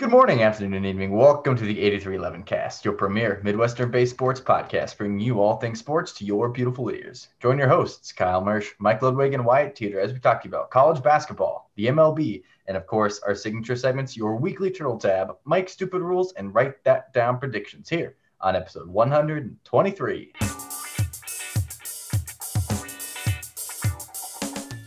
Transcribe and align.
Good 0.00 0.08
morning, 0.08 0.42
afternoon, 0.42 0.72
and 0.72 0.86
evening. 0.86 1.10
Welcome 1.10 1.56
to 1.56 1.62
the 1.62 1.78
8311 1.78 2.44
Cast, 2.44 2.86
your 2.86 2.94
premier 2.94 3.38
Midwestern 3.44 3.90
based 3.90 4.12
sports 4.12 4.40
podcast, 4.40 4.96
bringing 4.96 5.20
you 5.20 5.42
all 5.42 5.58
things 5.58 5.78
sports 5.78 6.12
to 6.12 6.24
your 6.24 6.48
beautiful 6.48 6.90
ears. 6.90 7.28
Join 7.38 7.58
your 7.58 7.68
hosts, 7.68 8.10
Kyle 8.10 8.42
Mersch, 8.42 8.70
Mike 8.78 9.02
Ludwig, 9.02 9.34
and 9.34 9.44
Wyatt 9.44 9.76
Teeter, 9.76 10.00
as 10.00 10.14
we 10.14 10.18
talk 10.18 10.46
about 10.46 10.70
college 10.70 11.02
basketball, 11.02 11.70
the 11.76 11.88
MLB, 11.88 12.42
and 12.66 12.78
of 12.78 12.86
course, 12.86 13.20
our 13.26 13.34
signature 13.34 13.76
segments, 13.76 14.16
your 14.16 14.36
weekly 14.36 14.70
turtle 14.70 14.96
tab, 14.96 15.36
Mike's 15.44 15.74
Stupid 15.74 16.00
Rules, 16.00 16.32
and 16.32 16.54
Write 16.54 16.82
That 16.84 17.12
Down 17.12 17.38
predictions 17.38 17.90
here 17.90 18.16
on 18.40 18.56
episode 18.56 18.88
123. 18.88 20.32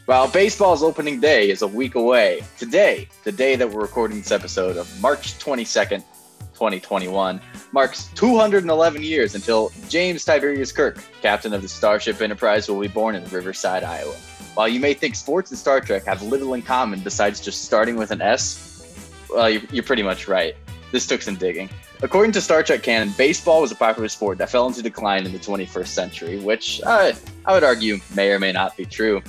While 0.06 0.28
baseball's 0.28 0.84
opening 0.84 1.22
day 1.22 1.50
is 1.50 1.62
a 1.62 1.68
week 1.68 1.96
away, 1.96 2.44
today, 2.58 3.08
the 3.24 3.32
day 3.32 3.56
that 3.56 3.72
we're 3.72 3.84
recording 3.84 4.18
this 4.18 4.34
episode 4.34 4.76
of 4.76 5.02
March 5.02 5.40
22nd, 5.40 6.04
2021, 6.52 7.40
marks 7.72 8.08
211 8.16 9.02
years 9.02 9.34
until 9.34 9.72
James 9.88 10.26
Tiberius 10.26 10.74
Kirk, 10.74 11.00
captain 11.22 11.54
of 11.54 11.62
the 11.62 11.70
Starship 11.70 12.22
Enterprise, 12.22 12.68
will 12.68 12.82
be 12.82 12.90
born 12.90 13.16
in 13.16 13.24
Riverside, 13.30 13.86
Iowa. 13.86 14.14
While 14.56 14.68
you 14.68 14.82
may 14.82 14.94
think 14.94 15.16
sports 15.16 15.52
and 15.52 15.58
Star 15.58 15.80
Trek 15.80 16.04
have 16.04 16.22
little 16.22 16.54
in 16.54 16.64
common 16.64 17.00
besides 17.00 17.40
just 17.40 17.64
starting 17.64 17.96
with 17.96 18.12
an 18.12 18.22
S, 18.22 18.86
well, 19.30 19.50
you're, 19.50 19.84
pretty 19.84 20.04
much 20.04 20.28
right. 20.28 20.54
This 20.92 21.08
took 21.08 21.22
some 21.22 21.36
digging. 21.36 21.70
According 22.02 22.34
to 22.34 22.42
Star 22.42 22.62
Trek 22.62 22.84
canon, 22.84 23.14
baseball 23.18 23.62
was 23.62 23.72
a 23.72 23.76
popular 23.76 24.10
sport 24.10 24.38
that 24.40 24.50
fell 24.50 24.68
into 24.68 24.82
decline 24.82 25.26
in 25.26 25.32
the 25.32 25.40
21st 25.40 25.88
century, 25.88 26.40
which 26.40 26.82
uh, 26.86 27.14
I 27.46 27.54
would 27.54 27.64
argue 27.64 28.00
may 28.14 28.32
or 28.32 28.40
may 28.40 28.52
not 28.52 28.76
be 28.76 28.84
true 28.86 29.24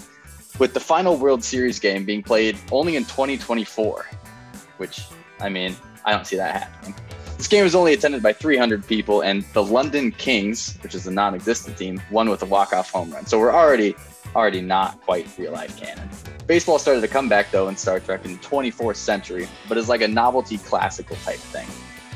with 0.58 0.74
the 0.74 0.80
final 0.80 1.16
World 1.16 1.42
Series 1.42 1.78
game 1.78 2.04
being 2.04 2.22
played 2.22 2.56
only 2.70 2.96
in 2.96 3.04
2024, 3.04 4.06
which, 4.76 5.06
I 5.40 5.48
mean, 5.48 5.76
I 6.04 6.12
don't 6.12 6.26
see 6.26 6.36
that 6.36 6.62
happening. 6.62 6.95
This 7.36 7.48
game 7.48 7.64
was 7.64 7.74
only 7.74 7.92
attended 7.92 8.22
by 8.22 8.32
300 8.32 8.86
people, 8.86 9.23
and 9.23 9.45
the 9.52 9.62
London 9.62 10.12
Kings, 10.12 10.79
which 10.82 10.95
is 10.95 11.06
a 11.06 11.10
non-existent 11.10 11.76
team, 11.76 12.01
won 12.10 12.30
with 12.30 12.42
a 12.42 12.46
walk-off 12.46 12.90
home 12.90 13.10
run. 13.10 13.26
So 13.26 13.38
we're 13.40 13.52
already, 13.52 13.96
already 14.37 14.60
not 14.60 15.01
quite 15.01 15.29
real-life 15.37 15.76
canon. 15.76 16.09
Baseball 16.46 16.79
started 16.79 17.01
to 17.01 17.09
come 17.09 17.29
back 17.29 17.51
though 17.51 17.68
in 17.68 17.76
Star 17.76 17.98
Trek 18.01 18.24
in 18.24 18.32
the 18.34 18.38
24th 18.38 18.96
century, 18.96 19.48
but 19.68 19.79
it's 19.79 19.88
like 19.88 20.02
a 20.02 20.09
novelty 20.09 20.59
classical 20.59 21.16
type 21.16 21.38
thing. 21.38 21.66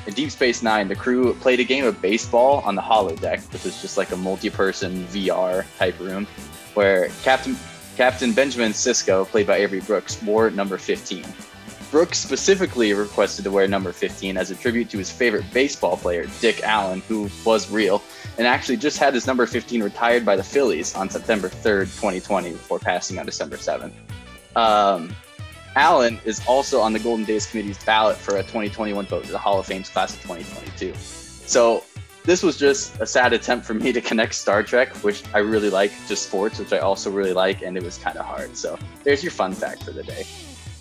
In 0.06 0.14
Deep 0.14 0.30
Space 0.30 0.62
Nine, 0.62 0.88
the 0.88 0.96
crew 0.96 1.34
played 1.34 1.60
a 1.60 1.64
game 1.64 1.84
of 1.84 2.00
baseball 2.00 2.60
on 2.60 2.74
the 2.74 2.82
holodeck, 2.82 3.52
which 3.52 3.66
is 3.66 3.82
just 3.82 3.98
like 3.98 4.12
a 4.12 4.16
multi-person 4.16 5.04
VR 5.06 5.66
type 5.78 5.98
room, 5.98 6.26
where 6.74 7.08
Captain 7.22 7.56
Captain 7.98 8.32
Benjamin 8.32 8.70
Sisko, 8.70 9.26
played 9.26 9.48
by 9.48 9.56
Avery 9.56 9.80
Brooks, 9.80 10.22
wore 10.22 10.50
number 10.50 10.78
15. 10.78 11.24
Brooks 11.90 12.16
specifically 12.16 12.92
requested 12.92 13.42
to 13.42 13.50
wear 13.50 13.66
number 13.66 13.90
15 13.90 14.36
as 14.36 14.52
a 14.52 14.54
tribute 14.54 14.88
to 14.90 14.98
his 14.98 15.10
favorite 15.10 15.44
baseball 15.52 15.96
player, 15.96 16.26
Dick 16.40 16.62
Allen, 16.62 17.00
who 17.08 17.28
was 17.44 17.68
real, 17.72 18.00
and 18.38 18.46
actually 18.46 18.76
just 18.76 18.98
had 18.98 19.14
his 19.14 19.26
number 19.26 19.46
15 19.46 19.82
retired 19.82 20.24
by 20.24 20.36
the 20.36 20.44
Phillies 20.44 20.94
on 20.94 21.10
September 21.10 21.48
3rd, 21.48 21.86
2020, 21.86 22.52
before 22.52 22.78
passing 22.78 23.18
on 23.18 23.26
December 23.26 23.56
7th. 23.56 23.90
Um, 24.54 25.12
Allen 25.74 26.20
is 26.24 26.40
also 26.46 26.78
on 26.80 26.92
the 26.92 27.00
Golden 27.00 27.24
Days 27.24 27.48
Committee's 27.48 27.82
ballot 27.82 28.16
for 28.16 28.36
a 28.36 28.42
2021 28.42 29.06
vote 29.06 29.24
to 29.24 29.32
the 29.32 29.38
Hall 29.38 29.58
of 29.58 29.66
Fame's 29.66 29.88
class 29.88 30.14
of 30.14 30.22
2022. 30.22 30.94
So 30.94 31.82
this 32.24 32.42
was 32.42 32.56
just 32.56 33.00
a 33.00 33.06
sad 33.06 33.32
attempt 33.32 33.64
for 33.66 33.74
me 33.74 33.92
to 33.92 34.00
connect 34.00 34.34
Star 34.34 34.62
Trek, 34.62 34.94
which 35.04 35.22
I 35.34 35.38
really 35.38 35.70
like, 35.70 35.92
to 36.08 36.16
sports, 36.16 36.58
which 36.58 36.72
I 36.72 36.78
also 36.78 37.10
really 37.10 37.32
like, 37.32 37.62
and 37.62 37.76
it 37.76 37.82
was 37.82 37.96
kind 37.98 38.16
of 38.18 38.26
hard. 38.26 38.56
So 38.56 38.78
there's 39.04 39.22
your 39.22 39.32
fun 39.32 39.52
fact 39.54 39.82
for 39.84 39.92
the 39.92 40.02
day. 40.02 40.24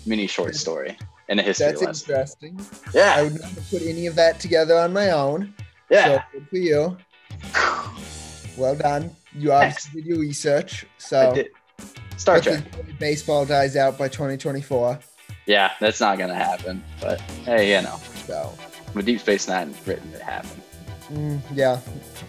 Mini 0.06 0.26
short 0.26 0.54
story 0.54 0.96
and 1.28 1.38
a 1.40 1.42
history 1.42 1.66
That's 1.66 1.82
lesson. 1.82 2.10
interesting. 2.56 2.60
Yeah. 2.94 3.14
I 3.16 3.22
would 3.24 3.40
never 3.40 3.60
put 3.70 3.82
any 3.82 4.06
of 4.06 4.14
that 4.14 4.40
together 4.40 4.76
on 4.78 4.92
my 4.92 5.10
own. 5.10 5.52
yeah. 5.90 6.04
So 6.04 6.22
good 6.32 6.48
for 6.48 6.56
you. 6.56 6.96
Well 8.56 8.74
done. 8.74 9.14
You 9.36 9.52
obviously 9.52 10.00
did 10.00 10.08
your 10.08 10.18
research. 10.18 10.84
I 10.84 10.88
So 10.98 11.34
did. 11.34 11.48
Star 12.16 12.40
Trek. 12.40 12.64
baseball 12.98 13.46
dies 13.46 13.76
out 13.76 13.96
by 13.96 14.08
2024. 14.08 14.98
Yeah, 15.46 15.70
that's 15.78 16.00
not 16.00 16.18
gonna 16.18 16.34
happen. 16.34 16.82
But 17.00 17.20
hey, 17.44 17.76
you 17.76 17.82
know, 17.82 18.00
So 18.26 18.52
with 18.94 19.06
Deep 19.06 19.20
Space 19.20 19.46
Nine 19.46 19.72
written, 19.86 20.12
it 20.12 20.20
happened. 20.22 20.60
Mm, 21.10 21.40
yeah, 21.54 21.80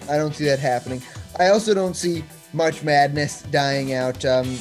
I 0.10 0.18
don't 0.18 0.34
see 0.34 0.46
that 0.46 0.60
happening. 0.60 1.02
I 1.38 1.50
also 1.50 1.74
don't 1.74 1.96
see 1.96 2.24
March 2.54 2.82
Madness 2.84 3.42
dying 3.44 3.94
out 3.94 4.24
um, 4.26 4.58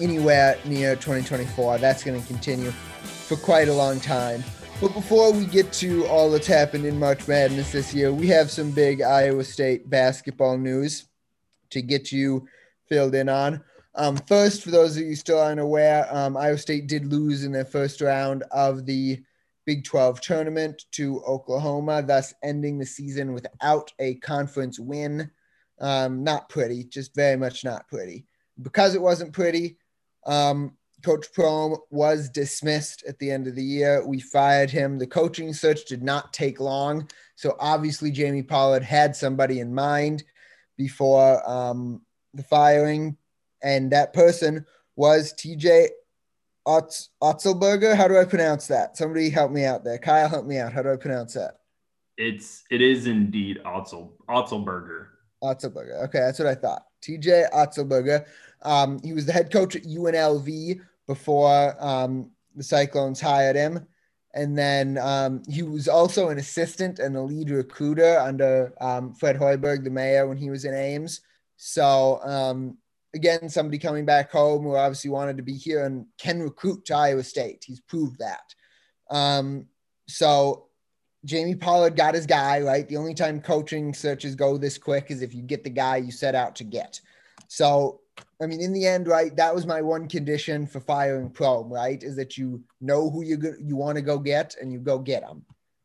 anywhere 0.00 0.58
near 0.64 0.94
2024. 0.94 1.78
That's 1.78 2.04
going 2.04 2.20
to 2.20 2.26
continue 2.26 2.70
for 2.70 3.36
quite 3.36 3.68
a 3.68 3.72
long 3.72 4.00
time. 4.00 4.44
But 4.80 4.94
before 4.94 5.32
we 5.32 5.44
get 5.44 5.72
to 5.74 6.06
all 6.06 6.30
that's 6.30 6.46
happened 6.46 6.84
in 6.84 6.98
March 6.98 7.28
Madness 7.28 7.72
this 7.72 7.92
year, 7.92 8.12
we 8.12 8.26
have 8.28 8.50
some 8.50 8.70
big 8.70 9.02
Iowa 9.02 9.44
State 9.44 9.88
basketball 9.90 10.56
news 10.56 11.06
to 11.70 11.82
get 11.82 12.10
you 12.12 12.46
filled 12.88 13.14
in 13.14 13.28
on. 13.28 13.62
Um, 13.94 14.16
first, 14.16 14.62
for 14.62 14.70
those 14.70 14.96
of 14.96 15.02
you 15.02 15.16
still 15.16 15.38
aren't 15.38 15.60
aware, 15.60 16.08
um, 16.14 16.36
Iowa 16.36 16.58
State 16.58 16.86
did 16.86 17.06
lose 17.06 17.44
in 17.44 17.52
their 17.52 17.64
first 17.64 18.00
round 18.00 18.42
of 18.52 18.86
the 18.86 19.22
Big 19.70 19.84
12 19.84 20.20
tournament 20.20 20.86
to 20.90 21.22
Oklahoma, 21.22 22.02
thus 22.02 22.34
ending 22.42 22.76
the 22.76 22.84
season 22.84 23.32
without 23.32 23.92
a 24.00 24.16
conference 24.16 24.80
win. 24.80 25.30
Um, 25.80 26.24
not 26.24 26.48
pretty, 26.48 26.82
just 26.82 27.14
very 27.14 27.36
much 27.36 27.62
not 27.62 27.86
pretty. 27.86 28.26
Because 28.60 28.96
it 28.96 29.00
wasn't 29.00 29.32
pretty, 29.32 29.78
um, 30.26 30.76
Coach 31.04 31.32
Prohm 31.32 31.78
was 31.88 32.30
dismissed 32.30 33.04
at 33.06 33.16
the 33.20 33.30
end 33.30 33.46
of 33.46 33.54
the 33.54 33.62
year. 33.62 34.04
We 34.04 34.18
fired 34.18 34.70
him. 34.70 34.98
The 34.98 35.06
coaching 35.06 35.54
search 35.54 35.84
did 35.84 36.02
not 36.02 36.32
take 36.32 36.58
long. 36.58 37.08
So 37.36 37.54
obviously, 37.60 38.10
Jamie 38.10 38.42
Pollard 38.42 38.82
had 38.82 39.14
somebody 39.14 39.60
in 39.60 39.72
mind 39.72 40.24
before 40.76 41.48
um, 41.48 42.02
the 42.34 42.42
firing. 42.42 43.16
And 43.62 43.92
that 43.92 44.14
person 44.14 44.66
was 44.96 45.32
TJ 45.34 45.90
Otz, 46.66 47.10
Otzelberger. 47.22 47.96
How 47.96 48.08
do 48.08 48.18
I 48.18 48.24
pronounce 48.24 48.66
that? 48.68 48.96
Somebody 48.96 49.30
help 49.30 49.50
me 49.50 49.64
out 49.64 49.84
there. 49.84 49.98
Kyle, 49.98 50.28
help 50.28 50.46
me 50.46 50.58
out. 50.58 50.72
How 50.72 50.82
do 50.82 50.92
I 50.92 50.96
pronounce 50.96 51.34
that? 51.34 51.58
It's 52.16 52.64
it 52.70 52.82
is 52.82 53.06
indeed 53.06 53.60
Otzel 53.64 54.10
Otzelberger. 54.28 55.06
Otzelberger. 55.42 56.04
Okay, 56.04 56.18
that's 56.18 56.38
what 56.38 56.48
I 56.48 56.54
thought. 56.54 56.84
TJ 57.02 57.50
Otzelberger. 57.50 58.26
Um, 58.62 59.00
he 59.02 59.12
was 59.12 59.26
the 59.26 59.32
head 59.32 59.50
coach 59.50 59.74
at 59.74 59.84
UNLV 59.84 60.80
before 61.06 61.76
um, 61.80 62.30
the 62.54 62.62
Cyclones 62.62 63.20
hired 63.20 63.56
him. 63.56 63.86
And 64.32 64.56
then 64.56 64.96
um, 64.98 65.42
he 65.48 65.62
was 65.62 65.88
also 65.88 66.28
an 66.28 66.38
assistant 66.38 66.98
and 66.98 67.16
a 67.16 67.22
lead 67.22 67.50
recruiter 67.50 68.18
under 68.20 68.72
um, 68.80 69.12
Fred 69.14 69.36
Hoiberg, 69.36 69.82
the 69.82 69.90
mayor, 69.90 70.28
when 70.28 70.36
he 70.36 70.50
was 70.50 70.64
in 70.64 70.74
Ames. 70.74 71.20
So, 71.56 72.20
um, 72.22 72.78
again, 73.14 73.48
somebody 73.48 73.78
coming 73.78 74.04
back 74.04 74.30
home 74.30 74.62
who 74.62 74.76
obviously 74.76 75.10
wanted 75.10 75.36
to 75.36 75.42
be 75.42 75.54
here 75.54 75.84
and 75.84 76.06
can 76.18 76.40
recruit 76.40 76.84
to 76.86 76.96
Iowa 76.96 77.22
State. 77.22 77.64
He's 77.66 77.80
proved 77.80 78.18
that. 78.18 78.54
Um, 79.10 79.66
so, 80.08 80.66
Jamie 81.24 81.54
Pollard 81.54 81.96
got 81.96 82.14
his 82.14 82.26
guy, 82.26 82.60
right? 82.60 82.88
The 82.88 82.96
only 82.96 83.14
time 83.14 83.40
coaching 83.40 83.92
searches 83.92 84.34
go 84.34 84.56
this 84.56 84.78
quick 84.78 85.10
is 85.10 85.20
if 85.20 85.34
you 85.34 85.42
get 85.42 85.64
the 85.64 85.70
guy 85.70 85.96
you 85.98 86.10
set 86.10 86.34
out 86.34 86.56
to 86.56 86.64
get. 86.64 87.00
So, 87.48 88.00
I 88.40 88.46
mean, 88.46 88.60
in 88.60 88.72
the 88.72 88.86
end, 88.86 89.06
right? 89.06 89.34
That 89.36 89.54
was 89.54 89.66
my 89.66 89.82
one 89.82 90.08
condition 90.08 90.66
for 90.66 90.80
firing 90.80 91.30
Prohm, 91.30 91.70
right? 91.70 92.02
Is 92.02 92.16
that 92.16 92.38
you 92.38 92.62
know 92.80 93.10
who 93.10 93.22
you 93.22 93.38
you 93.60 93.76
want 93.76 93.96
to 93.96 94.02
go 94.02 94.18
get 94.18 94.56
and 94.60 94.72
you 94.72 94.78
go 94.78 94.98
get 94.98 95.22
them. 95.22 95.44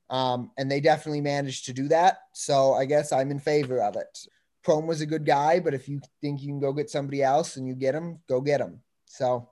Um, 0.10 0.52
and 0.58 0.72
they 0.72 0.80
definitely 0.80 1.22
managed 1.22 1.66
to 1.66 1.74
do 1.74 1.88
that. 1.90 2.20
So 2.34 2.74
I 2.74 2.86
guess 2.86 3.12
I'm 3.12 3.32
in 3.32 3.40
favor 3.40 3.82
of 3.82 3.96
it. 3.96 4.28
Prohm 4.66 4.88
was 4.88 5.02
a 5.02 5.06
good 5.06 5.26
guy, 5.26 5.60
but 5.60 5.74
if 5.74 5.88
you 5.88 6.02
think 6.22 6.42
you 6.42 6.48
can 6.48 6.60
go 6.60 6.74
get 6.74 6.90
somebody 6.90 7.22
else 7.22 7.58
and 7.58 7.68
you 7.68 7.76
get 7.76 7.94
him, 7.94 8.20
go 8.28 8.42
get 8.42 8.62
him. 8.62 8.82
So, 9.06 9.50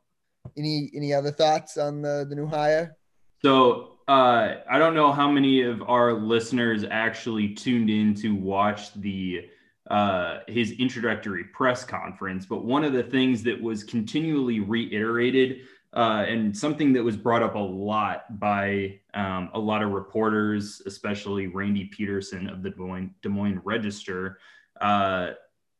any 0.57 0.91
any 0.95 1.13
other 1.13 1.31
thoughts 1.31 1.77
on 1.77 2.01
the 2.01 2.25
the 2.27 2.35
new 2.35 2.47
hire? 2.47 2.97
So 3.41 3.99
uh, 4.07 4.55
I 4.69 4.79
don't 4.79 4.95
know 4.95 5.11
how 5.11 5.29
many 5.29 5.61
of 5.61 5.81
our 5.83 6.13
listeners 6.13 6.85
actually 6.89 7.53
tuned 7.53 7.89
in 7.89 8.13
to 8.15 8.33
watch 8.35 8.93
the 8.93 9.49
uh, 9.91 10.39
his 10.47 10.71
introductory 10.71 11.43
press 11.45 11.83
conference, 11.83 12.45
but 12.45 12.63
one 12.63 12.83
of 12.83 12.93
the 12.93 13.03
things 13.03 13.43
that 13.43 13.61
was 13.61 13.83
continually 13.83 14.61
reiterated 14.61 15.61
uh, 15.93 16.25
and 16.27 16.55
something 16.57 16.93
that 16.93 17.03
was 17.03 17.15
brought 17.17 17.43
up 17.43 17.55
a 17.55 17.59
lot 17.59 18.39
by 18.39 18.99
um, 19.13 19.49
a 19.53 19.59
lot 19.59 19.83
of 19.83 19.91
reporters, 19.91 20.81
especially 20.85 21.47
Randy 21.47 21.85
Peterson 21.85 22.49
of 22.49 22.63
the 22.63 22.71
Des 22.71 22.81
Moines, 22.81 23.11
Des 23.21 23.29
Moines 23.29 23.61
Register, 23.63 24.39
uh, 24.81 25.31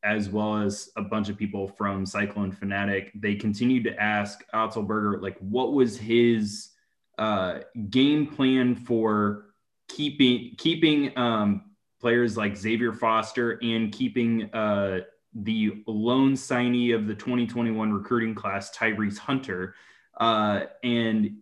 as 0.02 0.28
well 0.28 0.58
as 0.58 0.90
a 0.96 1.02
bunch 1.02 1.28
of 1.28 1.38
people 1.38 1.66
from 1.66 2.04
Cyclone 2.04 2.52
Fanatic, 2.52 3.10
they 3.14 3.34
continued 3.34 3.84
to 3.84 4.00
ask 4.00 4.44
Otzelberger, 4.54 5.22
like, 5.22 5.38
what 5.38 5.72
was 5.72 5.96
his 5.96 6.70
uh, 7.18 7.60
game 7.90 8.26
plan 8.26 8.74
for 8.74 9.46
keeping 9.88 10.54
keeping 10.58 11.16
um, 11.16 11.62
players 12.00 12.36
like 12.36 12.56
Xavier 12.56 12.92
Foster 12.92 13.58
and 13.62 13.92
keeping 13.92 14.52
uh, 14.52 15.00
the 15.34 15.82
lone 15.86 16.34
signee 16.34 16.94
of 16.94 17.06
the 17.06 17.14
2021 17.14 17.92
recruiting 17.92 18.34
class, 18.34 18.76
Tyrese 18.76 19.18
Hunter. 19.18 19.74
Uh, 20.18 20.64
and 20.82 21.38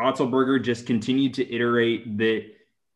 Otzelberger 0.00 0.62
just 0.62 0.86
continued 0.86 1.34
to 1.34 1.54
iterate 1.54 2.16
that 2.18 2.46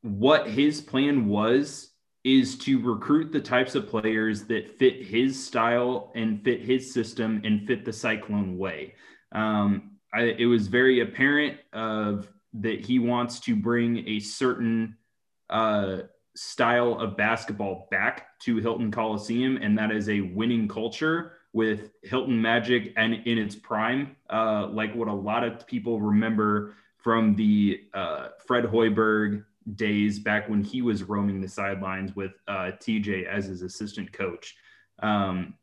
what 0.03 0.49
his 0.49 0.81
plan 0.81 1.27
was 1.27 1.92
is 2.24 2.56
to 2.56 2.80
recruit 2.80 3.32
the 3.32 3.40
types 3.40 3.74
of 3.74 3.88
players 3.88 4.44
that 4.44 4.78
fit 4.78 5.04
his 5.04 5.42
style 5.42 6.12
and 6.14 6.42
fit 6.44 6.60
his 6.60 6.92
system 6.92 7.40
and 7.44 7.66
fit 7.66 7.84
the 7.84 7.92
Cyclone 7.92 8.56
way. 8.58 8.94
Um, 9.32 9.92
I, 10.14 10.22
it 10.38 10.46
was 10.46 10.69
very 10.69 11.00
apparent 11.00 11.58
of 11.72 12.28
that 12.54 12.84
he 12.84 12.98
wants 12.98 13.40
to 13.40 13.56
bring 13.56 14.06
a 14.06 14.20
certain 14.20 14.96
uh, 15.50 16.02
style 16.36 16.94
of 16.98 17.16
basketball 17.16 17.88
back 17.90 18.38
to 18.40 18.56
Hilton 18.58 18.90
Coliseum, 18.90 19.56
and 19.56 19.76
that 19.78 19.90
is 19.90 20.08
a 20.08 20.20
winning 20.20 20.69
culture 20.69 21.32
with 21.52 21.90
Hilton 22.02 22.40
Magic 22.40 22.92
and 22.96 23.14
in 23.26 23.38
its 23.38 23.54
prime, 23.54 24.16
uh, 24.30 24.69
like 24.69 24.94
what 24.94 25.08
a 25.08 25.12
lot 25.12 25.44
of 25.44 25.66
people 25.66 26.00
remember 26.00 26.74
from 26.96 27.34
the 27.34 27.82
uh, 27.92 28.28
Fred 28.46 28.64
Hoiberg 28.64 29.44
days 29.75 30.19
back 30.19 30.49
when 30.49 30.62
he 30.62 30.82
was 30.82 31.03
roaming 31.03 31.41
the 31.41 31.49
sidelines 31.49 32.14
with 32.14 32.32
uh, 32.49 32.73
TJ 32.81 33.26
as 33.26 33.47
his 33.47 33.62
assistant 33.62 34.12
coach. 34.12 34.56
Um, 35.03 35.55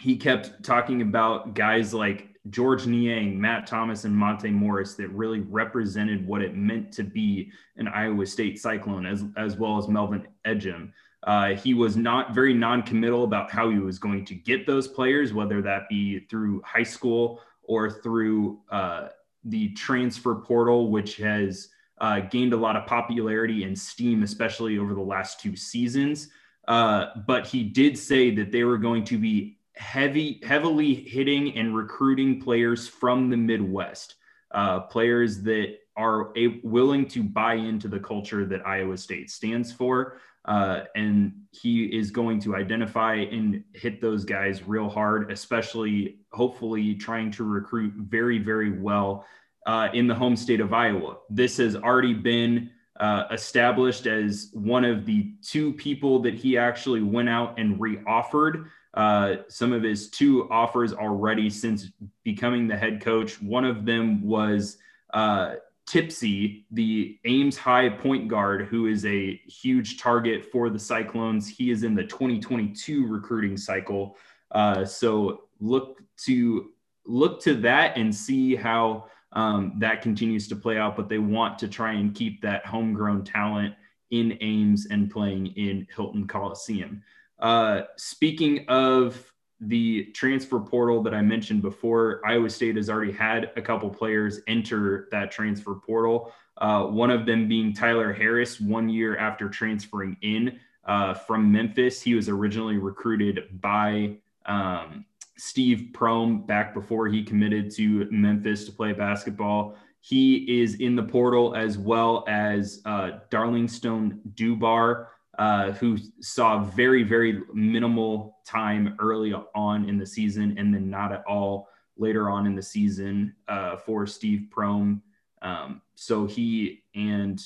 he 0.00 0.16
kept 0.16 0.62
talking 0.62 1.02
about 1.02 1.54
guys 1.54 1.94
like 1.94 2.28
Georges 2.50 2.86
Niang, 2.86 3.40
Matt 3.40 3.66
Thomas, 3.66 4.04
and 4.04 4.14
Monte 4.14 4.50
Morris 4.50 4.94
that 4.94 5.08
really 5.08 5.40
represented 5.40 6.26
what 6.26 6.42
it 6.42 6.54
meant 6.56 6.92
to 6.92 7.02
be 7.02 7.50
an 7.76 7.88
Iowa 7.88 8.26
State 8.26 8.60
Cyclone, 8.60 9.06
as, 9.06 9.24
as 9.36 9.56
well 9.56 9.78
as 9.78 9.88
Melvin 9.88 10.26
Ejim. 10.46 10.92
Uh, 11.22 11.54
he 11.54 11.72
was 11.72 11.96
not 11.96 12.34
very 12.34 12.52
non-committal 12.52 13.24
about 13.24 13.50
how 13.50 13.70
he 13.70 13.78
was 13.78 13.98
going 13.98 14.26
to 14.26 14.34
get 14.34 14.66
those 14.66 14.86
players, 14.86 15.32
whether 15.32 15.62
that 15.62 15.88
be 15.88 16.20
through 16.28 16.60
high 16.66 16.82
school 16.82 17.40
or 17.62 17.90
through 17.90 18.60
uh, 18.70 19.08
the 19.44 19.70
transfer 19.70 20.34
portal, 20.34 20.90
which 20.90 21.16
has 21.16 21.70
uh, 21.98 22.20
gained 22.20 22.52
a 22.52 22.56
lot 22.56 22.76
of 22.76 22.86
popularity 22.86 23.64
and 23.64 23.78
steam, 23.78 24.22
especially 24.22 24.78
over 24.78 24.94
the 24.94 25.00
last 25.00 25.40
two 25.40 25.56
seasons. 25.56 26.28
Uh, 26.66 27.06
but 27.26 27.46
he 27.46 27.62
did 27.62 27.98
say 27.98 28.34
that 28.34 28.50
they 28.50 28.64
were 28.64 28.78
going 28.78 29.04
to 29.04 29.18
be 29.18 29.58
heavy, 29.76 30.40
heavily 30.44 30.94
hitting 30.94 31.56
and 31.56 31.76
recruiting 31.76 32.40
players 32.40 32.88
from 32.88 33.28
the 33.30 33.36
Midwest, 33.36 34.16
uh, 34.52 34.80
players 34.80 35.42
that 35.42 35.78
are 35.96 36.36
a, 36.36 36.60
willing 36.64 37.06
to 37.06 37.22
buy 37.22 37.54
into 37.54 37.88
the 37.88 37.98
culture 37.98 38.44
that 38.46 38.66
Iowa 38.66 38.96
State 38.96 39.30
stands 39.30 39.72
for. 39.72 40.18
Uh, 40.44 40.80
and 40.94 41.32
he 41.52 41.84
is 41.84 42.10
going 42.10 42.38
to 42.38 42.54
identify 42.54 43.14
and 43.14 43.64
hit 43.72 44.00
those 44.00 44.24
guys 44.24 44.66
real 44.66 44.90
hard, 44.90 45.30
especially 45.30 46.18
hopefully 46.32 46.94
trying 46.94 47.30
to 47.30 47.44
recruit 47.44 47.94
very, 47.96 48.38
very 48.38 48.78
well 48.78 49.24
uh, 49.66 49.88
in 49.92 50.06
the 50.06 50.14
home 50.14 50.36
state 50.36 50.60
of 50.60 50.72
Iowa. 50.72 51.16
This 51.30 51.56
has 51.58 51.76
already 51.76 52.14
been 52.14 52.70
uh, 53.00 53.24
established 53.32 54.06
as 54.06 54.50
one 54.52 54.84
of 54.84 55.04
the 55.04 55.32
two 55.42 55.72
people 55.72 56.20
that 56.20 56.34
he 56.34 56.56
actually 56.56 57.02
went 57.02 57.28
out 57.28 57.58
and 57.58 57.78
reoffered 57.80 58.66
uh, 58.94 59.36
some 59.48 59.72
of 59.72 59.82
his 59.82 60.08
two 60.08 60.48
offers 60.50 60.92
already 60.92 61.50
since 61.50 61.90
becoming 62.22 62.68
the 62.68 62.76
head 62.76 63.00
coach. 63.00 63.42
One 63.42 63.64
of 63.64 63.84
them 63.84 64.22
was 64.22 64.78
uh, 65.12 65.56
Lipsey, 65.92 66.64
the 66.70 67.18
Ames 67.24 67.56
High 67.56 67.88
point 67.88 68.28
guard, 68.28 68.66
who 68.66 68.86
is 68.86 69.04
a 69.04 69.40
huge 69.46 69.98
target 70.00 70.50
for 70.50 70.70
the 70.70 70.78
Cyclones. 70.78 71.48
He 71.48 71.70
is 71.70 71.82
in 71.82 71.94
the 71.94 72.04
2022 72.04 73.06
recruiting 73.06 73.56
cycle. 73.56 74.16
Uh, 74.52 74.84
so 74.84 75.42
look 75.60 76.00
to 76.18 76.70
look 77.06 77.42
to 77.42 77.54
that 77.54 77.98
and 77.98 78.14
see 78.14 78.54
how 78.54 79.06
um, 79.34 79.74
that 79.78 80.02
continues 80.02 80.48
to 80.48 80.56
play 80.56 80.78
out. 80.78 80.96
But 80.96 81.08
they 81.08 81.18
want 81.18 81.58
to 81.60 81.68
try 81.68 81.92
and 81.92 82.14
keep 82.14 82.40
that 82.42 82.66
homegrown 82.66 83.24
talent 83.24 83.74
in 84.10 84.38
Ames 84.40 84.86
and 84.90 85.10
playing 85.10 85.48
in 85.48 85.86
Hilton 85.94 86.26
Coliseum. 86.26 87.02
Uh, 87.38 87.82
speaking 87.96 88.64
of 88.68 89.30
the 89.60 90.06
transfer 90.14 90.60
portal 90.60 91.02
that 91.02 91.14
I 91.14 91.22
mentioned 91.22 91.62
before, 91.62 92.20
Iowa 92.24 92.50
State 92.50 92.76
has 92.76 92.90
already 92.90 93.12
had 93.12 93.50
a 93.56 93.62
couple 93.62 93.90
players 93.90 94.40
enter 94.46 95.08
that 95.10 95.30
transfer 95.30 95.74
portal. 95.74 96.32
Uh, 96.58 96.84
one 96.84 97.10
of 97.10 97.26
them 97.26 97.48
being 97.48 97.72
Tyler 97.72 98.12
Harris, 98.12 98.60
one 98.60 98.88
year 98.88 99.16
after 99.16 99.48
transferring 99.48 100.16
in 100.22 100.58
uh, 100.84 101.14
from 101.14 101.50
Memphis. 101.50 102.00
He 102.00 102.14
was 102.14 102.28
originally 102.28 102.76
recruited 102.76 103.60
by 103.60 104.16
um, 104.46 105.04
Steve 105.36 105.88
Prohm 105.92 106.46
back 106.46 106.74
before 106.74 107.08
he 107.08 107.22
committed 107.22 107.70
to 107.76 108.08
Memphis 108.10 108.64
to 108.66 108.72
play 108.72 108.92
basketball. 108.92 109.76
He 110.00 110.60
is 110.62 110.76
in 110.76 110.96
the 110.96 111.02
portal 111.02 111.54
as 111.54 111.78
well 111.78 112.24
as 112.28 112.82
uh, 112.84 113.20
Darlinstone 113.30 114.18
Dubar 114.34 115.06
uh, 115.38 115.72
who 115.72 115.98
saw 116.20 116.62
very, 116.62 117.02
very 117.02 117.42
minimal 117.52 118.38
time 118.46 118.94
early 119.00 119.34
on 119.54 119.88
in 119.88 119.98
the 119.98 120.06
season 120.06 120.56
and 120.58 120.72
then 120.72 120.88
not 120.88 121.12
at 121.12 121.24
all 121.26 121.68
later 121.96 122.28
on 122.30 122.46
in 122.46 122.54
the 122.54 122.62
season 122.62 123.34
uh, 123.48 123.76
for 123.76 124.06
Steve 124.06 124.48
Prohm. 124.54 125.00
Um, 125.42 125.80
so 125.94 126.26
he 126.26 126.82
and 126.94 127.40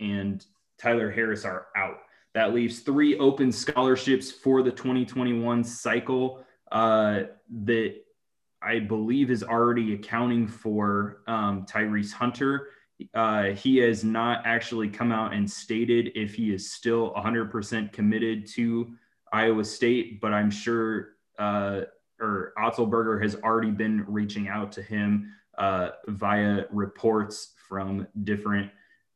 and 0.00 0.44
Tyler 0.78 1.10
Harris 1.10 1.44
are 1.44 1.66
out. 1.76 1.98
That 2.34 2.54
leaves 2.54 2.80
three 2.80 3.18
open 3.18 3.50
scholarships 3.50 4.30
for 4.30 4.62
the 4.62 4.70
2021 4.70 5.64
cycle 5.64 6.44
uh, 6.72 7.22
that 7.64 7.94
I 8.60 8.80
believe 8.80 9.30
is 9.30 9.42
already 9.42 9.94
accounting 9.94 10.48
for 10.48 11.22
um, 11.26 11.64
Tyrese 11.66 12.12
Hunter 12.12 12.68
uh, 13.14 13.44
he 13.50 13.76
has 13.78 14.02
not 14.04 14.42
actually 14.44 14.88
come 14.88 15.12
out 15.12 15.32
and 15.32 15.48
stated 15.48 16.10
if 16.14 16.34
he 16.34 16.52
is 16.52 16.72
still 16.72 17.12
100% 17.14 17.92
committed 17.92 18.46
to 18.46 18.92
Iowa 19.32 19.64
State, 19.64 20.20
but 20.20 20.32
I'm 20.32 20.50
sure 20.50 21.10
uh, 21.38 21.82
or 22.20 22.52
Otzelberger 22.58 23.22
has 23.22 23.36
already 23.36 23.70
been 23.70 24.04
reaching 24.08 24.48
out 24.48 24.72
to 24.72 24.82
him 24.82 25.32
uh, 25.56 25.90
via 26.08 26.64
reports 26.70 27.54
from 27.68 28.08
different 28.24 28.70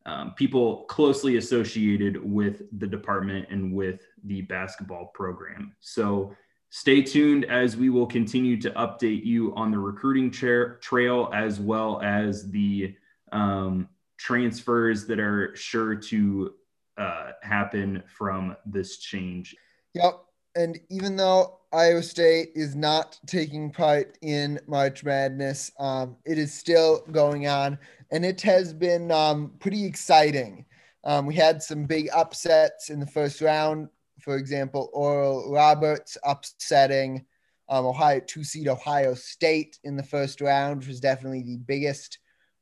um, 0.07 0.35
people 0.35 0.85
closely 0.85 1.37
associated 1.37 2.23
with 2.23 2.63
the 2.79 2.87
department 2.87 3.47
and 3.51 3.73
with 3.73 4.03
the 4.25 4.43
basketball 4.43 5.07
program. 5.07 5.75
So 5.81 6.35
stay 6.75 7.03
tuned 7.03 7.45
as 7.45 7.77
we 7.77 7.91
will 7.91 8.07
continue 8.07 8.59
to 8.59 8.71
update 8.71 9.23
you 9.27 9.55
on 9.55 9.71
the 9.71 9.79
recruiting 9.79 10.31
tra- 10.31 10.81
trail 10.81 11.31
as 11.35 11.61
well 11.61 12.01
as 12.03 12.51
the 12.51 12.95
um, 13.31 13.87
transfers 14.17 15.07
that 15.07 15.21
are 15.21 15.55
sure 15.55 15.95
to 15.95 16.55
uh, 16.97 17.33
happen 17.43 18.03
from 18.07 18.57
this 18.65 18.97
change. 18.97 19.55
Yep. 19.93 20.25
And 20.55 20.81
even 20.89 21.15
though 21.15 21.61
Iowa 21.75 22.03
State 22.03 22.53
is 22.55 22.75
not 22.75 23.19
taking 23.27 23.71
part 23.71 24.17
in 24.23 24.59
March 24.67 25.05
Madness, 25.05 25.71
um, 25.79 26.17
it 26.25 26.39
is 26.39 26.55
still 26.55 27.03
going 27.13 27.49
on, 27.49 27.79
and 28.11 28.25
it 28.25 28.41
has 28.41 28.73
been 28.73 29.11
um, 29.11 29.53
pretty 29.61 29.85
exciting. 29.85 30.65
Um, 31.05 31.27
we 31.27 31.35
had 31.35 31.63
some 31.63 31.85
big 31.85 32.09
upsets 32.15 32.89
in 32.89 32.99
the 32.99 33.07
first 33.07 33.43
round. 33.43 33.91
For 34.23 34.37
example, 34.37 34.91
Oral 34.93 35.53
Roberts 35.53 36.17
upsetting 36.25 37.25
um, 37.69 37.87
Ohio 37.87 38.21
two 38.21 38.45
seed 38.45 38.69
Ohio 38.69 39.15
State 39.15 39.79
in 39.85 39.97
the 39.97 40.03
first 40.03 40.41
round, 40.41 40.79
which 40.79 40.89
was 40.89 41.01
definitely 41.01 41.43
the 41.43 41.59
biggest 41.59 42.19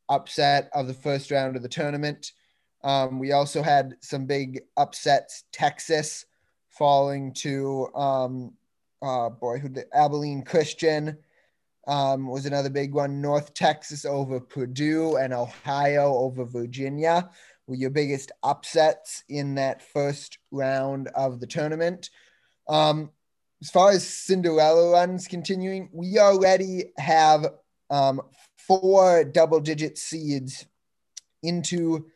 upset 0.09 0.71
of 0.73 0.87
the 0.87 0.95
first 0.95 1.31
round 1.31 1.57
of 1.57 1.63
the 1.63 1.69
tournament. 1.69 2.33
Um, 2.83 3.19
we 3.19 3.33
also 3.33 3.63
had 3.63 3.97
some 4.01 4.27
big 4.27 4.63
upsets. 4.77 5.45
Texas 5.53 6.25
falling 6.71 7.35
to 7.35 7.89
um, 7.95 8.55
uh, 9.03 9.29
boy, 9.29 9.59
who 9.59 9.69
the 9.69 9.87
Abilene 9.95 10.43
Christian 10.43 11.19
um, 11.87 12.29
was 12.29 12.47
another 12.47 12.71
big 12.71 12.95
one. 12.95 13.21
North 13.21 13.53
Texas 13.55 14.05
over 14.05 14.41
Purdue 14.41 15.17
and 15.17 15.33
Ohio 15.33 16.15
over 16.15 16.45
Virginia 16.45 17.31
were 17.71 17.77
your 17.77 17.91
biggest 17.91 18.33
upsets 18.43 19.23
in 19.29 19.55
that 19.55 19.81
first 19.81 20.39
round 20.51 21.09
of 21.15 21.39
the 21.39 21.47
tournament. 21.47 22.11
Um, 22.69 23.11
as 23.63 23.71
far 23.71 23.93
as 23.93 24.07
Cinderella 24.07 24.91
runs 24.91 25.29
continuing, 25.29 25.89
we 25.93 26.19
already 26.19 26.93
have 26.99 27.47
um, 27.89 28.21
four 28.59 29.23
double 29.23 29.61
digit 29.61 29.99
seeds 29.99 30.67
into 31.43 32.07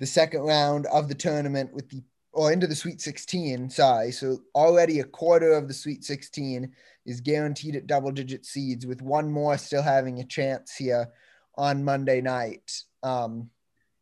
the 0.00 0.06
second 0.06 0.40
round 0.40 0.86
of 0.86 1.08
the 1.08 1.14
tournament 1.14 1.72
with 1.74 1.88
the 1.90 2.02
or 2.32 2.50
into 2.50 2.66
the 2.66 2.74
Sweet 2.74 2.98
16. 2.98 3.68
Sorry. 3.68 4.10
So 4.10 4.38
already 4.54 5.00
a 5.00 5.04
quarter 5.04 5.52
of 5.52 5.68
the 5.68 5.74
Sweet 5.74 6.02
16 6.02 6.72
is 7.04 7.20
guaranteed 7.20 7.76
at 7.76 7.86
double 7.86 8.10
digit 8.10 8.46
seeds, 8.46 8.86
with 8.86 9.02
one 9.02 9.30
more 9.30 9.58
still 9.58 9.82
having 9.82 10.20
a 10.20 10.24
chance 10.24 10.74
here 10.74 11.10
on 11.58 11.84
Monday 11.84 12.22
night. 12.22 12.84
Um, 13.02 13.50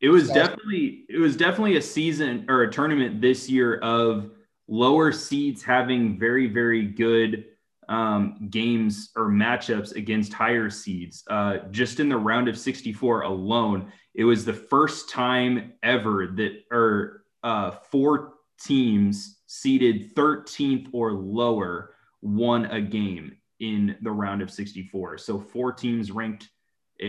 it 0.00 0.09
was 0.09 0.28
so- 0.28 0.35
definitely 0.35 1.04
it 1.09 1.19
was 1.19 1.37
definitely 1.37 1.76
a 1.76 1.83
season 1.83 2.47
or 2.49 2.62
a 2.62 2.73
tournament 2.73 3.21
this 3.21 3.49
year 3.49 3.78
of 3.78 4.30
lower 4.69 5.12
seeds 5.12 5.62
having 5.62 6.19
very 6.19 6.47
very 6.47 6.87
good 6.87 7.45
um, 7.90 8.47
games 8.50 9.11
or 9.16 9.28
matchups 9.28 9.97
against 9.97 10.33
higher 10.33 10.71
seeds. 10.71 11.25
Uh, 11.28 11.59
just 11.73 11.99
in 11.99 12.09
the 12.09 12.16
round 12.16 12.47
of 12.47 12.57
64 12.57 13.23
alone, 13.23 13.92
it 14.14 14.23
was 14.23 14.45
the 14.45 14.54
first 14.54 15.11
time 15.11 15.73
ever 15.83 16.28
that 16.37 16.62
or 16.71 17.25
uh, 17.42 17.73
four 17.73 18.35
teams 18.62 19.40
seeded 19.49 20.14
13th 20.14 20.88
or 20.92 21.12
lower 21.12 21.95
won 22.23 22.66
a 22.66 22.80
game 22.80 23.37
in 23.59 23.97
the 24.02 24.11
round 24.11 24.40
of 24.40 24.50
64. 24.52 25.19
So 25.19 25.40
four 25.40 25.73
teams 25.73 26.12
ranked 26.12 26.49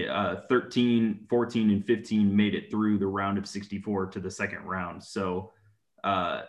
uh, 0.10 0.42
13, 0.48 1.26
14, 1.30 1.70
and 1.70 1.86
15 1.86 2.36
made 2.36 2.56
it 2.56 2.72
through 2.72 2.98
the 2.98 3.08
round 3.08 3.38
of 3.38 3.46
64 3.46 4.08
to 4.08 4.20
the 4.20 4.32
second 4.32 4.64
round. 4.64 5.04
So 5.04 5.52
uh, 6.04 6.44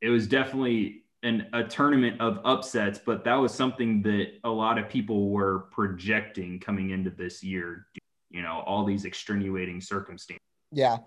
it 0.00 0.10
was 0.10 0.28
definitely 0.28 1.02
an, 1.24 1.46
a 1.52 1.64
tournament 1.64 2.20
of 2.20 2.40
upsets, 2.44 3.00
but 3.04 3.24
that 3.24 3.34
was 3.34 3.52
something 3.52 4.02
that 4.02 4.38
a 4.44 4.50
lot 4.50 4.78
of 4.78 4.88
people 4.88 5.30
were 5.30 5.60
projecting 5.70 6.60
coming 6.60 6.90
into 6.90 7.10
this 7.10 7.42
year. 7.42 7.86
You 8.30 8.42
know, 8.42 8.62
all 8.66 8.84
these 8.84 9.04
extenuating 9.04 9.80
circumstances. 9.80 10.42
Yeah. 10.72 10.98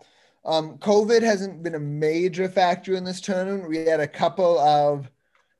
Um, 0.46 0.78
COVID 0.78 1.22
hasn't 1.22 1.62
been 1.62 1.76
a 1.76 1.80
major 1.80 2.48
factor 2.48 2.96
in 2.96 3.04
this 3.04 3.20
tournament. 3.20 3.68
We 3.68 3.80
had 3.80 4.00
a 4.00 4.08
couple 4.08 4.60
of 4.60 5.12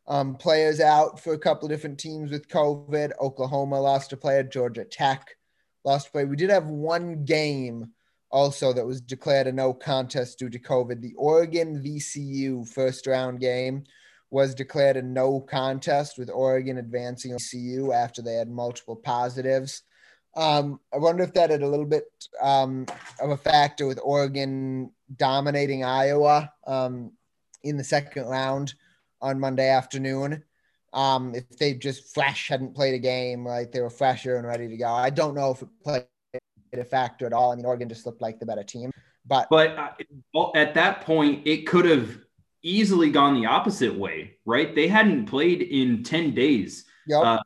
um, 0.08 0.36
players 0.36 0.80
out 0.80 1.20
for 1.20 1.34
a 1.34 1.38
couple 1.38 1.66
of 1.66 1.72
different 1.72 2.00
teams 2.00 2.32
with 2.32 2.48
COVID. 2.48 3.12
Oklahoma 3.20 3.80
lost 3.82 4.14
a 4.14 4.18
player, 4.18 4.44
Georgia 4.44 4.86
Tech 4.86 5.38
lost 5.88 6.10
a 6.10 6.12
player. 6.12 6.28
We 6.28 6.36
did 6.36 6.50
have 6.50 6.68
one 6.68 7.24
game 7.24 7.92
also 8.30 8.74
that 8.74 8.86
was 8.86 9.00
declared 9.00 9.48
a 9.48 9.54
no 9.54 9.74
contest 9.74 10.38
due 10.38 10.50
to 10.50 10.60
COVID. 10.60 11.02
The 11.02 11.14
Oregon 11.16 11.82
VCU 11.82 12.68
first 12.68 13.08
round 13.08 13.40
game 13.40 13.86
was 14.30 14.54
declared 14.54 14.98
a 14.98 15.02
no 15.02 15.40
contest 15.40 16.18
with 16.18 16.30
Oregon 16.30 16.78
advancing 16.78 17.32
VCU 17.32 17.96
after 17.96 18.22
they 18.22 18.34
had 18.34 18.50
multiple 18.50 18.98
positives. 18.98 19.84
Um, 20.36 20.82
I 20.94 20.98
wonder 20.98 21.24
if 21.24 21.34
that 21.34 21.50
had 21.50 21.64
a 21.64 21.70
little 21.70 21.86
bit 21.86 22.04
um, 22.42 22.86
of 23.22 23.30
a 23.30 23.38
factor 23.38 23.88
with 23.88 24.00
Oregon 24.04 24.92
dominating 25.16 25.86
Iowa 25.86 26.52
um, 26.68 27.14
in 27.64 27.78
the 27.78 27.84
second 27.84 28.26
round 28.26 28.74
on 29.22 29.40
Monday 29.40 29.70
afternoon. 29.70 30.44
Um, 30.98 31.36
if 31.36 31.48
they 31.60 31.76
just 31.76 32.12
fresh 32.16 32.50
hadn't 32.50 32.74
played 32.74 32.96
a 32.96 33.00
game, 33.00 33.46
like 33.46 33.72
they 33.72 33.82
were 33.82 33.90
fresher 33.90 34.38
and 34.38 34.48
ready 34.48 34.68
to 34.68 34.78
go. 34.78 34.88
I 34.88 35.12
don't 35.12 35.36
know 35.36 35.52
if 35.52 35.62
it 35.62 35.70
played 35.84 36.06
a 36.74 36.84
factor 36.84 37.28
at 37.28 37.34
all. 37.34 37.52
I 37.52 37.56
mean, 37.56 37.66
Oregon 37.66 37.88
just 37.88 38.08
looked 38.08 38.22
like 38.22 38.40
the 38.40 38.48
better 38.48 38.64
team. 38.64 38.90
But 39.28 39.48
but 39.52 39.78
uh, 39.78 40.52
at 40.56 40.74
that 40.74 41.02
point, 41.02 41.46
it 41.46 41.68
could 41.68 41.86
have 41.86 42.18
easily 42.64 43.12
gone 43.12 43.40
the 43.40 43.46
opposite 43.46 43.94
way, 43.94 44.38
right? 44.46 44.74
They 44.74 44.88
hadn't 44.88 45.28
played 45.28 45.62
in 45.62 46.02
10 46.02 46.34
days 46.34 46.86
yep. 47.06 47.24
uh, 47.24 47.40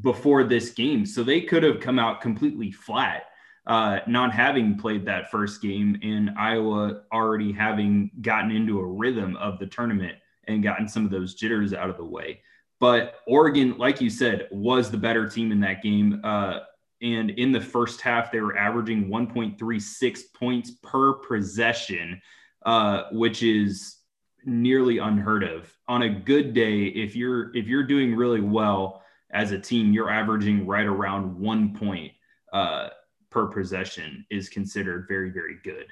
before 0.00 0.44
this 0.44 0.70
game. 0.70 1.04
So 1.04 1.24
they 1.24 1.40
could 1.40 1.64
have 1.64 1.80
come 1.80 1.98
out 1.98 2.20
completely 2.20 2.70
flat, 2.70 3.24
uh, 3.66 4.00
not 4.06 4.32
having 4.32 4.78
played 4.78 5.04
that 5.06 5.32
first 5.32 5.60
game, 5.60 5.98
and 6.02 6.30
Iowa 6.38 7.02
already 7.12 7.52
having 7.52 8.12
gotten 8.20 8.52
into 8.52 8.78
a 8.78 8.86
rhythm 8.86 9.36
of 9.36 9.58
the 9.58 9.66
tournament 9.66 10.16
and 10.46 10.62
gotten 10.62 10.88
some 10.88 11.04
of 11.04 11.10
those 11.10 11.34
jitters 11.34 11.74
out 11.74 11.90
of 11.90 11.96
the 11.96 12.04
way. 12.04 12.40
But 12.80 13.16
Oregon, 13.26 13.78
like 13.78 14.00
you 14.00 14.10
said, 14.10 14.48
was 14.50 14.90
the 14.90 14.96
better 14.96 15.28
team 15.28 15.52
in 15.52 15.60
that 15.60 15.82
game. 15.82 16.20
Uh, 16.24 16.60
and 17.02 17.30
in 17.30 17.52
the 17.52 17.60
first 17.60 18.00
half, 18.00 18.32
they 18.32 18.40
were 18.40 18.56
averaging 18.56 19.08
1.36 19.08 20.20
points 20.34 20.72
per 20.82 21.14
possession, 21.14 22.20
uh, 22.64 23.04
which 23.12 23.42
is 23.42 23.98
nearly 24.44 24.98
unheard 24.98 25.44
of. 25.44 25.72
On 25.88 26.02
a 26.02 26.08
good 26.08 26.54
day, 26.54 26.84
if 26.84 27.14
you're 27.16 27.54
if 27.56 27.66
you're 27.66 27.86
doing 27.86 28.14
really 28.14 28.40
well 28.40 29.02
as 29.30 29.52
a 29.52 29.58
team, 29.58 29.92
you're 29.92 30.10
averaging 30.10 30.66
right 30.66 30.86
around 30.86 31.38
one 31.38 31.74
point 31.74 32.12
uh, 32.52 32.88
per 33.30 33.46
possession 33.46 34.24
is 34.30 34.48
considered 34.48 35.06
very 35.08 35.30
very 35.30 35.58
good. 35.62 35.86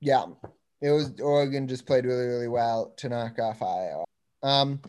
Yeah, 0.00 0.26
it 0.80 0.90
was 0.90 1.12
Oregon 1.20 1.66
just 1.68 1.86
played 1.86 2.04
really 2.04 2.26
really 2.26 2.48
well 2.48 2.92
to 2.98 3.08
knock 3.08 3.38
off 3.38 3.62
Iowa. 3.62 4.04
Um, 4.42 4.80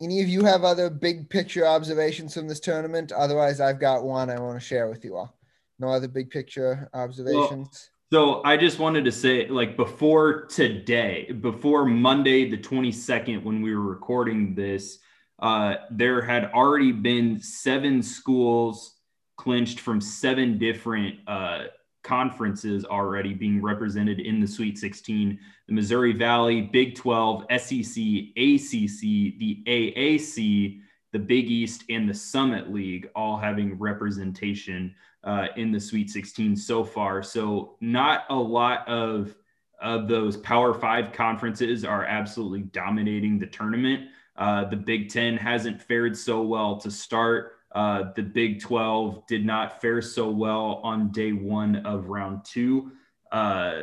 any 0.00 0.22
of 0.22 0.28
you 0.28 0.44
have 0.44 0.64
other 0.64 0.90
big 0.90 1.28
picture 1.28 1.66
observations 1.66 2.34
from 2.34 2.48
this 2.48 2.60
tournament? 2.60 3.12
Otherwise, 3.12 3.60
I've 3.60 3.80
got 3.80 4.04
one 4.04 4.30
I 4.30 4.38
want 4.38 4.58
to 4.58 4.64
share 4.64 4.88
with 4.88 5.04
you 5.04 5.16
all. 5.16 5.36
No 5.78 5.88
other 5.88 6.08
big 6.08 6.30
picture 6.30 6.88
observations. 6.94 7.90
So 8.12 8.42
I 8.44 8.56
just 8.56 8.78
wanted 8.78 9.04
to 9.04 9.12
say, 9.12 9.48
like 9.48 9.76
before 9.76 10.46
today, 10.46 11.30
before 11.30 11.84
Monday 11.84 12.48
the 12.48 12.56
22nd, 12.56 13.42
when 13.42 13.60
we 13.60 13.74
were 13.74 13.82
recording 13.82 14.54
this, 14.54 14.98
uh, 15.40 15.74
there 15.90 16.22
had 16.22 16.50
already 16.52 16.90
been 16.90 17.38
seven 17.38 18.02
schools 18.02 18.96
clinched 19.36 19.80
from 19.80 20.00
seven 20.00 20.58
different 20.58 21.16
uh, 21.26 21.64
conferences 22.08 22.84
already 22.86 23.34
being 23.34 23.60
represented 23.60 24.18
in 24.18 24.40
the 24.40 24.46
Sweet 24.46 24.78
16 24.78 25.38
the 25.66 25.74
Missouri 25.74 26.14
Valley, 26.14 26.62
Big 26.62 26.94
12, 26.94 27.42
SEC, 27.58 28.02
ACC, 28.36 29.00
the 29.38 29.62
AAC, 29.66 30.80
the 31.12 31.18
Big 31.18 31.50
East, 31.50 31.84
and 31.90 32.08
the 32.08 32.14
Summit 32.14 32.72
League 32.72 33.10
all 33.14 33.36
having 33.36 33.78
representation 33.78 34.94
uh, 35.24 35.48
in 35.56 35.70
the 35.70 35.80
Sweet 35.80 36.08
16 36.08 36.56
so 36.56 36.82
far. 36.82 37.22
So 37.22 37.76
not 37.80 38.24
a 38.30 38.34
lot 38.34 38.88
of 38.88 39.36
of 39.80 40.08
those 40.08 40.36
Power 40.38 40.74
Five 40.74 41.12
conferences 41.12 41.84
are 41.84 42.04
absolutely 42.04 42.62
dominating 42.62 43.38
the 43.38 43.46
tournament. 43.46 44.08
Uh, 44.36 44.64
the 44.64 44.76
Big 44.76 45.08
Ten 45.08 45.36
hasn't 45.36 45.80
fared 45.80 46.16
so 46.16 46.42
well 46.42 46.76
to 46.78 46.90
start. 46.90 47.57
Uh, 47.78 48.12
the 48.16 48.22
Big 48.22 48.60
12 48.60 49.24
did 49.28 49.46
not 49.46 49.80
fare 49.80 50.02
so 50.02 50.28
well 50.28 50.80
on 50.82 51.12
day 51.12 51.30
one 51.30 51.76
of 51.86 52.08
round 52.08 52.44
two. 52.44 52.90
Uh, 53.30 53.82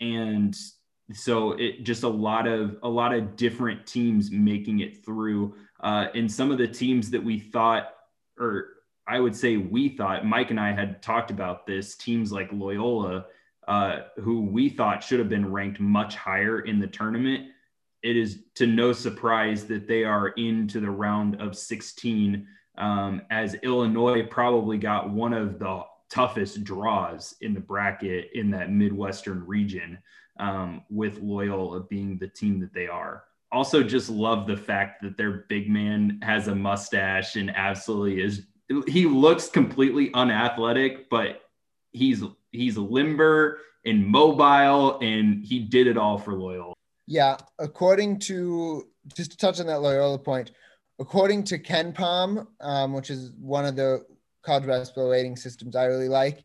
and 0.00 0.56
so 1.12 1.50
it 1.54 1.82
just 1.82 2.04
a 2.04 2.08
lot 2.08 2.46
of 2.46 2.76
a 2.84 2.88
lot 2.88 3.12
of 3.12 3.34
different 3.34 3.88
teams 3.88 4.30
making 4.30 4.78
it 4.80 5.04
through 5.04 5.52
uh, 5.80 6.06
and 6.14 6.30
some 6.30 6.52
of 6.52 6.58
the 6.58 6.68
teams 6.68 7.10
that 7.10 7.24
we 7.24 7.40
thought 7.40 7.92
or 8.38 8.68
I 9.04 9.18
would 9.18 9.34
say 9.34 9.56
we 9.56 9.88
thought 9.88 10.24
Mike 10.24 10.52
and 10.52 10.60
I 10.60 10.70
had 10.70 11.02
talked 11.02 11.32
about 11.32 11.66
this 11.66 11.96
teams 11.96 12.30
like 12.30 12.52
Loyola, 12.52 13.26
uh, 13.66 14.02
who 14.18 14.42
we 14.42 14.68
thought 14.68 15.02
should 15.02 15.18
have 15.18 15.28
been 15.28 15.50
ranked 15.50 15.80
much 15.80 16.14
higher 16.14 16.60
in 16.60 16.78
the 16.78 16.86
tournament. 16.86 17.48
It 18.00 18.16
is 18.16 18.44
to 18.54 18.68
no 18.68 18.92
surprise 18.92 19.64
that 19.66 19.88
they 19.88 20.04
are 20.04 20.28
into 20.28 20.78
the 20.78 20.90
round 20.90 21.42
of 21.42 21.56
16, 21.56 22.46
um, 22.76 23.22
as 23.30 23.54
Illinois 23.62 24.24
probably 24.24 24.78
got 24.78 25.10
one 25.10 25.32
of 25.32 25.58
the 25.58 25.82
toughest 26.10 26.64
draws 26.64 27.34
in 27.40 27.54
the 27.54 27.60
bracket 27.60 28.30
in 28.34 28.50
that 28.50 28.70
Midwestern 28.70 29.46
region, 29.46 29.98
um, 30.38 30.82
with 30.90 31.20
Loyola 31.20 31.80
being 31.80 32.18
the 32.18 32.28
team 32.28 32.60
that 32.60 32.74
they 32.74 32.86
are 32.86 33.24
also 33.54 33.84
just 33.84 34.10
love 34.10 34.46
the 34.48 34.56
fact 34.56 35.00
that 35.00 35.16
their 35.16 35.44
big 35.48 35.70
man 35.70 36.18
has 36.22 36.48
a 36.48 36.54
mustache 36.54 37.36
and 37.36 37.54
absolutely 37.54 38.20
is 38.20 38.46
he 38.86 39.06
looks 39.06 39.48
completely 39.48 40.10
unathletic, 40.14 41.08
but 41.08 41.42
he's 41.92 42.22
he's 42.50 42.76
limber 42.76 43.58
and 43.84 44.04
mobile, 44.04 44.98
and 45.00 45.44
he 45.44 45.60
did 45.60 45.86
it 45.86 45.98
all 45.98 46.18
for 46.18 46.34
Loyola. 46.34 46.72
Yeah, 47.06 47.36
according 47.58 48.20
to 48.20 48.88
just 49.14 49.32
to 49.32 49.36
touch 49.36 49.60
on 49.60 49.66
that 49.66 49.82
Loyola 49.82 50.18
point, 50.18 50.52
according 50.98 51.44
to 51.44 51.58
KenPom, 51.58 52.46
um, 52.60 52.92
which 52.92 53.10
is 53.10 53.32
one 53.38 53.64
of 53.64 53.76
the 53.76 54.04
college 54.42 54.66
basketball 54.66 55.10
rating 55.10 55.36
systems 55.36 55.76
I 55.76 55.84
really 55.86 56.08
like, 56.08 56.44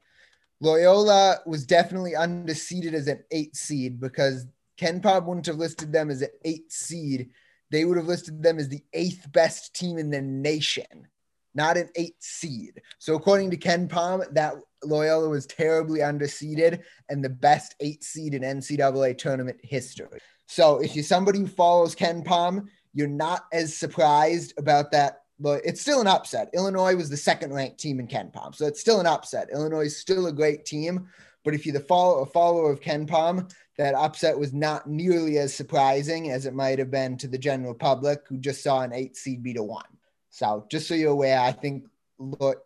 Loyola 0.62 1.38
was 1.46 1.66
definitely 1.66 2.14
underseeded 2.14 2.94
as 2.94 3.08
an 3.08 3.24
eight 3.32 3.56
seed 3.56 4.00
because 4.00 4.46
KenPom 4.80 5.26
wouldn't 5.26 5.46
have 5.46 5.58
listed 5.58 5.92
them 5.92 6.10
as 6.10 6.22
an 6.22 6.30
eight 6.44 6.72
seed. 6.72 7.30
They 7.72 7.86
would 7.86 7.98
have 7.98 8.08
listed 8.08 8.42
them 8.42 8.60
as 8.60 8.68
the 8.68 8.84
eighth 8.94 9.32
best 9.32 9.76
team 9.76 9.98
in 9.98 10.10
the 10.10 10.22
nation 10.22 11.08
not 11.56 11.78
an 11.78 11.90
eight 11.96 12.16
seed. 12.20 12.82
So 13.00 13.16
according 13.16 13.52
to 13.52 13.58
KenPom, 13.58 14.34
that 14.34 14.56
Loyola 14.84 15.30
was 15.30 15.46
terribly 15.46 16.00
underseeded 16.00 16.82
and 17.10 17.24
the 17.24 17.30
best 17.30 17.76
eight 17.80 18.04
seed 18.04 18.34
in 18.34 18.44
NCAA 18.44 19.18
tournament 19.18 19.60
history. 19.64 20.20
So 20.48 20.80
if 20.80 20.96
you're 20.96 21.04
somebody 21.04 21.40
who 21.40 21.48
follows 21.48 21.96
KenPom, 21.96 22.68
you're 22.94 23.08
not 23.08 23.46
as 23.54 23.76
surprised 23.76 24.54
about 24.58 24.92
that. 24.92 25.24
But 25.42 25.62
it's 25.66 25.80
still 25.80 26.02
an 26.02 26.08
upset. 26.08 26.50
Illinois 26.54 26.96
was 26.96 27.10
the 27.10 27.16
second 27.16 27.54
ranked 27.54 27.80
team 27.80 28.00
in 28.02 28.08
KenPom. 28.08 28.54
So 28.54 28.66
it's 28.66 28.82
still 28.82 29.00
an 29.00 29.08
upset. 29.08 29.50
Illinois 29.54 29.86
is 29.86 29.96
still 29.96 30.28
a 30.28 30.34
great 30.34 30.66
team. 30.66 31.08
But 31.46 31.54
if 31.54 31.66
you're 31.66 31.74
the 31.74 31.80
follow, 31.80 32.20
a 32.20 32.26
follower 32.26 32.70
of 32.70 32.82
KenPom, 32.82 33.50
that 33.78 33.96
upset 33.96 34.38
was 34.38 34.52
not 34.52 34.88
nearly 34.88 35.38
as 35.38 35.54
surprising 35.54 36.32
as 36.32 36.46
it 36.46 36.54
might 36.54 36.78
have 36.78 36.92
been 36.92 37.18
to 37.18 37.28
the 37.30 37.38
general 37.38 37.74
public 37.74 38.20
who 38.28 38.38
just 38.38 38.62
saw 38.62 38.82
an 38.82 38.92
eight 38.92 39.16
seed 39.16 39.42
beat 39.42 39.58
a 39.58 39.64
one. 39.64 39.86
So 40.30 40.66
just 40.70 40.88
so 40.88 40.94
you're 40.94 41.12
aware, 41.12 41.40
I 41.40 41.54
think 41.54 41.86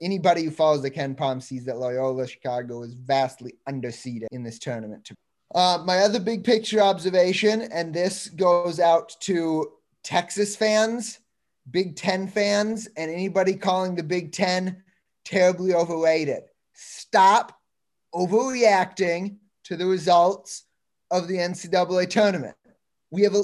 anybody 0.02 0.44
who 0.44 0.52
follows 0.52 0.82
the 0.82 0.90
KenPom 0.90 1.44
sees 1.44 1.66
that 1.66 1.78
Loyola 1.78 2.28
Chicago 2.28 2.82
is 2.82 2.94
vastly 2.94 3.54
underseeded 3.70 4.28
in 4.32 4.42
this 4.42 4.58
tournament. 4.58 5.12
Uh, 5.54 5.84
my 5.86 6.00
other 6.00 6.20
big 6.20 6.44
picture 6.44 6.82
observation, 6.82 7.62
and 7.62 7.94
this 7.94 8.30
goes 8.30 8.80
out 8.80 9.16
to 9.20 9.72
Texas 10.04 10.56
fans 10.56 11.20
Big 11.70 11.96
Ten 11.96 12.28
fans 12.28 12.88
and 12.98 13.10
anybody 13.10 13.56
calling 13.56 13.96
the 13.96 14.04
Big 14.04 14.32
Ten 14.32 14.84
terribly 15.24 15.74
overrated. 15.74 16.44
Stop 16.74 17.58
overreacting 18.14 19.38
to 19.66 19.78
the 19.78 19.86
results 19.86 20.66
of 21.12 21.28
the 21.28 21.38
NCAA 21.38 22.10
tournament. 22.10 22.56
We 23.12 23.22
have 23.22 23.36
a 23.36 23.44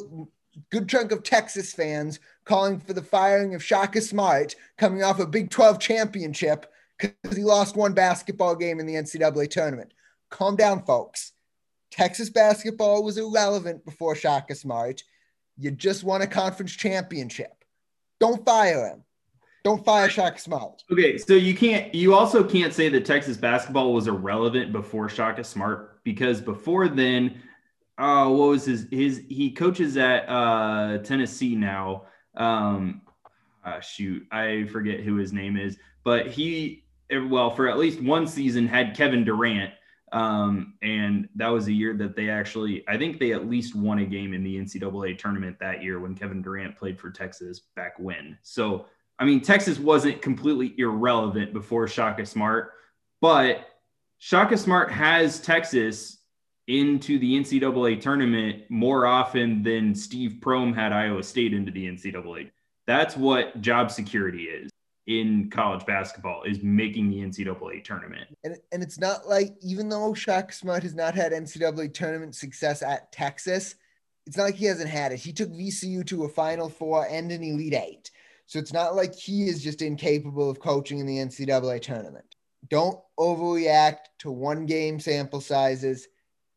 good 0.72 0.90
chunk 0.90 1.12
of 1.12 1.24
Texas 1.24 1.74
fans 1.74 2.20
calling 2.44 2.80
for 2.80 2.94
the 2.94 3.02
firing 3.02 3.56
of 3.56 3.64
Shaka 3.64 4.02
Smart 4.02 4.56
coming 4.78 5.04
off 5.04 5.20
a 5.20 5.26
Big 5.26 5.50
12 5.50 5.80
championship 5.80 6.66
because 6.98 7.38
he 7.38 7.44
lost 7.44 7.78
one 7.78 7.94
basketball 7.94 8.56
game 8.56 8.80
in 8.80 8.86
the 8.86 8.96
NCAA 8.96 9.50
tournament. 9.50 9.94
Calm 10.30 10.56
down, 10.56 10.84
folks. 10.84 11.32
Texas 11.92 12.30
basketball 12.30 13.04
was 13.04 13.18
irrelevant 13.18 13.86
before 13.86 14.16
Shaka 14.16 14.56
Smart. 14.56 15.04
You 15.60 15.72
just 15.72 16.06
won 16.06 16.22
a 16.22 16.28
conference 16.28 16.72
championship. 16.72 17.52
Don't 18.22 18.46
fire 18.46 18.88
him. 18.88 19.04
Don't 19.66 19.84
fire 19.84 20.10
Shaka 20.10 20.40
Smart. 20.40 20.84
Okay, 20.90 21.18
so 21.18 21.34
you 21.34 21.54
can't. 21.54 21.94
You 21.94 22.16
also 22.16 22.46
can't 22.46 22.74
say 22.74 22.88
that 22.88 23.06
Texas 23.06 23.36
basketball 23.36 23.94
was 23.94 24.08
irrelevant 24.08 24.72
before 24.72 25.10
Shaka 25.10 25.44
Smart 25.44 26.02
because 26.06 26.40
before 26.40 26.88
then, 26.88 27.42
uh, 27.98 28.30
what 28.30 28.48
was 28.50 28.66
his 28.66 28.88
his? 28.90 29.22
He 29.28 29.52
coaches 29.52 29.98
at 29.98 30.30
uh, 30.30 31.00
Tennessee 31.00 31.56
now. 31.56 32.04
Um, 32.36 33.02
uh, 33.66 33.82
shoot, 33.82 34.26
I 34.32 34.64
forget 34.72 35.02
who 35.02 35.18
his 35.18 35.34
name 35.34 35.58
is, 35.58 35.78
but 36.06 36.28
he 36.28 36.86
well 37.30 37.50
for 37.50 37.68
at 37.68 37.78
least 37.78 38.02
one 38.02 38.28
season 38.28 38.66
had 38.66 38.96
Kevin 38.96 39.26
Durant 39.26 39.74
um, 40.12 40.74
and 40.82 41.30
that 41.36 41.50
was 41.50 41.68
a 41.68 41.72
year 41.72 41.94
that 41.98 42.16
they 42.16 42.30
actually, 42.30 42.84
I 42.88 42.98
think 42.98 43.20
they 43.20 43.34
at 43.34 43.50
least 43.50 43.76
won 43.76 44.00
a 44.00 44.06
game 44.06 44.34
in 44.34 44.44
the 44.44 44.58
NCAA 44.58 45.18
tournament 45.18 45.58
that 45.60 45.84
year 45.84 46.00
when 46.00 46.16
Kevin 46.16 46.42
Durant 46.42 46.76
played 46.76 47.00
for 47.00 47.12
Texas 47.12 47.62
back 47.76 48.00
when. 48.00 48.38
So, 48.42 48.86
I 49.20 49.26
mean, 49.26 49.42
Texas 49.42 49.80
wasn't 49.80 50.22
completely 50.22 50.74
irrelevant 50.78 51.54
before 51.54 51.88
Shaka 51.88 52.26
Smart, 52.26 52.72
but 53.22 53.68
Shaka 54.18 54.58
Smart 54.58 54.92
has 54.92 55.40
Texas 55.40 56.18
into 56.68 57.20
the 57.20 57.40
NCAA 57.40 58.00
tournament 58.00 58.64
more 58.70 59.06
often 59.06 59.64
than 59.64 59.96
Steve 59.96 60.38
Prohm 60.40 60.74
had 60.74 60.94
Iowa 60.94 61.24
State 61.24 61.54
into 61.54 61.72
the 61.72 61.88
NCAA. 61.88 62.52
That's 62.86 63.18
what 63.18 63.60
job 63.62 63.92
security 63.92 64.44
is 64.44 64.70
in 65.10 65.50
college 65.50 65.84
basketball 65.88 66.44
is 66.44 66.62
making 66.62 67.10
the 67.10 67.18
NCAA 67.18 67.84
tournament. 67.84 68.28
And, 68.44 68.58
and 68.72 68.84
it's 68.84 69.00
not 69.00 69.28
like, 69.28 69.56
even 69.60 69.90
though 69.90 70.14
Shaka 70.14 70.54
Smart 70.54 70.84
has 70.84 70.94
not 70.94 71.16
had 71.16 71.32
NCAA 71.32 71.92
tournament 71.96 72.36
success 72.36 72.84
at 72.84 73.12
Texas, 73.12 73.74
it's 74.28 74.38
not 74.38 74.44
like 74.44 74.56
he 74.56 74.66
hasn't 74.66 74.90
had 74.90 75.12
it. 75.12 75.18
He 75.18 75.34
took 75.34 75.50
VCU 75.50 76.06
to 76.06 76.26
a 76.26 76.30
Final 76.30 76.70
Four 76.70 77.08
and 77.10 77.32
an 77.32 77.44
Elite 77.44 77.74
Eight. 77.74 78.12
So 78.46 78.60
it's 78.60 78.72
not 78.72 78.96
like 78.96 79.16
he 79.16 79.48
is 79.48 79.64
just 79.64 79.82
incapable 79.82 80.48
of 80.48 80.60
coaching 80.60 81.00
in 81.00 81.08
the 81.08 81.18
NCAA 81.18 81.82
tournament. 81.82 82.36
Don't 82.70 83.00
overreact 83.18 84.10
to 84.20 84.30
one 84.30 84.68
game 84.68 85.00
sample 85.00 85.42
sizes 85.42 86.08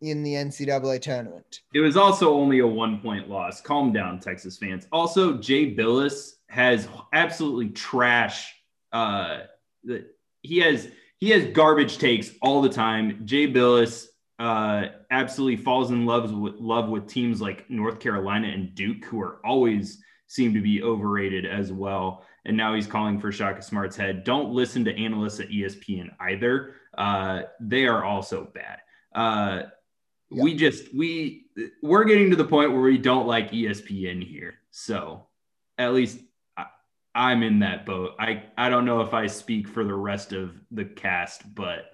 in 0.03 0.23
the 0.23 0.35
NCAA 0.35 1.01
tournament. 1.01 1.61
It 1.73 1.81
was 1.81 1.97
also 1.97 2.35
only 2.35 2.59
a 2.59 2.67
one 2.67 3.01
point 3.01 3.31
loss. 3.31 3.61
Calm 3.61 3.93
down, 3.93 4.19
Texas 4.19 4.59
fans. 4.59 4.87
Also, 4.93 5.39
Jay 5.39 5.75
Bilas 5.75 6.33
has 6.49 6.89
absolutely 7.13 7.71
trash. 7.71 8.55
Uh, 8.93 9.41
the, 9.85 10.05
he 10.43 10.59
has 10.59 10.89
he 11.19 11.31
has 11.31 11.47
garbage 11.55 11.99
takes 11.99 12.33
all 12.43 12.61
the 12.61 12.69
time. 12.69 13.23
Jay 13.25 13.51
Bilas 13.51 14.07
uh, 14.39 14.89
absolutely 15.11 15.63
falls 15.63 15.93
in 15.93 16.05
love 16.05 16.33
with 16.33 16.57
love 16.57 16.89
with 16.89 17.07
teams 17.07 17.41
like 17.41 17.71
North 17.71 18.01
Carolina 18.01 18.49
and 18.49 18.75
Duke, 18.75 19.05
who 19.05 19.21
are 19.21 19.41
always 19.47 20.03
seem 20.27 20.53
to 20.55 20.61
be 20.61 20.83
overrated 20.83 21.47
as 21.47 21.73
well. 21.73 22.25
And 22.45 22.57
now 22.57 22.75
he's 22.75 22.87
calling 22.89 23.21
for 23.21 23.31
Shaka 23.31 23.63
Smart's 23.63 23.97
head. 23.97 24.25
Don't 24.25 24.51
listen 24.51 24.85
to 24.87 24.97
analysts 24.99 25.39
at 25.39 25.51
ESPN 25.51 26.09
either. 26.19 26.75
Uh, 26.99 27.43
they 27.61 27.87
are 27.87 28.03
also 28.03 28.51
bad. 28.53 28.81
Uh, 29.15 29.69
yeah. 30.33 30.43
We 30.43 30.55
just 30.55 30.95
we 30.95 31.47
we're 31.83 32.05
getting 32.05 32.31
to 32.31 32.37
the 32.37 32.45
point 32.45 32.73
where 32.73 32.81
we 32.81 32.99
don't 32.99 33.27
like 33.27 33.53
ESPN 33.53 34.27
here. 34.27 34.55
So 34.71 35.27
at 35.79 35.93
least 35.93 36.21
I'm 37.15 37.43
in 37.43 37.61
that 37.61 37.85
boat. 37.85 38.15
I 38.19 38.45
I 38.57 38.69
don't 38.69 38.85
know 38.85 39.01
if 39.01 39.15
I 39.15 39.27
speak 39.27 39.69
for 39.69 39.85
the 39.85 39.95
rest 39.95 40.33
of 40.33 40.53
the 40.71 40.85
cast, 40.85 41.55
but 41.55 41.85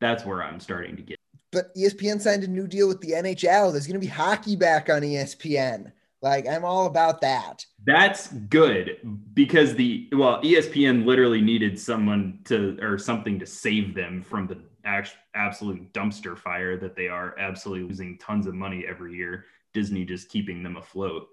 that's 0.00 0.24
where 0.24 0.42
I'm 0.42 0.60
starting 0.60 0.96
to 0.96 1.02
get. 1.02 1.18
But 1.52 1.74
ESPN 1.74 2.20
signed 2.20 2.44
a 2.44 2.48
new 2.48 2.66
deal 2.66 2.86
with 2.86 3.00
the 3.00 3.12
NHL. 3.12 3.72
There's 3.72 3.86
going 3.86 4.00
to 4.00 4.06
be 4.06 4.06
hockey 4.06 4.54
back 4.54 4.88
on 4.88 5.02
ESPN. 5.02 5.92
Like 6.22 6.46
I'm 6.46 6.64
all 6.64 6.86
about 6.86 7.22
that. 7.22 7.64
That's 7.86 8.28
good 8.28 8.98
because 9.32 9.74
the 9.74 10.08
well 10.12 10.42
ESPN 10.42 11.06
literally 11.06 11.40
needed 11.40 11.78
someone 11.78 12.40
to 12.44 12.78
or 12.82 12.98
something 12.98 13.38
to 13.38 13.46
save 13.46 13.94
them 13.94 14.22
from 14.22 14.46
the 14.46 14.60
absolute 14.84 15.92
dumpster 15.92 16.36
fire 16.36 16.76
that 16.76 16.96
they 16.96 17.08
are 17.08 17.38
absolutely 17.38 17.88
losing 17.88 18.18
tons 18.18 18.46
of 18.46 18.54
money 18.54 18.84
every 18.88 19.14
year. 19.14 19.44
Disney 19.72 20.04
just 20.04 20.28
keeping 20.28 20.62
them 20.62 20.76
afloat. 20.76 21.28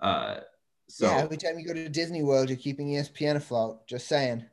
Uh, 0.00 0.36
so 0.88 1.06
yeah, 1.06 1.22
every 1.22 1.36
time 1.36 1.58
you 1.58 1.66
go 1.66 1.74
to 1.74 1.88
Disney 1.88 2.22
World, 2.22 2.48
you're 2.48 2.58
keeping 2.58 2.88
ESPN 2.88 3.36
afloat. 3.36 3.86
Just 3.86 4.08
saying. 4.08 4.44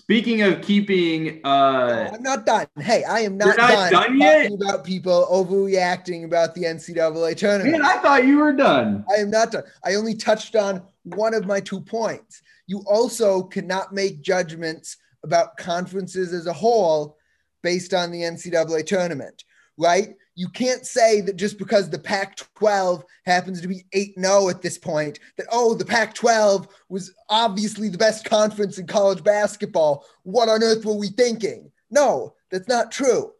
Speaking 0.00 0.42
of 0.42 0.62
keeping, 0.62 1.40
uh, 1.44 1.86
no, 1.86 2.10
I'm 2.14 2.22
not 2.22 2.44
done. 2.44 2.66
Hey, 2.80 3.04
I 3.04 3.20
am 3.20 3.38
not, 3.38 3.56
not 3.56 3.68
done, 3.68 3.92
done 3.92 4.18
yet? 4.18 4.42
talking 4.42 4.62
about 4.62 4.84
people 4.84 5.28
overreacting 5.30 6.24
about 6.24 6.54
the 6.56 6.64
NCAA 6.64 7.36
tournament. 7.36 7.72
Man, 7.72 7.84
I 7.84 7.98
thought 7.98 8.26
you 8.26 8.38
were 8.38 8.52
done. 8.52 9.04
I 9.08 9.20
am 9.20 9.30
not 9.30 9.52
done. 9.52 9.62
I 9.84 9.94
only 9.94 10.16
touched 10.16 10.56
on 10.56 10.82
one 11.04 11.34
of 11.34 11.46
my 11.46 11.60
two 11.60 11.80
points. 11.80 12.42
You 12.66 12.82
also 12.86 13.44
cannot 13.44 13.92
make 13.92 14.22
judgments 14.22 14.96
about 15.22 15.56
conferences 15.56 16.32
as 16.32 16.46
a 16.46 16.52
whole 16.52 17.16
based 17.62 17.94
on 17.94 18.10
the 18.10 18.22
NCAA 18.22 18.86
tournament, 18.86 19.44
right? 19.76 20.14
you 20.34 20.48
can't 20.48 20.86
say 20.86 21.20
that 21.20 21.36
just 21.36 21.58
because 21.58 21.90
the 21.90 21.98
Pac 21.98 22.36
12 22.56 23.04
happens 23.26 23.60
to 23.60 23.68
be 23.68 23.84
8 23.92 24.14
0 24.18 24.48
at 24.48 24.62
this 24.62 24.78
point, 24.78 25.18
that, 25.36 25.46
oh, 25.52 25.74
the 25.74 25.84
Pac 25.84 26.14
12 26.14 26.68
was 26.88 27.14
obviously 27.28 27.88
the 27.88 27.98
best 27.98 28.24
conference 28.24 28.78
in 28.78 28.86
college 28.86 29.22
basketball. 29.22 30.06
What 30.22 30.48
on 30.48 30.62
earth 30.62 30.84
were 30.84 30.96
we 30.96 31.08
thinking? 31.08 31.70
No, 31.90 32.34
that's 32.50 32.68
not 32.68 32.90
true, 32.90 33.32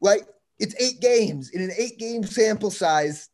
right? 0.00 0.22
It's 0.58 0.74
eight 0.80 1.00
games 1.00 1.50
in 1.50 1.62
an 1.62 1.70
eight 1.78 1.98
game 1.98 2.24
sample 2.24 2.70
size. 2.70 3.28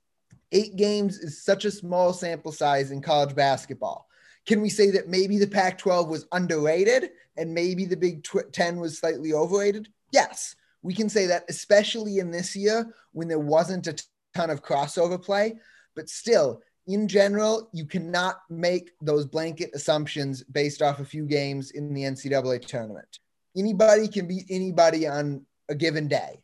Eight 0.53 0.77
games 0.77 1.19
is 1.19 1.45
such 1.45 1.65
a 1.65 1.71
small 1.71 2.13
sample 2.13 2.53
size 2.53 2.91
in 2.91 3.01
college 3.01 3.35
basketball. 3.35 4.09
Can 4.47 4.61
we 4.61 4.69
say 4.69 4.91
that 4.91 5.09
maybe 5.09 5.39
the 5.39 5.47
Pac 5.47 5.79
12 5.79 6.09
was 6.09 6.27
underrated 6.33 7.11
and 7.37 7.55
maybe 7.55 7.85
the 7.87 7.97
Big 7.97 8.27
10 8.53 8.81
was 8.81 8.99
slightly 8.99 9.33
overrated? 9.33 9.89
Yes 10.13 10.55
we 10.83 10.95
can 10.95 11.09
say 11.09 11.27
that, 11.27 11.45
especially 11.49 12.19
in 12.19 12.31
this 12.31 12.57
year 12.57 12.93
when 13.13 13.29
there 13.29 13.39
wasn't 13.39 13.87
a 13.87 14.03
ton 14.35 14.51
of 14.51 14.63
crossover 14.63 15.23
play. 15.23 15.59
But 15.95 16.09
still, 16.09 16.63
in 16.87 17.09
general, 17.09 17.69
you 17.73 17.85
cannot 17.85 18.41
make 18.49 18.93
those 19.03 19.27
blanket 19.27 19.71
assumptions 19.75 20.43
based 20.45 20.83
off 20.83 21.01
a 21.01 21.05
few 21.05 21.27
games 21.27 21.73
in 21.73 21.93
the 21.93 22.03
NCAA 22.03 22.67
tournament. 22.67 23.19
Anybody 23.57 24.09
can 24.09 24.27
beat 24.27 24.47
anybody 24.49 25.07
on 25.07 25.45
a 25.69 25.75
given 25.75 26.09
day, 26.09 26.41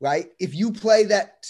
right? 0.00 0.30
If 0.38 0.54
you 0.54 0.72
play 0.72 1.04
that, 1.04 1.46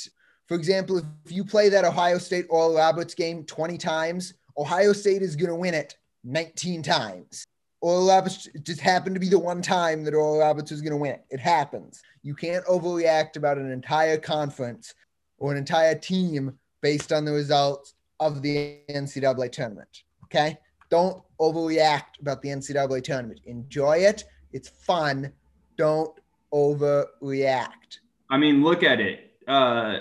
for 0.46 0.56
example, 0.56 0.98
if 1.24 1.32
you 1.32 1.44
play 1.44 1.68
that 1.70 1.84
Ohio 1.84 2.18
State 2.18 2.46
Oral 2.50 2.76
Roberts 2.76 3.14
game 3.14 3.44
20 3.44 3.78
times, 3.78 4.34
Ohio 4.58 4.92
State 4.92 5.22
is 5.22 5.36
going 5.36 5.50
to 5.50 5.56
win 5.56 5.74
it 5.74 5.96
19 6.24 6.82
times. 6.82 7.46
Oral 7.80 8.08
Roberts 8.08 8.48
just 8.62 8.80
happened 8.80 9.14
to 9.14 9.20
be 9.20 9.28
the 9.28 9.38
one 9.38 9.62
time 9.62 10.02
that 10.04 10.14
Oral 10.14 10.38
Roberts 10.38 10.70
was 10.70 10.80
going 10.80 10.92
to 10.92 10.96
win 10.96 11.12
it. 11.12 11.24
It 11.30 11.40
happens. 11.40 12.02
You 12.22 12.34
can't 12.34 12.64
overreact 12.66 13.36
about 13.36 13.58
an 13.58 13.70
entire 13.70 14.16
conference 14.16 14.94
or 15.38 15.52
an 15.52 15.58
entire 15.58 15.94
team 15.94 16.58
based 16.80 17.12
on 17.12 17.24
the 17.24 17.32
results 17.32 17.94
of 18.20 18.42
the 18.42 18.78
NCAA 18.88 19.52
tournament. 19.52 20.04
Okay? 20.24 20.58
Don't 20.90 21.22
overreact 21.40 22.20
about 22.20 22.40
the 22.42 22.48
NCAA 22.48 23.02
tournament. 23.02 23.40
Enjoy 23.44 23.98
it. 23.98 24.24
It's 24.52 24.68
fun. 24.68 25.32
Don't 25.76 26.18
overreact. 26.52 27.98
I 28.30 28.38
mean, 28.38 28.62
look 28.62 28.82
at 28.82 29.00
it. 29.00 29.32
Uh, 29.46 29.98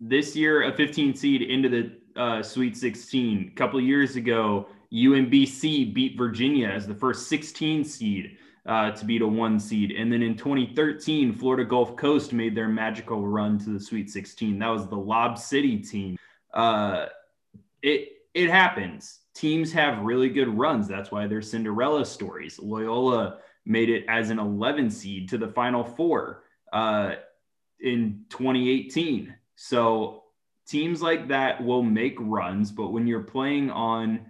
this 0.00 0.34
year, 0.34 0.62
a 0.62 0.72
15 0.74 1.14
seed 1.14 1.42
into 1.42 1.68
the 1.68 2.20
uh, 2.20 2.42
Sweet 2.42 2.76
16. 2.76 3.50
A 3.52 3.56
couple 3.56 3.80
years 3.80 4.16
ago, 4.16 4.66
UMBC 4.92 5.94
beat 5.94 6.16
Virginia 6.16 6.68
as 6.68 6.86
the 6.86 6.94
first 6.94 7.28
16 7.28 7.84
seed 7.84 8.36
uh, 8.66 8.90
to 8.90 9.04
beat 9.04 9.22
a 9.22 9.26
one 9.26 9.58
seed. 9.58 9.92
And 9.92 10.12
then 10.12 10.22
in 10.22 10.36
2013, 10.36 11.32
Florida 11.32 11.64
Gulf 11.64 11.96
Coast 11.96 12.32
made 12.32 12.54
their 12.54 12.68
magical 12.68 13.26
run 13.26 13.58
to 13.60 13.70
the 13.70 13.80
Sweet 13.80 14.10
16. 14.10 14.58
That 14.58 14.68
was 14.68 14.86
the 14.88 14.96
Lob 14.96 15.38
City 15.38 15.78
team. 15.78 16.16
Uh, 16.52 17.06
it 17.82 18.08
it 18.34 18.50
happens. 18.50 19.20
Teams 19.34 19.72
have 19.72 20.04
really 20.04 20.28
good 20.28 20.48
runs. 20.56 20.86
That's 20.86 21.10
why 21.10 21.26
they're 21.26 21.42
Cinderella 21.42 22.04
stories. 22.04 22.58
Loyola 22.58 23.38
made 23.64 23.88
it 23.88 24.04
as 24.08 24.30
an 24.30 24.38
11 24.38 24.90
seed 24.90 25.28
to 25.30 25.38
the 25.38 25.48
Final 25.48 25.82
Four 25.82 26.44
uh, 26.72 27.14
in 27.80 28.24
2018. 28.28 29.34
So 29.56 30.24
teams 30.66 31.02
like 31.02 31.28
that 31.28 31.62
will 31.62 31.82
make 31.82 32.16
runs, 32.18 32.70
but 32.70 32.92
when 32.92 33.06
you're 33.06 33.22
playing 33.22 33.70
on 33.70 34.29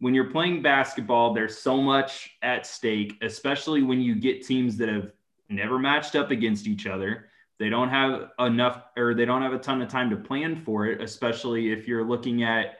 when 0.00 0.14
you're 0.14 0.30
playing 0.30 0.62
basketball, 0.62 1.32
there's 1.34 1.56
so 1.58 1.76
much 1.76 2.30
at 2.42 2.66
stake, 2.66 3.18
especially 3.22 3.82
when 3.82 4.00
you 4.00 4.14
get 4.14 4.44
teams 4.44 4.76
that 4.78 4.88
have 4.88 5.12
never 5.48 5.78
matched 5.78 6.16
up 6.16 6.30
against 6.30 6.66
each 6.66 6.86
other. 6.86 7.26
They 7.58 7.68
don't 7.68 7.90
have 7.90 8.30
enough 8.38 8.82
or 8.96 9.14
they 9.14 9.26
don't 9.26 9.42
have 9.42 9.52
a 9.52 9.58
ton 9.58 9.82
of 9.82 9.88
time 9.88 10.08
to 10.10 10.16
plan 10.16 10.56
for 10.56 10.86
it, 10.86 11.02
especially 11.02 11.70
if 11.70 11.86
you're 11.86 12.04
looking 12.04 12.42
at 12.42 12.78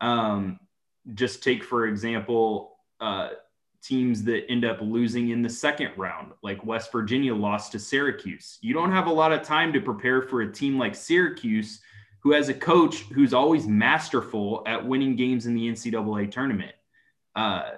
um, 0.00 0.60
just 1.14 1.42
take, 1.42 1.64
for 1.64 1.86
example, 1.86 2.76
uh, 3.00 3.30
teams 3.82 4.22
that 4.24 4.48
end 4.48 4.64
up 4.64 4.78
losing 4.80 5.30
in 5.30 5.42
the 5.42 5.48
second 5.48 5.90
round, 5.96 6.32
like 6.42 6.64
West 6.64 6.92
Virginia 6.92 7.34
lost 7.34 7.72
to 7.72 7.80
Syracuse. 7.80 8.58
You 8.60 8.74
don't 8.74 8.92
have 8.92 9.08
a 9.08 9.12
lot 9.12 9.32
of 9.32 9.42
time 9.42 9.72
to 9.72 9.80
prepare 9.80 10.22
for 10.22 10.42
a 10.42 10.52
team 10.52 10.78
like 10.78 10.94
Syracuse 10.94 11.80
who 12.20 12.32
has 12.32 12.48
a 12.48 12.54
coach 12.54 13.00
who's 13.14 13.34
always 13.34 13.66
masterful 13.66 14.62
at 14.66 14.86
winning 14.86 15.16
games 15.16 15.46
in 15.46 15.54
the 15.54 15.68
NCAA 15.68 16.30
tournament. 16.30 16.72
Uh, 17.34 17.70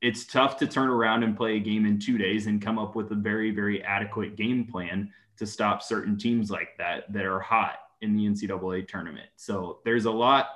it's 0.00 0.24
tough 0.24 0.56
to 0.58 0.66
turn 0.66 0.88
around 0.88 1.24
and 1.24 1.36
play 1.36 1.56
a 1.56 1.60
game 1.60 1.84
in 1.84 1.98
two 1.98 2.18
days 2.18 2.46
and 2.46 2.62
come 2.62 2.78
up 2.78 2.94
with 2.94 3.10
a 3.10 3.16
very, 3.16 3.50
very 3.50 3.82
adequate 3.82 4.36
game 4.36 4.64
plan 4.64 5.12
to 5.36 5.46
stop 5.46 5.82
certain 5.82 6.16
teams 6.16 6.50
like 6.50 6.76
that 6.78 7.12
that 7.12 7.24
are 7.24 7.40
hot 7.40 7.78
in 8.00 8.16
the 8.16 8.24
NCAA 8.26 8.86
tournament. 8.86 9.28
So 9.36 9.80
there's 9.84 10.04
a 10.04 10.10
lot 10.10 10.50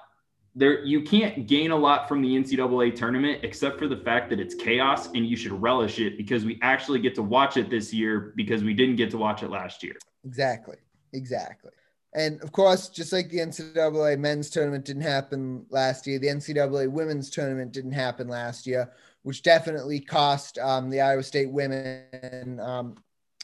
there. 0.54 0.84
You 0.84 1.02
can't 1.02 1.48
gain 1.48 1.72
a 1.72 1.76
lot 1.76 2.08
from 2.08 2.22
the 2.22 2.28
NCAA 2.28 2.94
tournament 2.94 3.40
except 3.42 3.78
for 3.78 3.88
the 3.88 3.96
fact 3.96 4.30
that 4.30 4.38
it's 4.38 4.54
chaos 4.54 5.06
and 5.08 5.26
you 5.26 5.36
should 5.36 5.52
relish 5.52 5.98
it 5.98 6.16
because 6.16 6.44
we 6.44 6.60
actually 6.62 7.00
get 7.00 7.16
to 7.16 7.22
watch 7.22 7.56
it 7.56 7.68
this 7.68 7.92
year 7.92 8.32
because 8.36 8.62
we 8.62 8.74
didn't 8.74 8.96
get 8.96 9.10
to 9.10 9.18
watch 9.18 9.42
it 9.42 9.50
last 9.50 9.82
year. 9.82 9.94
Exactly. 10.24 10.76
Exactly. 11.12 11.72
And 12.14 12.42
of 12.42 12.52
course, 12.52 12.88
just 12.88 13.12
like 13.12 13.30
the 13.30 13.38
NCAA 13.38 14.18
men's 14.18 14.50
tournament 14.50 14.84
didn't 14.84 15.02
happen 15.02 15.64
last 15.70 16.06
year, 16.06 16.18
the 16.18 16.26
NCAA 16.26 16.90
women's 16.90 17.30
tournament 17.30 17.72
didn't 17.72 17.92
happen 17.92 18.28
last 18.28 18.66
year, 18.66 18.92
which 19.22 19.42
definitely 19.42 19.98
cost 20.00 20.58
um, 20.58 20.90
the 20.90 21.00
Iowa 21.00 21.22
State 21.22 21.50
women 21.50 22.60
um, 22.60 22.96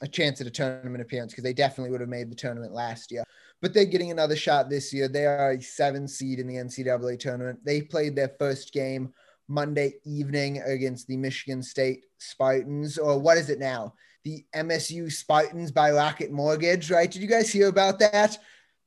a 0.02 0.08
chance 0.08 0.40
at 0.40 0.46
a 0.46 0.50
tournament 0.50 1.02
appearance 1.02 1.32
because 1.32 1.44
they 1.44 1.52
definitely 1.52 1.90
would 1.90 2.00
have 2.00 2.10
made 2.10 2.30
the 2.30 2.36
tournament 2.36 2.72
last 2.72 3.10
year. 3.10 3.24
But 3.60 3.74
they're 3.74 3.84
getting 3.84 4.10
another 4.10 4.36
shot 4.36 4.70
this 4.70 4.92
year. 4.92 5.08
They 5.08 5.26
are 5.26 5.52
a 5.52 5.62
seven 5.62 6.06
seed 6.06 6.38
in 6.38 6.46
the 6.46 6.54
NCAA 6.54 7.18
tournament. 7.18 7.58
They 7.64 7.82
played 7.82 8.14
their 8.14 8.32
first 8.38 8.72
game 8.72 9.12
Monday 9.48 9.94
evening 10.04 10.58
against 10.58 11.08
the 11.08 11.16
Michigan 11.16 11.62
State 11.62 12.04
Spartans, 12.18 12.98
or 12.98 13.18
what 13.18 13.38
is 13.38 13.48
it 13.48 13.58
now? 13.58 13.94
The 14.24 14.44
MSU 14.54 15.10
Spartans 15.10 15.72
by 15.72 15.90
Rocket 15.90 16.30
Mortgage, 16.30 16.90
right? 16.90 17.10
Did 17.10 17.22
you 17.22 17.28
guys 17.28 17.50
hear 17.50 17.68
about 17.68 17.98
that? 17.98 18.38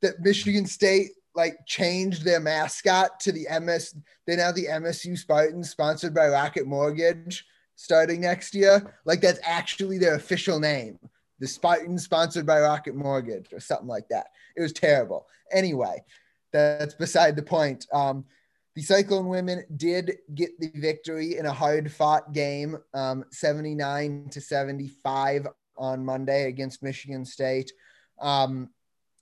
That 0.02 0.20
Michigan 0.22 0.66
State 0.66 1.12
like 1.36 1.66
changed 1.66 2.24
their 2.24 2.40
mascot 2.40 3.20
to 3.22 3.32
the 3.32 3.48
MS. 3.60 3.96
They're 4.26 4.38
now 4.38 4.52
the 4.52 4.66
MSU 4.66 5.18
Spartans, 5.18 5.70
sponsored 5.70 6.14
by 6.14 6.28
Rocket 6.30 6.68
Mortgage, 6.68 7.46
starting 7.76 8.22
next 8.22 8.54
year. 8.54 9.00
Like 9.06 9.22
that's 9.22 9.40
actually 9.44 9.98
their 9.98 10.16
official 10.16 10.60
name. 10.60 11.00
The 11.40 11.48
Spartans, 11.48 12.04
sponsored 12.04 12.46
by 12.46 12.62
Rocket 12.62 12.96
Mortgage, 12.96 13.52
or 13.54 13.60
something 13.60 13.88
like 13.88 14.08
that. 14.10 14.28
It 14.56 14.62
was 14.62 14.74
terrible. 14.74 15.28
Anyway, 15.52 16.04
that's 16.52 16.94
beside 16.94 17.36
the 17.36 17.44
point. 17.44 17.88
Um, 17.92 18.26
the 18.76 18.82
Cyclone 18.82 19.28
women 19.28 19.66
did 19.76 20.18
get 20.34 20.58
the 20.60 20.72
victory 20.76 21.38
in 21.38 21.46
a 21.46 21.52
hard 21.52 21.92
fought 21.92 22.32
game, 22.32 22.78
um, 22.94 23.26
79 23.32 24.30
to 24.32 24.40
75 24.40 25.48
on 25.78 26.06
Monday 26.06 26.48
against 26.48 26.84
Michigan 26.84 27.26
State. 27.26 27.72
Um, 28.20 28.70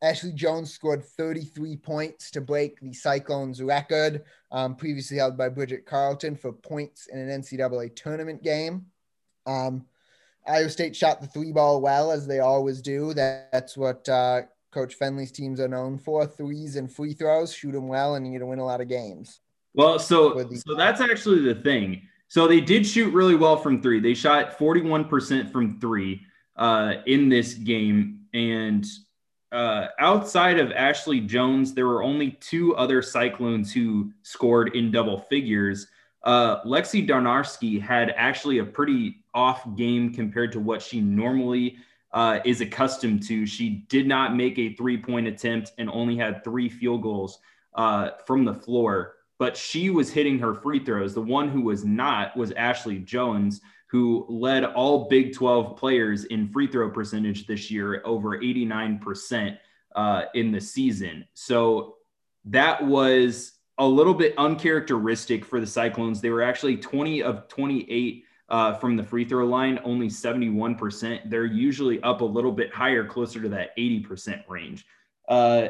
Ashley 0.01 0.31
Joens 0.31 0.71
scored 0.71 1.03
33 1.03 1.75
points 1.75 2.31
to 2.31 2.41
break 2.41 2.79
the 2.79 2.93
Cyclones 2.93 3.61
record, 3.61 4.23
um, 4.51 4.75
previously 4.75 5.17
held 5.17 5.37
by 5.37 5.49
Bridget 5.49 5.85
Carlton 5.85 6.35
for 6.35 6.53
points 6.53 7.07
in 7.07 7.19
an 7.19 7.41
NCAA 7.41 7.95
tournament 7.95 8.41
game. 8.41 8.85
Um, 9.45 9.85
Iowa 10.47 10.69
State 10.69 10.95
shot 10.95 11.19
the 11.21 11.27
three 11.27 11.51
ball 11.51 11.81
well, 11.81 12.11
as 12.11 12.25
they 12.25 12.39
always 12.39 12.81
do. 12.81 13.13
That, 13.13 13.51
that's 13.51 13.75
what 13.75 14.07
uh, 14.07 14.43
Coach 14.71 14.97
Fennelly's 14.97 15.31
teams 15.31 15.59
are 15.59 15.67
known 15.67 15.97
for 15.97 16.25
threes 16.25 16.77
and 16.77 16.91
free 16.91 17.13
throws, 17.13 17.53
shoot 17.53 17.73
them 17.73 17.87
well, 17.87 18.15
and 18.15 18.25
you're 18.25 18.39
going 18.39 18.41
to 18.41 18.45
win 18.47 18.59
a 18.59 18.65
lot 18.65 18.81
of 18.81 18.87
games. 18.87 19.41
Well, 19.73 19.99
so, 19.99 20.33
the- 20.43 20.57
so 20.57 20.75
that's 20.75 21.01
actually 21.01 21.41
the 21.41 21.61
thing. 21.61 22.03
So 22.29 22.47
they 22.47 22.61
did 22.61 22.85
shoot 22.85 23.13
really 23.13 23.35
well 23.35 23.57
from 23.57 23.81
three. 23.81 23.99
They 23.99 24.13
shot 24.13 24.57
41% 24.57 25.51
from 25.51 25.79
three 25.79 26.21
uh, 26.55 26.93
in 27.05 27.27
this 27.27 27.55
game. 27.55 28.21
And 28.33 28.85
uh, 29.51 29.87
outside 29.99 30.59
of 30.59 30.71
Ashley 30.71 31.19
Joens, 31.19 31.73
there 31.73 31.87
were 31.87 32.03
only 32.03 32.31
two 32.39 32.75
other 32.75 33.01
Cyclones 33.01 33.73
who 33.73 34.11
scored 34.21 34.75
in 34.75 34.91
double 34.91 35.17
figures. 35.17 35.87
Uh, 36.23 36.61
Lexi 36.63 37.07
Donarski 37.07 37.81
had 37.81 38.13
actually 38.15 38.59
a 38.59 38.65
pretty 38.65 39.23
off 39.33 39.63
game 39.75 40.13
compared 40.13 40.51
to 40.51 40.59
what 40.59 40.81
she 40.81 41.01
normally 41.01 41.77
uh, 42.11 42.39
is 42.45 42.61
accustomed 42.61 43.23
to. 43.23 43.45
She 43.45 43.85
did 43.89 44.07
not 44.07 44.35
make 44.35 44.57
a 44.59 44.73
three 44.75 44.97
point 44.97 45.27
attempt 45.27 45.73
and 45.77 45.89
only 45.89 46.15
had 46.15 46.43
three 46.43 46.69
field 46.69 47.01
goals 47.01 47.39
uh, 47.73 48.11
from 48.25 48.45
the 48.45 48.53
floor, 48.53 49.15
but 49.39 49.57
she 49.57 49.89
was 49.89 50.11
hitting 50.11 50.37
her 50.37 50.53
free 50.53 50.83
throws. 50.83 51.15
The 51.15 51.21
one 51.21 51.49
who 51.49 51.61
was 51.61 51.85
not 51.85 52.37
was 52.37 52.51
Ashley 52.51 52.99
Joens, 52.99 53.61
who 53.87 54.25
led 54.29 54.65
all 54.65 55.07
Big 55.07 55.33
12 55.33 55.77
players 55.77 56.25
in 56.25 56.49
free 56.49 56.67
throw 56.67 56.91
percentage 56.91 57.47
this 57.47 57.71
year, 57.71 58.03
over 58.05 58.37
89% 58.37 59.57
uh, 59.95 60.23
in 60.35 60.51
the 60.51 60.61
season. 60.61 61.25
So 61.33 61.95
that 62.45 62.85
was 62.85 63.53
a 63.79 63.87
little 63.87 64.13
bit 64.13 64.35
uncharacteristic 64.37 65.45
for 65.45 65.61
the 65.61 65.65
Cyclones. 65.65 66.19
They 66.19 66.29
were 66.29 66.43
actually 66.43 66.77
20 66.77 67.23
of 67.23 67.47
28 67.47 68.25
uh, 68.49 68.73
from 68.75 68.97
the 68.97 69.03
free 69.03 69.23
throw 69.23 69.45
line, 69.45 69.79
only 69.85 70.07
71%. 70.07 71.29
They're 71.29 71.45
usually 71.45 72.01
up 72.03 72.21
a 72.21 72.25
little 72.25 72.51
bit 72.51 72.73
higher, 72.73 73.05
closer 73.05 73.41
to 73.41 73.49
that 73.49 73.75
80% 73.77 74.43
range. 74.49 74.85
Uh, 75.29 75.69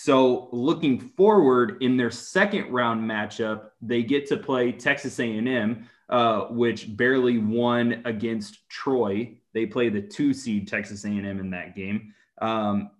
so 0.00 0.48
looking 0.52 1.00
forward 1.00 1.82
in 1.82 1.96
their 1.96 2.12
second 2.12 2.70
round 2.70 3.02
matchup, 3.02 3.70
they 3.82 4.04
get 4.04 4.28
to 4.28 4.36
play 4.36 4.70
Texas 4.70 5.18
A&M, 5.18 5.88
uh, 6.08 6.42
which 6.50 6.96
barely 6.96 7.38
won 7.38 8.00
against 8.04 8.68
Troy. 8.68 9.36
They 9.54 9.66
play 9.66 9.88
the 9.88 10.00
two 10.00 10.32
seed 10.32 10.68
Texas 10.68 11.04
A&M 11.04 11.26
in 11.26 11.50
that 11.50 11.74
game. 11.74 12.14
Um, 12.40 12.92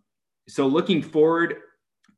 so 0.49 0.67
looking 0.67 1.01
forward, 1.01 1.59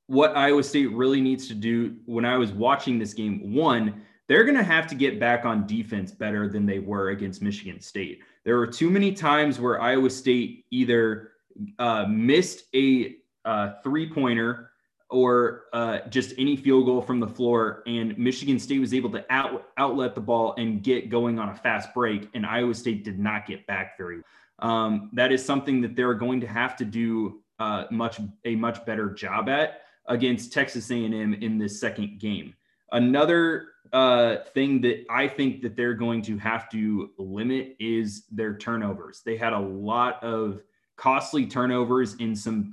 what 0.07 0.35
Iowa 0.35 0.62
State 0.62 0.90
really 0.93 1.21
needs 1.21 1.47
to 1.49 1.55
do 1.55 1.97
when 2.07 2.25
I 2.25 2.38
was 2.38 2.51
watching 2.51 2.99
this 2.99 3.12
game, 3.12 3.53
one, 3.53 4.01
they're 4.29 4.45
going 4.45 4.57
to 4.57 4.64
have 4.64 4.87
to 4.87 4.95
get 4.95 5.21
back 5.21 5.45
on 5.45 5.66
defense 5.66 6.11
better 6.11 6.49
than 6.49 6.64
they 6.64 6.79
were 6.79 7.11
against 7.11 7.43
Michigan 7.43 7.83
State. 7.83 8.21
There 8.45 8.57
were 8.57 8.66
too 8.66 8.88
many 8.88 9.12
times 9.12 9.61
where 9.61 9.79
Iowa 9.79 10.09
State 10.09 10.64
either 10.71 11.33
uh, 11.79 12.07
missed 12.09 12.64
a 12.75 13.16
uh, 13.45 13.73
three 13.83 14.11
pointer 14.11 14.69
or 15.11 15.64
uh, 15.73 16.01
just 16.09 16.35
any 16.38 16.57
field 16.57 16.87
goal 16.87 17.03
from 17.03 17.20
the 17.20 17.27
floor. 17.27 17.83
And 17.87 18.16
Michigan 18.16 18.59
State 18.59 18.79
was 18.79 18.94
able 18.94 19.11
to 19.11 19.25
out, 19.31 19.66
outlet 19.77 20.14
the 20.14 20.20
ball 20.20 20.55
and 20.57 20.83
get 20.83 21.11
going 21.11 21.38
on 21.38 21.49
a 21.49 21.55
fast 21.55 21.92
break. 21.92 22.29
And 22.35 22.46
Iowa 22.46 22.75
State 22.75 23.05
did 23.05 23.18
not 23.18 23.46
get 23.46 23.66
back 23.66 23.96
very. 23.96 24.23
Um, 24.61 25.11
that 25.14 25.33
is 25.33 25.44
something 25.44 25.81
that 25.81 25.96
they're 25.96 26.14
going 26.14 26.40
to 26.40 26.46
have 26.46 26.77
to 26.77 26.85
do 26.85 27.42
uh, 27.59 27.85
much 27.90 28.20
a 28.44 28.57
much 28.57 28.85
better 28.87 29.11
job 29.11 29.49
at 29.49 29.83
against 30.07 30.53
Texas 30.53 30.90
A&M 30.90 31.35
in 31.35 31.59
this 31.59 31.81
second 31.81 32.18
game. 32.18 32.55
Another 32.92 33.68
uh, 33.92 34.37
thing 34.55 34.81
that 34.83 35.05
I 35.11 35.29
think 35.29 35.62
that 35.62 35.77
they're 35.77 35.94
going 35.94 36.23
to 36.23 36.38
have 36.38 36.68
to 36.70 37.11
limit 37.18 37.77
is 37.79 38.25
their 38.31 38.57
turnovers. 38.57 39.23
They 39.25 39.37
had 39.37 39.53
a 39.53 39.59
lot 39.59 40.23
of 40.23 40.61
costly 41.01 41.47
turnovers 41.47 42.15
in 42.17 42.37
some 42.37 42.71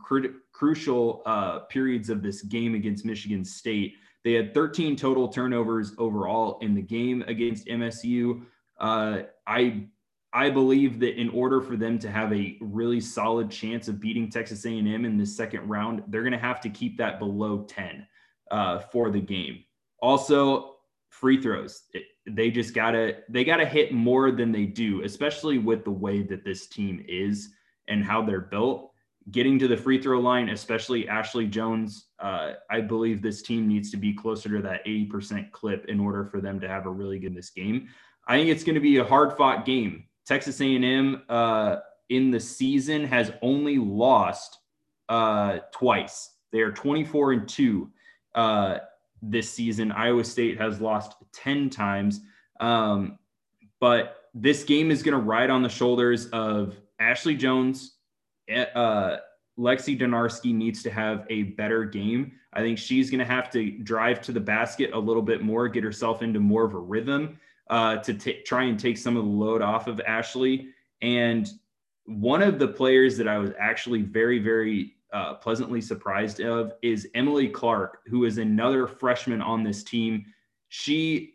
crucial 0.51 1.21
uh, 1.25 1.59
periods 1.59 2.09
of 2.09 2.21
this 2.21 2.41
game 2.41 2.75
against 2.75 3.05
Michigan 3.05 3.45
State. 3.45 3.95
They 4.25 4.33
had 4.33 4.53
13 4.53 4.97
total 4.97 5.29
turnovers 5.29 5.93
overall 5.97 6.59
in 6.59 6.75
the 6.75 6.81
game 6.81 7.23
against 7.27 7.67
MSU. 7.67 8.43
Uh, 8.77 9.19
I 9.47 9.87
I 10.33 10.49
believe 10.49 10.99
that 10.99 11.19
in 11.19 11.29
order 11.29 11.61
for 11.61 11.77
them 11.77 11.97
to 11.99 12.11
have 12.11 12.33
a 12.33 12.57
really 12.59 12.99
solid 12.99 13.49
chance 13.49 13.87
of 13.87 14.01
beating 14.01 14.29
Texas 14.29 14.65
A&M 14.65 15.05
in 15.05 15.17
the 15.17 15.25
second 15.25 15.67
round, 15.69 16.03
they're 16.09 16.21
going 16.21 16.33
to 16.33 16.37
have 16.37 16.59
to 16.61 16.69
keep 16.69 16.97
that 16.97 17.17
below 17.17 17.63
10 17.63 18.05
uh, 18.51 18.79
for 18.79 19.09
the 19.09 19.21
game. 19.21 19.63
Also, 20.01 20.75
free 21.09 21.41
throws. 21.41 21.83
It, 21.93 22.03
they 22.29 22.51
just 22.51 22.73
gotta 22.73 23.19
they 23.29 23.45
gotta 23.45 23.65
hit 23.65 23.93
more 23.93 24.31
than 24.31 24.51
they 24.51 24.65
do, 24.65 25.03
especially 25.03 25.59
with 25.59 25.85
the 25.85 25.91
way 25.91 26.23
that 26.23 26.43
this 26.43 26.67
team 26.67 27.05
is 27.07 27.53
and 27.87 28.03
how 28.03 28.21
they're 28.21 28.41
built 28.41 28.91
getting 29.31 29.59
to 29.59 29.67
the 29.67 29.77
free 29.77 30.01
throw 30.01 30.19
line, 30.19 30.49
especially 30.49 31.07
Ashley 31.07 31.47
Joens, 31.47 32.05
uh, 32.19 32.53
I 32.69 32.81
believe 32.81 33.21
this 33.21 33.41
team 33.41 33.67
needs 33.67 33.91
to 33.91 33.97
be 33.97 34.13
closer 34.13 34.49
to 34.49 34.61
that 34.61 34.85
80% 34.85 35.51
clip 35.51 35.85
in 35.85 35.99
order 35.99 36.25
for 36.25 36.39
them 36.39 36.59
to 36.61 36.67
have 36.67 36.85
a 36.85 36.89
really 36.89 37.19
good 37.19 37.35
this 37.35 37.49
game. 37.49 37.89
I 38.27 38.37
think 38.37 38.49
it's 38.49 38.63
going 38.63 38.75
to 38.75 38.81
be 38.81 38.97
a 38.97 39.03
hard 39.03 39.35
fought 39.37 39.65
game. 39.65 40.05
Texas 40.25 40.61
A&M 40.61 41.23
uh, 41.29 41.77
in 42.09 42.31
the 42.31 42.39
season 42.39 43.05
has 43.05 43.31
only 43.41 43.77
lost 43.77 44.59
uh, 45.09 45.59
twice. 45.71 46.31
They 46.51 46.59
are 46.59 46.71
24 46.71 47.33
and 47.33 47.49
two 47.49 47.89
uh, 48.35 48.77
this 49.21 49.49
season. 49.49 49.91
Iowa 49.91 50.23
State 50.23 50.57
has 50.57 50.79
lost 50.79 51.15
10 51.33 51.69
times. 51.69 52.21
Um, 52.59 53.19
but 53.79 54.29
this 54.33 54.63
game 54.63 54.89
is 54.89 55.03
going 55.03 55.13
to 55.13 55.23
ride 55.23 55.49
on 55.49 55.63
the 55.63 55.69
shoulders 55.69 56.27
of 56.27 56.77
Ashley 56.99 57.35
Joens. 57.35 57.93
Eh, 58.47 58.63
uh, 58.63 59.19
Lexi 59.57 59.99
Donarski 59.99 60.53
needs 60.53 60.83
to 60.83 60.91
have 60.91 61.25
a 61.29 61.43
better 61.43 61.83
game. 61.83 62.33
I 62.53 62.61
think 62.61 62.77
she's 62.77 63.09
going 63.09 63.19
to 63.19 63.25
have 63.25 63.49
to 63.51 63.71
drive 63.79 64.21
to 64.21 64.31
the 64.31 64.39
basket 64.39 64.91
a 64.93 64.99
little 64.99 65.21
bit 65.21 65.41
more, 65.41 65.67
get 65.67 65.83
herself 65.83 66.21
into 66.21 66.39
more 66.39 66.63
of 66.63 66.73
a 66.73 66.79
rhythm 66.79 67.39
uh, 67.69 67.97
to 67.97 68.13
t- 68.13 68.41
try 68.43 68.63
and 68.63 68.79
take 68.79 68.97
some 68.97 69.17
of 69.17 69.23
the 69.23 69.29
load 69.29 69.61
off 69.61 69.87
of 69.87 69.99
Ashley. 70.01 70.69
And 71.01 71.49
one 72.05 72.41
of 72.41 72.59
the 72.59 72.67
players 72.67 73.17
that 73.17 73.27
I 73.27 73.37
was 73.37 73.51
actually 73.59 74.03
very, 74.03 74.39
very 74.39 74.93
uh, 75.11 75.35
pleasantly 75.35 75.81
surprised 75.81 76.39
of 76.39 76.73
is 76.81 77.07
Emily 77.15 77.49
Clark, 77.49 77.99
who 78.07 78.25
is 78.25 78.37
another 78.37 78.87
freshman 78.87 79.41
on 79.41 79.63
this 79.63 79.83
team. 79.83 80.25
She 80.69 81.33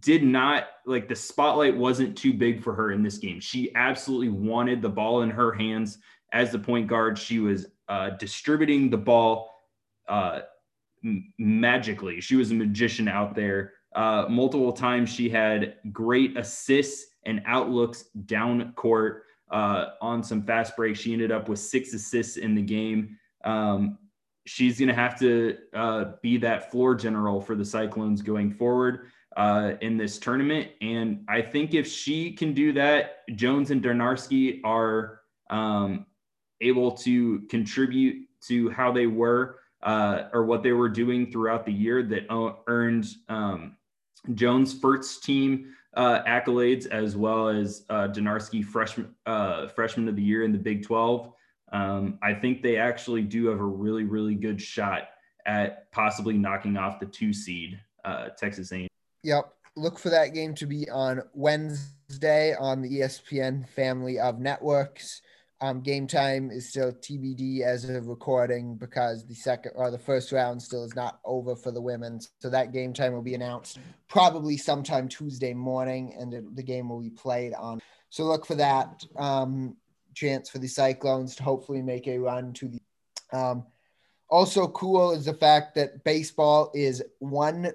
did 0.00 0.22
not 0.22 0.64
like 0.86 1.08
the 1.08 1.16
spotlight 1.16 1.76
wasn't 1.76 2.16
too 2.16 2.32
big 2.32 2.62
for 2.62 2.74
her 2.74 2.92
in 2.92 3.02
this 3.02 3.18
game. 3.18 3.40
She 3.40 3.74
absolutely 3.74 4.28
wanted 4.28 4.82
the 4.82 4.88
ball 4.88 5.22
in 5.22 5.30
her 5.30 5.52
hands 5.52 5.98
as 6.32 6.50
the 6.52 6.58
point 6.58 6.86
guard. 6.86 7.18
She 7.18 7.38
was 7.38 7.66
uh, 7.88 8.10
distributing 8.10 8.90
the 8.90 8.98
ball 8.98 9.54
uh, 10.08 10.40
m- 11.04 11.32
magically. 11.38 12.20
She 12.20 12.36
was 12.36 12.50
a 12.50 12.54
magician 12.54 13.08
out 13.08 13.34
there. 13.34 13.72
Uh, 13.94 14.26
multiple 14.28 14.72
times 14.72 15.10
she 15.10 15.28
had 15.30 15.76
great 15.92 16.36
assists 16.36 17.06
and 17.24 17.42
outlooks 17.46 18.04
down 18.26 18.72
court 18.72 19.24
uh, 19.50 19.86
on 20.00 20.22
some 20.22 20.42
fast 20.42 20.76
breaks. 20.76 21.00
She 21.00 21.12
ended 21.12 21.32
up 21.32 21.48
with 21.48 21.58
six 21.58 21.94
assists 21.94 22.36
in 22.36 22.54
the 22.54 22.62
game. 22.62 23.16
Um, 23.44 23.98
she's 24.44 24.78
going 24.78 24.88
to 24.88 24.94
have 24.94 25.18
to 25.20 25.56
uh, 25.74 26.04
be 26.22 26.36
that 26.38 26.70
floor 26.70 26.94
general 26.94 27.40
for 27.40 27.54
the 27.54 27.64
Cyclones 27.64 28.20
going 28.22 28.52
forward 28.52 29.08
uh, 29.36 29.72
in 29.80 29.96
this 29.96 30.18
tournament. 30.18 30.68
And 30.80 31.24
I 31.28 31.42
think 31.42 31.74
if 31.74 31.86
she 31.86 32.32
can 32.32 32.54
do 32.54 32.72
that, 32.72 33.26
Joens 33.34 33.70
and 33.70 33.82
Donarski 33.82 34.60
are 34.64 35.20
um, 35.50 36.06
able 36.60 36.92
to 36.92 37.40
contribute 37.50 38.26
to 38.46 38.70
how 38.70 38.92
they 38.92 39.06
were 39.06 39.60
uh, 39.82 40.24
or 40.32 40.44
what 40.44 40.62
they 40.62 40.72
were 40.72 40.88
doing 40.88 41.30
throughout 41.30 41.64
the 41.64 41.72
year 41.72 42.02
that 42.02 42.26
earned 42.66 43.06
um, 43.28 43.76
Joens' 44.34 44.74
first 44.78 45.22
team 45.24 45.74
uh, 45.94 46.22
accolades 46.24 46.86
as 46.86 47.16
well 47.16 47.48
as 47.48 47.84
uh, 47.90 48.08
freshman 48.70 49.14
uh, 49.26 49.68
freshman 49.68 50.08
of 50.08 50.16
the 50.16 50.22
year 50.22 50.44
in 50.44 50.52
the 50.52 50.58
Big 50.58 50.84
12. 50.84 51.32
Um, 51.72 52.18
I 52.22 52.34
think 52.34 52.62
they 52.62 52.76
actually 52.76 53.22
do 53.22 53.46
have 53.46 53.60
a 53.60 53.64
really 53.64 54.04
really 54.04 54.34
good 54.34 54.60
shot 54.60 55.08
at 55.46 55.90
possibly 55.92 56.36
knocking 56.36 56.76
off 56.76 57.00
the 57.00 57.06
two 57.06 57.32
seed 57.32 57.80
uh, 58.04 58.28
Texas 58.36 58.72
A&M. 58.72 58.87
Yep. 59.22 59.52
Look 59.76 59.98
for 59.98 60.10
that 60.10 60.34
game 60.34 60.54
to 60.56 60.66
be 60.66 60.88
on 60.90 61.22
Wednesday 61.34 62.54
on 62.58 62.82
the 62.82 63.00
ESPN 63.00 63.68
family 63.68 64.18
of 64.18 64.40
networks. 64.40 65.22
Um, 65.60 65.80
game 65.80 66.06
time 66.06 66.50
is 66.52 66.68
still 66.68 66.92
TBD 66.92 67.62
as 67.62 67.88
of 67.88 68.06
recording 68.06 68.76
because 68.76 69.26
the 69.26 69.34
second 69.34 69.72
or 69.74 69.90
the 69.90 69.98
first 69.98 70.30
round 70.30 70.62
still 70.62 70.84
is 70.84 70.94
not 70.94 71.18
over 71.24 71.56
for 71.56 71.72
the 71.72 71.80
women. 71.80 72.20
So 72.38 72.48
that 72.50 72.72
game 72.72 72.92
time 72.92 73.12
will 73.12 73.22
be 73.22 73.34
announced 73.34 73.78
probably 74.08 74.56
sometime 74.56 75.08
Tuesday 75.08 75.54
morning, 75.54 76.14
and 76.18 76.32
it, 76.32 76.54
the 76.54 76.62
game 76.62 76.88
will 76.88 77.00
be 77.00 77.10
played 77.10 77.54
on. 77.54 77.80
So 78.10 78.24
look 78.24 78.46
for 78.46 78.54
that 78.54 79.04
um, 79.16 79.76
chance 80.14 80.48
for 80.48 80.58
the 80.58 80.68
Cyclones 80.68 81.34
to 81.36 81.42
hopefully 81.42 81.82
make 81.82 82.06
a 82.06 82.18
run 82.18 82.52
to 82.54 82.68
the. 82.68 82.80
Um, 83.36 83.66
also 84.30 84.68
cool 84.68 85.10
is 85.10 85.24
the 85.24 85.34
fact 85.34 85.74
that 85.74 86.04
baseball 86.04 86.70
is 86.72 87.02
one 87.18 87.72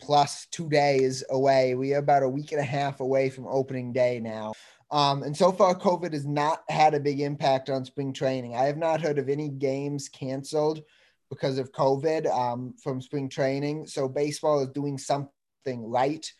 plus 0.00 0.46
two 0.50 0.68
days 0.68 1.22
away. 1.30 1.74
We 1.74 1.94
are 1.94 1.98
about 1.98 2.22
a 2.22 2.28
week 2.28 2.52
and 2.52 2.60
a 2.60 2.64
half 2.64 3.00
away 3.00 3.30
from 3.30 3.46
opening 3.46 3.92
day 3.92 4.20
now. 4.20 4.54
Um, 4.90 5.22
and 5.22 5.36
so 5.36 5.52
far, 5.52 5.74
COVID 5.74 6.12
has 6.12 6.26
not 6.26 6.64
had 6.68 6.94
a 6.94 7.00
big 7.00 7.20
impact 7.20 7.70
on 7.70 7.84
spring 7.84 8.12
training. 8.12 8.56
I 8.56 8.64
have 8.64 8.76
not 8.76 9.00
heard 9.00 9.18
of 9.18 9.28
any 9.28 9.48
games 9.48 10.08
canceled 10.08 10.82
because 11.30 11.58
of 11.58 11.72
COVID 11.72 12.26
um, 12.26 12.74
from 12.82 13.00
spring 13.00 13.28
training. 13.28 13.86
So 13.86 14.08
baseball 14.08 14.60
is 14.60 14.68
doing 14.70 14.98
something 14.98 15.30
right 15.66 16.30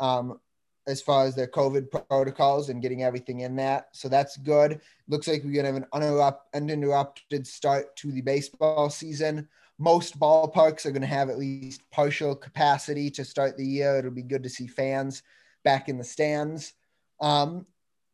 um, 0.00 0.40
as 0.88 1.00
far 1.00 1.26
as 1.26 1.36
their 1.36 1.46
COVID 1.46 2.08
protocols 2.08 2.68
and 2.68 2.82
getting 2.82 3.04
everything 3.04 3.40
in 3.40 3.54
that. 3.56 3.86
So 3.92 4.08
that's 4.08 4.36
good. 4.36 4.80
Looks 5.06 5.28
like 5.28 5.44
we're 5.44 5.62
going 5.62 5.72
to 5.72 5.72
have 5.72 6.32
an 6.32 6.34
uninterrupted 6.54 7.46
start 7.46 7.94
to 7.96 8.10
the 8.10 8.22
baseball 8.22 8.90
season 8.90 9.48
most 9.78 10.18
ballparks 10.18 10.86
are 10.86 10.90
going 10.90 11.02
to 11.02 11.08
have 11.08 11.30
at 11.30 11.38
least 11.38 11.82
partial 11.90 12.34
capacity 12.34 13.10
to 13.10 13.24
start 13.24 13.56
the 13.56 13.66
year. 13.66 13.96
It'll 13.96 14.10
be 14.10 14.22
good 14.22 14.42
to 14.44 14.48
see 14.48 14.66
fans 14.66 15.22
back 15.64 15.88
in 15.88 15.98
the 15.98 16.04
stands. 16.04 16.74
Um, 17.20 17.66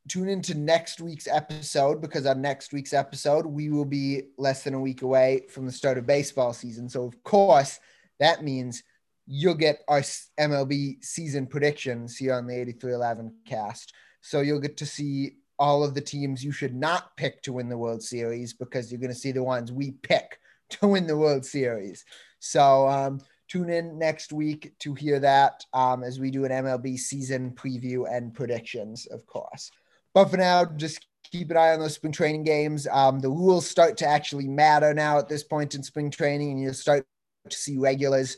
tune 0.09 0.29
into 0.29 0.55
next 0.55 1.01
week's 1.01 1.29
episode 1.29 2.01
because 2.01 2.27
on 2.27 2.40
next 2.40 2.73
week's 2.73 2.92
episode, 2.92 3.47
we 3.47 3.68
will 3.68 3.85
be 3.85 4.23
less 4.38 4.64
than 4.64 4.75
a 4.75 4.81
week 4.81 5.03
away 5.03 5.47
from 5.51 5.66
the 5.66 5.73
start 5.73 5.99
of 5.99 6.07
baseball 6.07 6.53
season. 6.53 6.88
So, 6.88 7.05
of 7.05 7.23
course, 7.23 7.79
that 8.18 8.42
means 8.42 8.83
you'll 9.27 9.55
get 9.55 9.83
our 9.88 10.01
MLB 10.01 11.05
season 11.05 11.47
predictions 11.47 12.16
here 12.16 12.35
on 12.35 12.47
the 12.47 12.55
8311 12.55 13.35
cast. 13.47 13.92
So, 14.21 14.40
you'll 14.40 14.61
get 14.61 14.77
to 14.79 14.87
see 14.87 15.37
all 15.59 15.85
of 15.85 15.94
the 15.94 16.01
teams 16.01 16.44
you 16.44 16.53
should 16.53 16.75
not 16.75 17.16
pick 17.16 17.42
to 17.42 17.53
win 17.53 17.68
the 17.68 17.77
World 17.77 18.03
Series 18.03 18.55
because 18.55 18.90
you're 18.90 19.01
going 19.01 19.12
to 19.12 19.18
see 19.18 19.33
the 19.33 19.42
ones 19.42 19.73
we 19.73 19.90
pick 19.90 20.38
to 20.81 20.88
win 20.88 21.07
the 21.07 21.16
World 21.16 21.44
Series. 21.44 22.04
So 22.40 22.88
um, 22.88 23.20
tune 23.48 23.70
in 23.70 23.98
next 23.98 24.33
week 24.33 24.72
to 24.81 24.94
hear 24.94 25.20
that 25.20 25.64
um, 25.72 26.02
as 26.02 26.20
we 26.20 26.31
do 26.31 26.44
an 26.44 26.52
MLB 26.52 26.98
season 26.98 27.52
preview 27.52 28.04
and 28.11 28.35
predictions, 28.35 29.07
of 29.07 29.26
course. 29.26 29.70
But 30.14 30.26
for 30.26 30.37
now, 30.37 30.64
just 30.64 31.07
keep 31.22 31.50
an 31.50 31.57
eye 31.57 31.72
on 31.72 31.81
those 31.81 31.94
spring 31.94 32.12
training 32.12 32.44
games. 32.44 32.87
Um, 32.90 33.20
the 33.20 33.28
rules 33.28 33.66
start 33.66 33.96
to 33.98 34.07
actually 34.07 34.48
matter 34.48 34.94
now 34.94 35.18
at 35.18 35.28
this 35.28 35.42
point 35.42 35.74
in 35.74 35.83
spring 35.83 36.11
training, 36.11 36.52
and 36.52 36.61
you'll 36.61 36.74
start 36.74 37.07
to 37.48 37.57
see 37.57 37.76
regulars 37.76 38.37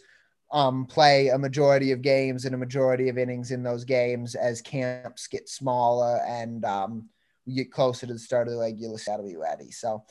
um, 0.53 0.87
play 0.87 1.29
a 1.29 1.39
majority 1.39 1.93
of 1.93 2.03
games 2.03 2.45
and 2.45 2.55
a 2.55 2.59
majority 2.59 3.09
of 3.09 3.19
innings 3.19 3.53
in 3.53 3.63
those 3.63 3.85
games 3.85 4.35
as 4.35 4.61
camps 4.61 5.29
get 5.29 5.49
smaller 5.49 6.21
and 6.27 6.65
um, 6.65 7.09
we 7.47 7.55
get 7.55 7.71
closer 7.71 8.07
to 8.07 8.13
the 8.13 8.19
start 8.19 8.49
of 8.49 8.55
the 8.55 8.59
regular 8.59 8.99
season 8.99 9.25
be 9.25 9.37
ready. 9.37 9.71
So 9.71 10.05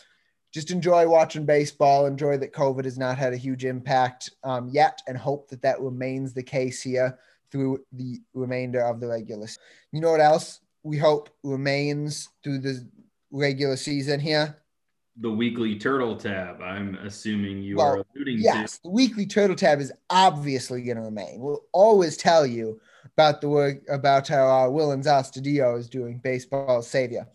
just 0.51 0.71
enjoy 0.71 1.07
watching 1.07 1.45
baseball. 1.45 2.05
Enjoy 2.05 2.37
that 2.37 2.53
COVID 2.53 2.85
has 2.85 2.97
not 2.97 3.17
had 3.17 3.33
a 3.33 3.37
huge 3.37 3.65
impact 3.65 4.31
um, 4.43 4.69
yet, 4.69 5.01
and 5.07 5.17
hope 5.17 5.49
that 5.49 5.61
that 5.61 5.79
remains 5.79 6.33
the 6.33 6.43
case 6.43 6.81
here 6.81 7.17
through 7.51 7.83
the 7.93 8.19
remainder 8.33 8.81
of 8.81 8.99
the 8.99 9.07
regular. 9.07 9.47
Season. 9.47 9.63
You 9.91 10.01
know 10.01 10.11
what 10.11 10.21
else 10.21 10.61
we 10.83 10.97
hope 10.97 11.29
remains 11.43 12.29
through 12.43 12.59
the 12.59 12.87
regular 13.31 13.75
season 13.75 14.19
here? 14.19 14.57
The 15.21 15.31
weekly 15.31 15.77
turtle 15.77 16.15
tab. 16.15 16.61
I'm 16.61 16.95
assuming 17.03 17.61
you 17.61 17.77
well, 17.77 17.97
are 17.97 18.05
alluding 18.15 18.37
yes, 18.39 18.77
to. 18.77 18.83
the 18.83 18.89
weekly 18.89 19.25
turtle 19.25 19.55
tab 19.55 19.81
is 19.81 19.91
obviously 20.09 20.81
going 20.81 20.97
to 20.97 21.03
remain. 21.03 21.41
We'll 21.41 21.65
always 21.73 22.15
tell 22.15 22.45
you 22.45 22.79
about 23.17 23.41
the 23.41 23.49
work 23.49 23.81
about 23.89 24.27
how 24.27 24.45
our 24.45 24.69
Willians 24.69 25.05
Astudillo 25.05 25.77
is 25.77 25.89
doing 25.89 26.19
baseball 26.19 26.81
savior. 26.81 27.27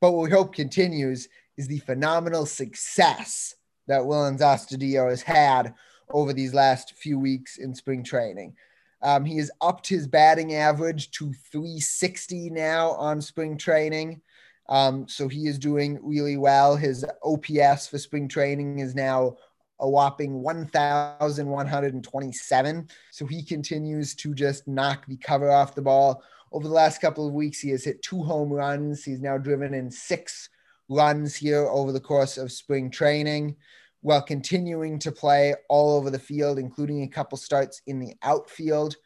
But 0.00 0.12
what 0.12 0.24
we 0.24 0.30
hope 0.30 0.54
continues 0.54 1.28
is 1.56 1.68
the 1.68 1.78
phenomenal 1.80 2.46
success 2.46 3.54
that 3.86 4.00
Willians 4.02 4.40
Astudillo 4.40 5.10
has 5.10 5.22
had 5.22 5.74
over 6.10 6.32
these 6.32 6.54
last 6.54 6.94
few 6.94 7.18
weeks 7.18 7.58
in 7.58 7.74
spring 7.74 8.04
training. 8.04 8.54
Um, 9.02 9.24
he 9.24 9.38
has 9.38 9.50
upped 9.60 9.88
his 9.88 10.06
batting 10.06 10.54
average 10.54 11.10
to 11.12 11.32
360 11.50 12.50
now 12.50 12.90
on 12.92 13.20
spring 13.20 13.58
training. 13.58 14.20
Um, 14.68 15.08
so 15.08 15.26
he 15.26 15.48
is 15.48 15.58
doing 15.58 15.98
really 16.02 16.36
well. 16.36 16.76
His 16.76 17.04
OPS 17.24 17.88
for 17.88 17.98
spring 17.98 18.28
training 18.28 18.78
is 18.78 18.94
now 18.94 19.38
a 19.80 19.88
whopping 19.88 20.42
1,127. 20.42 22.88
So 23.10 23.26
he 23.26 23.42
continues 23.42 24.14
to 24.14 24.32
just 24.34 24.68
knock 24.68 25.06
the 25.06 25.16
cover 25.16 25.50
off 25.50 25.74
the 25.74 25.82
ball. 25.82 26.22
Over 26.52 26.68
the 26.68 26.74
last 26.74 27.00
couple 27.00 27.26
of 27.26 27.34
weeks, 27.34 27.58
he 27.58 27.70
has 27.70 27.82
hit 27.84 28.00
two 28.02 28.22
home 28.22 28.52
runs. 28.52 29.02
He's 29.04 29.20
now 29.20 29.38
driven 29.38 29.74
in 29.74 29.90
six 29.90 30.48
runs 30.94 31.34
here 31.34 31.66
over 31.68 31.92
the 31.92 32.00
course 32.00 32.38
of 32.38 32.52
spring 32.52 32.90
training 32.90 33.56
while 34.00 34.22
continuing 34.22 34.98
to 34.98 35.12
play 35.12 35.54
all 35.68 35.96
over 35.96 36.10
the 36.10 36.18
field, 36.18 36.58
including 36.58 37.02
a 37.02 37.08
couple 37.08 37.38
starts 37.38 37.80
in 37.86 38.00
the 38.00 38.14
outfield 38.22 38.96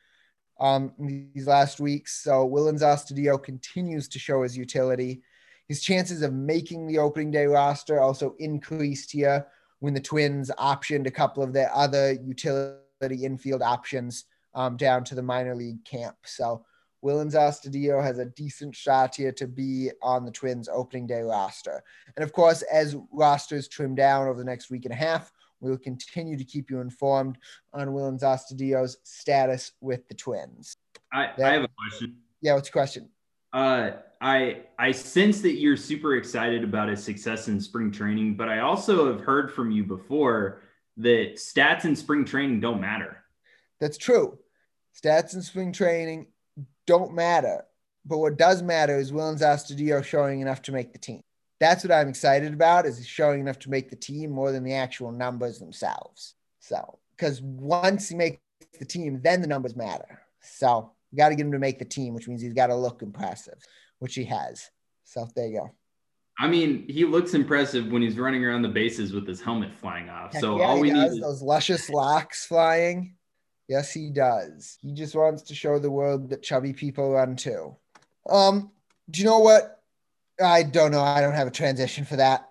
um, 0.59 0.93
these 0.99 1.47
last 1.47 1.81
weeks. 1.81 2.23
So 2.23 2.49
Willians 2.49 2.81
Astudillo 2.81 3.43
continues 3.43 4.09
to 4.09 4.19
show 4.19 4.43
his 4.43 4.57
utility. 4.57 5.23
His 5.69 5.83
chances 5.83 6.23
of 6.23 6.33
making 6.33 6.87
the 6.87 6.99
opening 6.99 7.31
day 7.31 7.47
roster 7.47 8.01
also 8.01 8.35
increased 8.39 9.13
here 9.13 9.47
when 9.81 9.93
the 9.93 10.01
Twins 10.01 10.51
optioned 10.59 11.07
a 11.07 11.11
couple 11.11 11.43
of 11.43 11.53
their 11.53 11.71
other 11.75 12.13
utility 12.13 13.25
infield 13.25 13.63
options 13.63 14.25
um, 14.55 14.77
down 14.77 15.05
to 15.05 15.15
the 15.15 15.23
minor 15.23 15.55
league 15.55 15.85
camp. 15.85 16.17
So 16.25 16.65
Willians 17.05 17.35
Astudillo 17.35 18.03
has 18.03 18.19
a 18.19 18.25
decent 18.25 18.75
shot 18.75 19.15
here 19.15 19.33
to 19.33 19.47
be 19.47 19.91
on 20.03 20.25
the 20.25 20.31
Twins 20.31 20.69
opening 20.69 21.07
day 21.07 21.23
roster. 21.23 21.83
And 22.17 22.25
of 22.25 22.33
course, 22.33 22.63
as 22.63 22.97
rosters 23.13 23.69
trim 23.69 23.95
down 23.95 24.27
over 24.29 24.39
the 24.39 24.45
next 24.45 24.71
week 24.71 24.85
and 24.85 24.93
a 24.93 24.97
half, 24.97 25.33
We 25.61 25.71
will 25.71 25.79
continue 25.79 26.37
to 26.37 26.45
keep 26.45 26.71
you 26.71 26.81
informed 26.81 27.39
on 27.73 27.89
Willians 27.89 28.23
Astudillo's 28.23 28.99
status 29.05 29.73
with 29.81 30.07
the 30.09 30.15
Twins. 30.15 30.77
I, 31.13 31.31
I 31.43 31.53
have 31.53 31.65
a 31.65 31.69
question. 31.69 32.17
Yeah, 32.41 32.55
what's 32.55 32.69
your 32.69 32.73
question? 32.73 33.09
Uh, 33.53 33.93
I 34.21 34.63
I 34.79 34.93
sense 34.93 35.41
that 35.43 35.55
you're 35.55 35.77
super 35.77 36.17
excited 36.17 36.63
about 36.65 36.89
his 36.89 37.03
success 37.03 37.49
in 37.49 37.61
spring 37.61 37.91
training, 37.91 38.37
but 38.37 38.49
I 38.49 38.61
also 38.61 39.13
have 39.13 39.23
heard 39.23 39.53
from 39.53 39.71
you 39.71 39.85
before 39.85 40.63
that 40.99 41.37
stats 41.37 41.85
in 41.85 41.97
spring 41.97 42.25
training 42.25 42.61
don't 42.61 42.81
matter. 42.81 43.23
That's 43.81 43.99
true. 43.99 44.39
Stats 44.95 45.35
in 45.35 45.43
spring 45.43 45.73
training 45.73 46.27
don't 46.87 47.15
matter. 47.15 47.65
But 48.05 48.19
what 48.19 48.39
does 48.39 48.63
matter 48.63 48.97
is 48.99 49.13
Willians 49.13 49.43
Astudillo 49.43 50.05
showing 50.05 50.41
enough 50.41 50.63
to 50.63 50.73
make 50.73 50.93
the 50.93 50.99
team. 50.99 51.23
That's 51.59 51.83
what 51.83 51.93
I'm 51.93 52.09
excited 52.09 52.53
about 52.53 52.87
is 52.87 53.05
showing 53.07 53.41
enough 53.41 53.59
to 53.61 53.71
make 53.71 53.91
the 53.91 53.97
team 53.97 54.31
more 54.31 54.53
than 54.53 54.63
the 54.63 54.75
actual 54.75 55.11
numbers 55.11 55.59
themselves. 55.59 56.35
So, 56.61 56.99
because 57.17 57.41
once 57.41 58.09
he 58.09 58.15
makes 58.15 58.39
the 58.79 58.85
team, 58.85 59.21
then 59.23 59.41
the 59.41 59.49
numbers 59.49 59.75
matter. 59.75 60.21
So, 60.41 60.93
you 61.11 61.19
got 61.19 61.31
to 61.31 61.35
get 61.35 61.47
him 61.47 61.53
to 61.53 61.59
make 61.59 61.79
the 61.79 61.85
team, 61.85 62.15
which 62.15 62.29
means 62.29 62.43
he's 62.43 62.53
got 62.53 62.67
to 62.69 62.77
look 62.77 63.03
impressive, 63.03 63.59
which 63.99 64.15
he 64.15 64.25
has. 64.25 64.71
So, 65.05 65.29
there 65.35 65.47
you 65.47 65.61
go. 65.61 65.71
I 66.39 66.49
mean, 66.49 66.87
he 66.89 67.05
looks 67.07 67.33
impressive 67.33 67.91
when 67.91 68.03
he's 68.03 68.19
running 68.19 68.45
around 68.45 68.63
the 68.63 68.69
bases 68.69 69.13
with 69.13 69.27
his 69.27 69.41
helmet 69.41 69.73
flying 69.75 70.11
off. 70.11 70.35
Heck 70.35 70.43
so 70.43 70.59
yeah, 70.59 70.65
all 70.67 70.77
he 70.77 70.83
we 70.83 70.91
does. 70.91 71.13
need 71.13 71.17
is 71.17 71.21
those 71.23 71.43
luscious 71.43 71.89
locks 71.89 72.45
flying. 72.45 73.17
Yes, 73.69 73.93
he 73.93 74.11
does. 74.11 74.79
He 74.81 74.93
just 74.93 75.15
wants 75.15 75.43
to 75.43 75.55
show 75.55 75.79
the 75.79 75.91
world 75.91 76.31
that 76.31 76.43
chubby 76.43 76.73
people 76.73 77.13
run 77.13 77.37
too. 77.37 77.77
Um, 78.29 78.71
do 79.11 79.21
you 79.21 79.27
know 79.27 79.41
what? 79.41 79.83
I 80.43 80.63
don't 80.63 80.93
know. 80.93 81.03
I 81.03 81.21
don't 81.21 81.35
have 81.35 81.49
a 81.49 81.53
transition 81.53 82.05
for 82.05 82.17
that. 82.17 82.49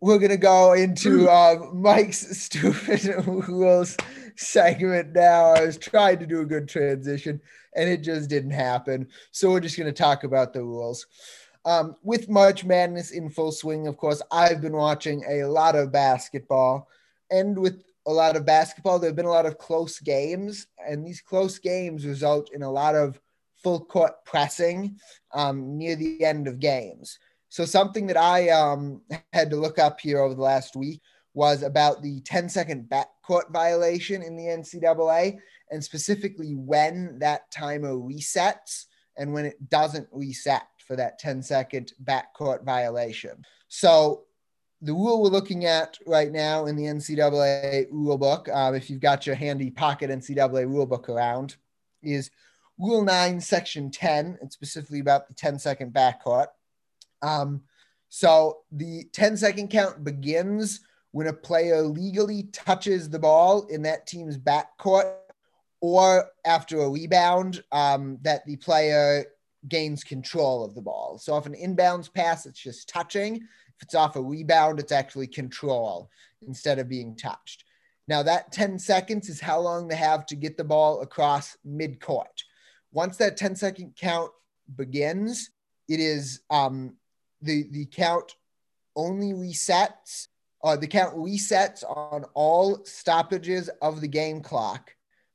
We're 0.00 0.18
gonna 0.18 0.36
go 0.36 0.74
into 0.74 1.28
uh, 1.30 1.56
Mike's 1.72 2.38
stupid 2.42 3.04
rules 3.26 3.96
segment 4.36 5.12
now. 5.12 5.54
I 5.54 5.66
was 5.66 5.78
trying 5.78 6.18
to 6.18 6.26
do 6.26 6.40
a 6.40 6.46
good 6.46 6.68
transition, 6.68 7.40
and 7.74 7.88
it 7.88 8.02
just 8.02 8.30
didn't 8.30 8.52
happen. 8.52 9.08
So 9.32 9.50
we're 9.50 9.60
just 9.60 9.78
gonna 9.78 9.92
talk 9.92 10.24
about 10.24 10.52
the 10.52 10.62
rules. 10.62 11.06
Um, 11.64 11.96
with 12.02 12.28
March 12.28 12.64
Madness 12.64 13.10
in 13.10 13.30
full 13.30 13.50
swing, 13.50 13.86
of 13.86 13.96
course, 13.96 14.20
I've 14.30 14.60
been 14.60 14.76
watching 14.76 15.24
a 15.26 15.44
lot 15.44 15.74
of 15.74 15.90
basketball, 15.90 16.88
and 17.30 17.58
with 17.58 17.82
a 18.06 18.12
lot 18.12 18.36
of 18.36 18.44
basketball, 18.44 18.98
there 18.98 19.08
have 19.08 19.16
been 19.16 19.24
a 19.24 19.30
lot 19.30 19.46
of 19.46 19.58
close 19.58 19.98
games, 19.98 20.66
and 20.86 21.06
these 21.06 21.20
close 21.20 21.58
games 21.58 22.06
result 22.06 22.52
in 22.52 22.62
a 22.62 22.70
lot 22.70 22.94
of 22.94 23.20
full 23.62 23.84
court 23.84 24.12
pressing 24.24 24.98
um, 25.32 25.78
near 25.78 25.96
the 25.96 26.22
end 26.24 26.46
of 26.46 26.60
games. 26.60 27.18
So, 27.48 27.64
something 27.64 28.06
that 28.08 28.16
I 28.16 28.50
um, 28.50 29.00
had 29.32 29.50
to 29.50 29.56
look 29.56 29.78
up 29.78 30.00
here 30.00 30.20
over 30.20 30.34
the 30.34 30.42
last 30.42 30.76
week 30.76 31.00
was 31.32 31.62
about 31.62 32.02
the 32.02 32.20
10 32.20 32.48
second 32.48 32.88
backcourt 32.88 33.50
violation 33.52 34.22
in 34.22 34.36
the 34.36 34.44
NCAA, 34.44 35.38
and 35.70 35.82
specifically 35.82 36.54
when 36.54 37.18
that 37.20 37.50
timer 37.50 37.94
resets 37.94 38.84
and 39.16 39.32
when 39.32 39.44
it 39.44 39.68
doesn't 39.70 40.08
reset 40.12 40.66
for 40.86 40.96
that 40.96 41.18
10 41.18 41.42
second 41.42 41.92
backcourt 42.04 42.64
violation. 42.64 43.44
So, 43.68 44.24
the 44.84 44.92
rule 44.92 45.22
we're 45.22 45.30
looking 45.30 45.64
at 45.64 45.96
right 46.06 46.30
now 46.30 46.66
in 46.66 46.76
the 46.76 46.84
NCAA 46.84 47.90
rulebook, 47.90 48.54
um, 48.54 48.74
if 48.74 48.90
you've 48.90 49.00
got 49.00 49.26
your 49.26 49.34
handy 49.34 49.70
pocket 49.70 50.10
NCAA 50.10 50.66
rulebook 50.66 51.08
around, 51.08 51.56
is 52.02 52.30
Rule 52.78 53.02
9, 53.02 53.40
Section 53.40 53.90
10. 53.90 54.38
It's 54.42 54.54
specifically 54.54 55.00
about 55.00 55.26
the 55.26 55.32
10 55.32 55.58
second 55.58 55.94
backcourt. 55.94 56.48
Um, 57.22 57.62
so 58.10 58.58
the 58.72 59.04
10 59.12 59.38
second 59.38 59.68
count 59.68 60.04
begins 60.04 60.80
when 61.12 61.28
a 61.28 61.32
player 61.32 61.80
legally 61.80 62.48
touches 62.52 63.08
the 63.08 63.18
ball 63.18 63.66
in 63.68 63.80
that 63.82 64.06
team's 64.06 64.36
backcourt 64.36 65.14
or 65.80 66.26
after 66.44 66.82
a 66.82 66.90
rebound 66.90 67.64
um, 67.72 68.18
that 68.20 68.44
the 68.44 68.56
player 68.56 69.24
gains 69.66 70.04
control 70.04 70.62
of 70.62 70.74
the 70.74 70.82
ball. 70.82 71.16
So 71.16 71.38
if 71.38 71.46
an 71.46 71.54
inbounds 71.54 72.12
pass, 72.12 72.44
it's 72.44 72.60
just 72.60 72.86
touching. 72.86 73.48
If 73.76 73.82
it's 73.82 73.94
off 73.94 74.16
a 74.16 74.22
rebound, 74.22 74.78
it's 74.78 74.92
actually 74.92 75.26
control 75.26 76.10
instead 76.46 76.78
of 76.78 76.88
being 76.88 77.16
touched. 77.16 77.64
Now, 78.06 78.22
that 78.22 78.52
10 78.52 78.78
seconds 78.78 79.28
is 79.28 79.40
how 79.40 79.60
long 79.60 79.88
they 79.88 79.96
have 79.96 80.26
to 80.26 80.36
get 80.36 80.56
the 80.56 80.64
ball 80.64 81.00
across 81.00 81.56
midcourt. 81.66 82.44
Once 82.92 83.16
that 83.16 83.36
10 83.36 83.56
second 83.56 83.96
count 83.96 84.30
begins, 84.76 85.50
it 85.88 86.00
is 86.00 86.40
um, 86.50 86.94
the, 87.40 87.66
the 87.70 87.86
count 87.86 88.36
only 88.94 89.32
resets, 89.32 90.28
uh, 90.62 90.76
the 90.76 90.86
count 90.86 91.16
resets 91.16 91.82
on 91.84 92.24
all 92.34 92.84
stoppages 92.84 93.68
of 93.82 94.00
the 94.00 94.08
game 94.08 94.40
clock, 94.40 94.94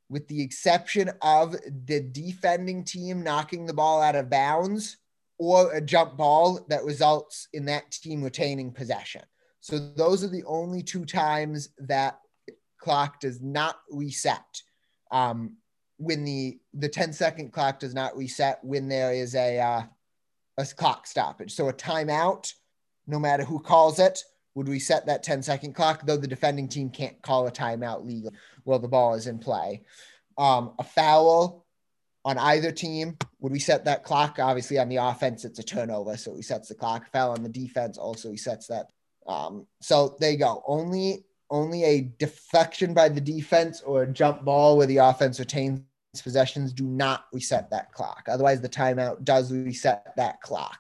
with 0.10 0.28
the 0.28 0.42
exception 0.42 1.12
of 1.22 1.56
the 1.86 2.00
defending 2.00 2.84
team 2.84 3.24
knocking 3.24 3.66
the 3.66 3.74
ball 3.74 4.02
out 4.02 4.16
of 4.16 4.30
bounds 4.30 4.98
or 5.40 5.72
a 5.72 5.82
jump 5.82 6.18
ball 6.18 6.66
that 6.68 6.84
results 6.84 7.48
in 7.54 7.66
that 7.66 7.90
team 7.92 8.22
retaining 8.22 8.72
possession. 8.72 9.22
So 9.62 9.80
those 9.80 10.24
are 10.24 10.28
the 10.30 10.44
only 10.46 10.84
two 10.84 11.06
times 11.06 11.70
that 11.80 12.20
clock 12.78 13.20
does 13.22 13.42
not 13.42 13.80
reset. 13.90 14.62
Um, 15.12 15.56
when 15.98 16.24
the 16.24 16.60
the 16.74 16.88
10 16.88 17.12
second 17.12 17.52
clock 17.52 17.80
does 17.80 17.94
not 17.94 18.16
reset 18.16 18.60
when 18.64 18.88
there 18.88 19.12
is 19.14 19.36
a 19.36 19.60
uh, 19.60 19.82
a 20.58 20.66
clock 20.66 21.08
stoppage. 21.08 21.54
So 21.54 21.70
a 21.70 21.74
timeout, 21.74 22.54
no 23.08 23.20
matter 23.20 23.44
who 23.44 23.60
calls 23.60 24.00
it, 24.00 24.24
would 24.56 24.68
reset 24.68 25.06
that 25.06 25.24
10 25.24 25.42
second 25.42 25.74
clock, 25.74 26.06
though 26.06 26.18
the 26.18 26.28
defending 26.28 26.68
team 26.68 26.90
can't 26.90 27.22
call 27.22 27.48
a 27.48 27.52
timeout 27.52 28.06
legally 28.06 28.36
while 28.66 28.80
the 28.80 28.88
ball 28.88 29.14
is 29.14 29.28
in 29.28 29.40
play. 29.40 29.84
Um, 30.38 30.74
a 30.80 30.84
foul 30.84 31.66
on 32.26 32.38
either 32.38 32.72
team 32.72 33.18
would 33.40 33.52
we 33.52 33.60
set 33.60 33.86
that 33.86 34.04
clock. 34.04 34.38
Obviously, 34.40 34.78
on 34.78 34.90
the 34.90 34.98
offense, 34.98 35.46
it's 35.46 35.60
a 35.60 35.64
turnover, 35.64 36.18
so 36.18 36.36
he 36.36 36.42
sets 36.42 36.70
the 36.70 36.76
clock. 36.76 37.12
Foul 37.12 37.32
on 37.32 37.44
the 37.44 37.50
defense 37.50 37.98
also 37.98 38.30
he 38.30 38.38
sets 38.38 38.68
that. 38.68 38.92
Um, 39.28 39.66
so 39.82 40.18
there 40.20 40.32
you 40.32 40.38
go. 40.38 40.64
Only 40.68 41.26
only 41.52 41.84
a 41.84 42.02
deflection 42.20 42.94
by 42.94 43.10
the 43.10 43.22
defense 43.22 43.82
or 43.82 44.04
a 44.04 44.12
jump 44.12 44.46
ball 44.46 44.78
where 44.78 44.88
the 44.88 44.98
offense 44.98 45.40
retains 45.40 45.82
possessions 46.24 46.74
do 46.74 46.86
not 46.86 47.26
reset 47.34 47.70
that 47.72 47.92
clock. 47.92 48.28
Otherwise, 48.28 48.62
the 48.62 48.70
timeout 48.70 49.24
does 49.24 49.52
reset 49.52 50.14
that 50.16 50.42
clock. 50.42 50.80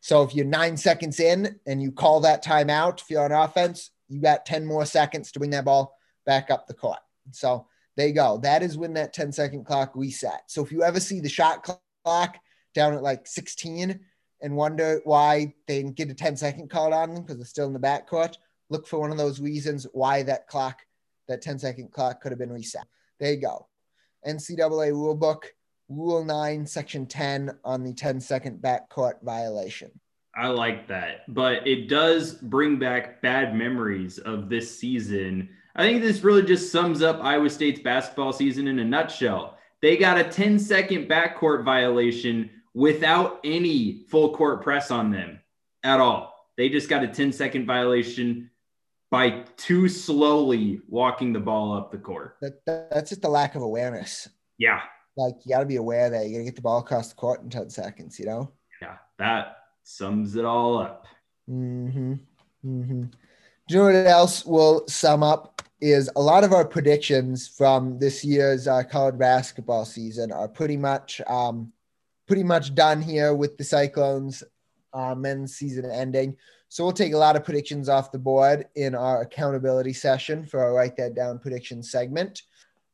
So 0.00 0.22
if 0.22 0.34
you're 0.34 0.44
nine 0.44 0.76
seconds 0.76 1.20
in 1.20 1.58
and 1.66 1.82
you 1.82 1.92
call 1.92 2.20
that 2.20 2.44
timeout, 2.44 3.00
if 3.00 3.10
you're 3.10 3.24
on 3.24 3.32
offense, 3.32 3.90
you 4.08 4.20
got 4.20 4.46
10 4.46 4.64
more 4.64 4.86
seconds 4.86 5.32
to 5.32 5.38
bring 5.38 5.50
that 5.50 5.64
ball 5.64 5.96
back 6.24 6.50
up 6.50 6.66
the 6.66 6.74
court. 6.74 6.98
So 7.32 7.66
there 7.96 8.08
you 8.08 8.14
go. 8.14 8.38
That 8.42 8.62
is 8.62 8.76
when 8.76 8.94
that 8.94 9.12
10 9.12 9.32
second 9.32 9.64
clock 9.64 9.94
resets. 9.94 10.48
So 10.48 10.62
if 10.62 10.70
you 10.70 10.82
ever 10.82 11.00
see 11.00 11.20
the 11.20 11.28
shot 11.28 11.62
clock 12.04 12.36
down 12.74 12.94
at 12.94 13.02
like 13.02 13.26
16 13.26 13.98
and 14.42 14.56
wonder 14.56 15.00
why 15.04 15.54
they 15.66 15.82
didn't 15.82 15.96
get 15.96 16.10
a 16.10 16.14
10 16.14 16.36
second 16.36 16.68
call 16.68 16.92
on 16.92 17.14
them 17.14 17.22
because 17.22 17.38
they're 17.38 17.46
still 17.46 17.66
in 17.66 17.72
the 17.72 17.78
backcourt, 17.80 18.36
look 18.68 18.86
for 18.86 19.00
one 19.00 19.10
of 19.10 19.18
those 19.18 19.40
reasons 19.40 19.86
why 19.92 20.22
that 20.22 20.46
clock, 20.46 20.80
that 21.28 21.40
10 21.40 21.58
second 21.58 21.90
clock 21.90 22.20
could 22.20 22.32
have 22.32 22.38
been 22.38 22.52
reset. 22.52 22.86
There 23.18 23.32
you 23.32 23.40
go. 23.40 23.66
NCAA 24.26 24.92
rulebook, 24.92 25.44
Rule 25.88 26.24
9, 26.24 26.66
Section 26.66 27.06
10 27.06 27.58
on 27.64 27.84
the 27.84 27.92
10 27.92 28.20
second 28.20 28.60
backcourt 28.60 29.22
violation. 29.22 29.90
I 30.34 30.48
like 30.48 30.86
that, 30.88 31.22
but 31.28 31.66
it 31.66 31.88
does 31.88 32.34
bring 32.34 32.78
back 32.78 33.22
bad 33.22 33.54
memories 33.54 34.18
of 34.18 34.50
this 34.50 34.78
season. 34.78 35.48
I 35.76 35.82
think 35.82 36.00
this 36.00 36.24
really 36.24 36.42
just 36.42 36.72
sums 36.72 37.02
up 37.02 37.22
Iowa 37.22 37.50
State's 37.50 37.80
basketball 37.80 38.32
season 38.32 38.66
in 38.66 38.78
a 38.78 38.84
nutshell. 38.84 39.58
They 39.82 39.98
got 39.98 40.18
a 40.18 40.24
10 40.24 40.58
second 40.58 41.06
backcourt 41.06 41.64
violation 41.64 42.50
without 42.72 43.40
any 43.44 44.06
full 44.08 44.34
court 44.34 44.62
press 44.62 44.90
on 44.90 45.10
them 45.10 45.38
at 45.82 46.00
all. 46.00 46.34
They 46.56 46.70
just 46.70 46.88
got 46.88 47.04
a 47.04 47.08
10 47.08 47.30
second 47.30 47.66
violation 47.66 48.50
by 49.10 49.44
too 49.58 49.86
slowly 49.88 50.80
walking 50.88 51.34
the 51.34 51.40
ball 51.40 51.76
up 51.76 51.92
the 51.92 51.98
court. 51.98 52.38
That, 52.40 52.64
that, 52.64 52.90
that's 52.90 53.10
just 53.10 53.20
the 53.20 53.28
lack 53.28 53.54
of 53.54 53.60
awareness. 53.60 54.30
Yeah. 54.56 54.80
Like 55.18 55.34
you 55.44 55.54
got 55.54 55.60
to 55.60 55.66
be 55.66 55.76
aware 55.76 56.08
that 56.08 56.26
you 56.26 56.32
got 56.32 56.38
to 56.38 56.44
get 56.44 56.56
the 56.56 56.62
ball 56.62 56.78
across 56.78 57.10
the 57.10 57.14
court 57.16 57.42
in 57.42 57.50
10 57.50 57.68
seconds, 57.68 58.18
you 58.18 58.24
know? 58.24 58.50
Yeah. 58.80 58.96
That 59.18 59.58
sums 59.82 60.36
it 60.36 60.46
all 60.46 60.78
up. 60.78 61.06
Mm-hmm. 61.50 62.14
Mm-hmm. 62.64 63.02
Do 63.68 63.74
you 63.74 63.76
know 63.76 63.84
what 63.84 63.94
else 63.94 64.46
will 64.46 64.86
sum 64.88 65.22
up 65.22 65.62
is 65.80 66.10
a 66.16 66.20
lot 66.20 66.44
of 66.44 66.52
our 66.52 66.64
predictions 66.64 67.46
from 67.46 67.98
this 67.98 68.24
year's 68.24 68.66
uh, 68.66 68.82
college 68.82 69.18
basketball 69.18 69.84
season 69.84 70.32
are 70.32 70.48
pretty 70.48 70.76
much 70.76 71.20
um, 71.26 71.72
pretty 72.26 72.42
much 72.42 72.74
done 72.74 73.00
here 73.00 73.34
with 73.34 73.56
the 73.56 73.64
Cyclones 73.64 74.42
uh, 74.92 75.14
men's 75.14 75.56
season 75.56 75.90
ending. 75.90 76.36
So 76.68 76.82
we'll 76.82 76.92
take 76.92 77.12
a 77.12 77.18
lot 77.18 77.36
of 77.36 77.44
predictions 77.44 77.88
off 77.88 78.10
the 78.10 78.18
board 78.18 78.66
in 78.74 78.94
our 78.94 79.20
accountability 79.20 79.92
session 79.92 80.44
for 80.44 80.60
our 80.60 80.74
write 80.74 80.96
that 80.96 81.14
down 81.14 81.38
prediction 81.38 81.82
segment. 81.82 82.42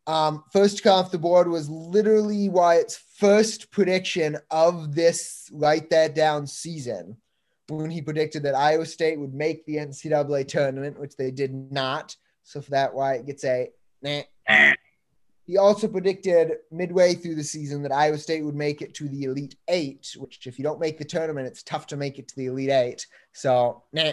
Um, 0.07 0.45
first 0.53 0.85
off 0.87 1.13
the 1.13 1.19
board 1.19 1.49
was 1.49 1.71
literally 1.71 2.49
Wyatt's 2.49 3.01
first 3.17 3.71
prediction 3.71 4.37
of 4.51 4.95
this 4.95 5.49
write 5.53 5.91
that 5.91 6.15
down 6.15 6.47
season 6.47 7.17
when 7.69 7.91
he 7.91 8.03
predicted 8.03 8.43
that 8.43 8.57
Iowa 8.57 8.85
State 8.85 9.19
would 9.19 9.33
make 9.33 9.65
the 9.65 9.77
NCAA 9.77 10.49
tournament, 10.49 10.99
which 10.99 11.17
they 11.17 11.31
did 11.31 11.55
not. 11.73 12.17
So 12.45 12.61
for 12.61 12.71
that, 12.73 12.95
Wyatt 12.95 13.27
gets 13.27 13.45
a 13.45 13.71
nah. 14.03 14.23
He 15.45 15.59
also 15.59 15.89
predicted 15.89 16.53
midway 16.71 17.15
through 17.15 17.35
the 17.35 17.45
season 17.45 17.83
that 17.83 17.93
Iowa 17.93 18.17
State 18.17 18.45
would 18.45 18.55
make 18.55 18.81
it 18.81 18.95
to 18.95 19.09
the 19.09 19.25
Elite 19.25 19.57
Eight, 19.69 20.15
which, 20.19 20.47
if 20.47 20.59
you 20.59 20.63
don't 20.63 20.81
make 20.81 20.99
the 20.99 21.05
tournament, 21.05 21.49
it's 21.49 21.65
tough 21.65 21.87
to 21.89 21.97
make 21.97 22.19
it 22.19 22.29
to 22.29 22.37
the 22.37 22.47
Elite 22.47 22.71
Eight. 22.71 23.07
So, 23.33 23.83
nah. 23.93 24.13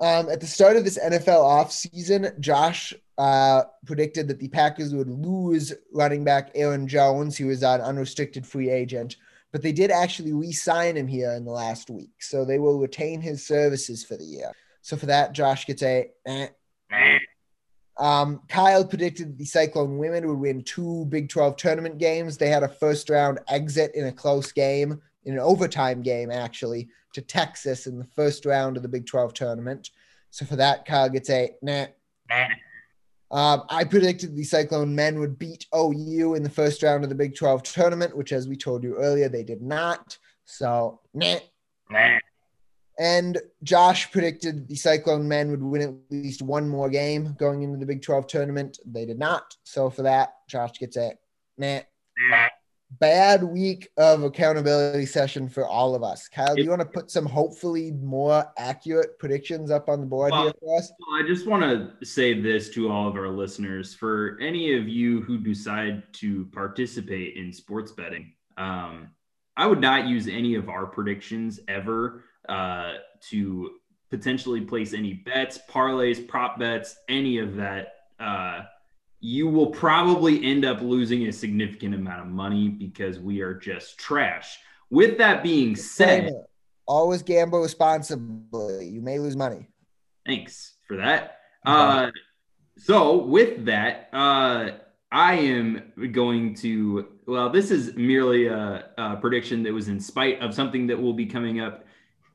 Um, 0.00 0.28
at 0.28 0.40
the 0.40 0.46
start 0.46 0.76
of 0.76 0.84
this 0.84 0.98
NFL 0.98 1.42
offseason, 1.42 2.38
Josh 2.38 2.94
uh, 3.18 3.64
predicted 3.86 4.28
that 4.28 4.38
the 4.38 4.48
Packers 4.48 4.94
would 4.94 5.08
lose 5.08 5.72
running 5.92 6.24
back 6.24 6.50
Aaron 6.54 6.86
Jones, 6.86 7.36
who 7.36 7.46
was 7.46 7.62
an 7.62 7.80
unrestricted 7.80 8.46
free 8.46 8.70
agent, 8.70 9.16
but 9.52 9.62
they 9.62 9.72
did 9.72 9.90
actually 9.90 10.32
re 10.32 10.52
sign 10.52 10.96
him 10.96 11.06
here 11.06 11.32
in 11.32 11.44
the 11.44 11.52
last 11.52 11.90
week. 11.90 12.10
So 12.20 12.44
they 12.44 12.58
will 12.58 12.78
retain 12.78 13.20
his 13.20 13.46
services 13.46 14.04
for 14.04 14.16
the 14.16 14.24
year. 14.24 14.52
So 14.82 14.96
for 14.96 15.06
that, 15.06 15.32
Josh 15.32 15.66
gets 15.66 15.82
a. 15.82 16.10
Eh. 16.26 16.48
Um, 17.96 18.40
Kyle 18.48 18.84
predicted 18.84 19.38
the 19.38 19.44
Cyclone 19.44 19.98
women 19.98 20.26
would 20.26 20.38
win 20.38 20.62
two 20.62 21.06
Big 21.06 21.28
12 21.28 21.56
tournament 21.56 21.98
games. 21.98 22.36
They 22.36 22.48
had 22.48 22.64
a 22.64 22.68
first 22.68 23.08
round 23.08 23.38
exit 23.48 23.94
in 23.94 24.06
a 24.06 24.12
close 24.12 24.50
game, 24.52 25.00
in 25.24 25.34
an 25.34 25.40
overtime 25.40 26.02
game, 26.02 26.30
actually, 26.30 26.88
to 27.14 27.20
Texas 27.20 27.86
in 27.86 27.98
the 27.98 28.04
first 28.16 28.44
round 28.44 28.76
of 28.76 28.82
the 28.82 28.88
Big 28.88 29.06
12 29.06 29.34
tournament. 29.34 29.90
So 30.30 30.44
for 30.44 30.56
that, 30.56 30.84
Kyle 30.84 31.08
gets 31.08 31.30
a 31.30 31.52
nah. 31.62 31.86
Um, 33.30 33.62
I 33.68 33.84
predicted 33.84 34.36
the 34.36 34.44
Cyclone 34.44 34.94
men 34.94 35.18
would 35.18 35.38
beat 35.38 35.66
OU 35.74 36.34
in 36.34 36.42
the 36.42 36.50
first 36.50 36.82
round 36.82 37.04
of 37.04 37.10
the 37.10 37.16
Big 37.16 37.34
12 37.34 37.62
tournament, 37.62 38.16
which, 38.16 38.32
as 38.32 38.48
we 38.48 38.56
told 38.56 38.82
you 38.82 38.96
earlier, 38.96 39.28
they 39.28 39.42
did 39.42 39.62
not. 39.62 40.18
So, 40.44 41.00
nah. 41.14 41.38
And 42.98 43.38
Josh 43.62 44.10
predicted 44.12 44.68
the 44.68 44.76
Cyclone 44.76 45.26
men 45.26 45.50
would 45.50 45.62
win 45.62 45.82
at 45.82 45.94
least 46.10 46.42
one 46.42 46.68
more 46.68 46.88
game 46.88 47.34
going 47.38 47.62
into 47.62 47.78
the 47.78 47.86
Big 47.86 48.02
12 48.02 48.26
tournament. 48.26 48.78
They 48.86 49.04
did 49.04 49.18
not. 49.18 49.56
So 49.64 49.90
for 49.90 50.02
that, 50.02 50.34
Josh 50.48 50.78
gets 50.78 50.96
a 50.96 51.14
nah. 51.58 51.80
Bad 53.00 53.42
week 53.42 53.88
of 53.96 54.22
accountability 54.22 55.06
session 55.06 55.48
for 55.48 55.66
all 55.66 55.96
of 55.96 56.04
us. 56.04 56.28
Kyle, 56.28 56.54
do 56.54 56.62
you 56.62 56.70
want 56.70 56.82
to 56.82 56.86
put 56.86 57.10
some 57.10 57.26
hopefully 57.26 57.90
more 57.90 58.44
accurate 58.56 59.18
predictions 59.18 59.72
up 59.72 59.88
on 59.88 60.00
the 60.00 60.06
board 60.06 60.30
Well, 60.30 60.44
here 60.44 60.52
for 60.60 60.78
us? 60.78 60.92
I 61.12 61.26
just 61.26 61.48
want 61.48 61.62
to 61.62 62.06
say 62.06 62.40
this 62.40 62.70
to 62.70 62.92
all 62.92 63.08
of 63.08 63.16
our 63.16 63.30
listeners 63.30 63.94
for 63.94 64.38
any 64.40 64.78
of 64.78 64.88
you 64.88 65.22
who 65.22 65.38
decide 65.38 66.04
to 66.14 66.44
participate 66.52 67.36
in 67.36 67.52
sports 67.52 67.90
betting, 67.90 68.32
um, 68.58 69.08
I 69.56 69.66
would 69.66 69.80
not 69.80 70.06
use 70.06 70.28
any 70.28 70.54
of 70.54 70.68
our 70.68 70.86
predictions 70.86 71.58
ever 71.66 72.22
uh, 72.48 72.94
to 73.30 73.70
potentially 74.10 74.60
place 74.60 74.92
any 74.92 75.14
bets, 75.14 75.58
parlays, 75.68 76.26
prop 76.26 76.58
bets, 76.58 76.96
any 77.08 77.38
of 77.38 77.56
that. 77.56 77.94
Uh, 78.20 78.62
you 79.20 79.48
will 79.48 79.68
probably 79.68 80.44
end 80.44 80.64
up 80.64 80.80
losing 80.82 81.26
a 81.26 81.32
significant 81.32 81.94
amount 81.94 82.20
of 82.20 82.26
money 82.26 82.68
because 82.68 83.18
we 83.18 83.40
are 83.40 83.54
just 83.54 83.98
trash. 83.98 84.58
With 84.90 85.18
that 85.18 85.42
being 85.42 85.74
said, 85.74 86.30
Always 86.86 87.22
gamble 87.22 87.60
responsibly. 87.60 88.86
You 88.88 89.00
may 89.00 89.18
lose 89.18 89.36
money. 89.36 89.68
Thanks 90.26 90.74
for 90.86 90.96
that. 90.98 91.38
Uh, 91.64 92.10
so 92.76 93.16
with 93.24 93.64
that, 93.64 94.10
uh, 94.12 94.72
I 95.10 95.34
am 95.34 95.92
going 96.12 96.54
to. 96.56 97.08
Well, 97.26 97.48
this 97.48 97.70
is 97.70 97.94
merely 97.94 98.48
a, 98.48 98.90
a 98.98 99.16
prediction 99.16 99.62
that 99.62 99.72
was 99.72 99.88
in 99.88 99.98
spite 99.98 100.40
of 100.40 100.52
something 100.52 100.86
that 100.88 101.00
will 101.00 101.14
be 101.14 101.24
coming 101.24 101.60
up 101.60 101.83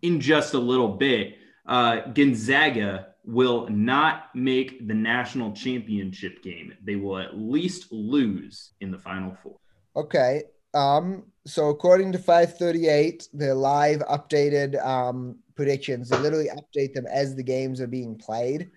in 0.02 0.20
just 0.20 0.54
a 0.54 0.60
little 0.60 0.90
bit. 0.90 1.36
Uh, 1.66 2.08
Gonzaga 2.14 3.08
will 3.26 3.68
not 3.70 4.34
make 4.34 4.88
the 4.88 4.94
national 4.94 5.52
championship 5.52 6.42
game. 6.42 6.74
They 6.84 6.96
will 6.96 7.20
at 7.20 7.38
least 7.38 7.92
lose 7.92 8.72
in 8.82 8.92
the 8.92 8.98
final 8.98 9.38
four. 9.44 9.58
Okay. 9.96 10.44
Um, 10.74 11.24
so 11.46 11.70
according 11.70 12.12
to 12.14 12.20
538, 12.20 13.30
the 13.34 13.54
live 13.54 14.00
updated 14.02 14.84
um, 14.86 15.38
predictions, 15.56 16.10
they 16.10 16.18
literally 16.18 16.50
update 16.50 16.94
them 16.94 17.06
as 17.08 17.36
the 17.36 17.44
games 17.44 17.82
are 17.82 17.88
being 17.88 18.18
played. 18.18 18.70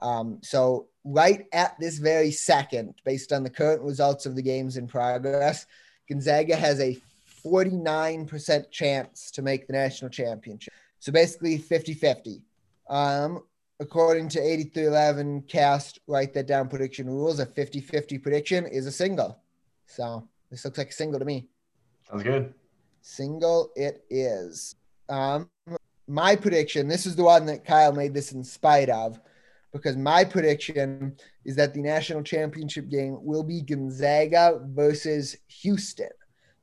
Um, 0.00 0.40
so 0.42 0.88
right 1.04 1.46
at 1.52 1.78
this 1.78 1.98
very 1.98 2.30
second, 2.30 2.94
based 3.04 3.32
on 3.32 3.42
the 3.42 3.50
current 3.50 3.82
results 3.82 4.26
of 4.26 4.34
the 4.34 4.42
games 4.42 4.76
in 4.76 4.86
progress, 4.86 5.66
Gonzaga 6.08 6.56
has 6.56 6.80
a 6.80 6.98
49% 7.46 8.70
chance 8.70 9.30
to 9.30 9.42
make 9.42 9.66
the 9.66 9.72
national 9.72 10.10
championship. 10.10 10.72
So 10.98 11.12
basically 11.12 11.58
50-50. 11.58 12.42
Um, 12.88 13.42
according 13.78 14.28
to 14.30 14.40
8311 14.40 15.42
cast, 15.42 16.00
write 16.06 16.34
that 16.34 16.46
down 16.46 16.68
prediction 16.68 17.06
rules, 17.06 17.38
a 17.38 17.46
50-50 17.46 18.22
prediction 18.22 18.66
is 18.66 18.86
a 18.86 18.92
single. 18.92 19.38
So 19.86 20.28
this 20.50 20.64
looks 20.64 20.78
like 20.78 20.90
a 20.90 20.92
single 20.92 21.20
to 21.20 21.24
me. 21.24 21.48
Sounds 22.08 22.22
good. 22.22 22.54
Single 23.02 23.70
it 23.76 24.04
is. 24.10 24.74
Um, 25.08 25.48
my 26.08 26.36
prediction, 26.36 26.88
this 26.88 27.06
is 27.06 27.16
the 27.16 27.24
one 27.24 27.46
that 27.46 27.64
Kyle 27.64 27.92
made 27.92 28.14
this 28.14 28.32
in 28.32 28.42
spite 28.42 28.88
of, 28.88 29.20
because 29.72 29.96
my 29.96 30.24
prediction 30.24 31.16
is 31.44 31.56
that 31.56 31.74
the 31.74 31.82
national 31.82 32.22
championship 32.22 32.88
game 32.88 33.18
will 33.20 33.42
be 33.42 33.60
Gonzaga 33.60 34.60
versus 34.64 35.36
Houston. 35.48 36.08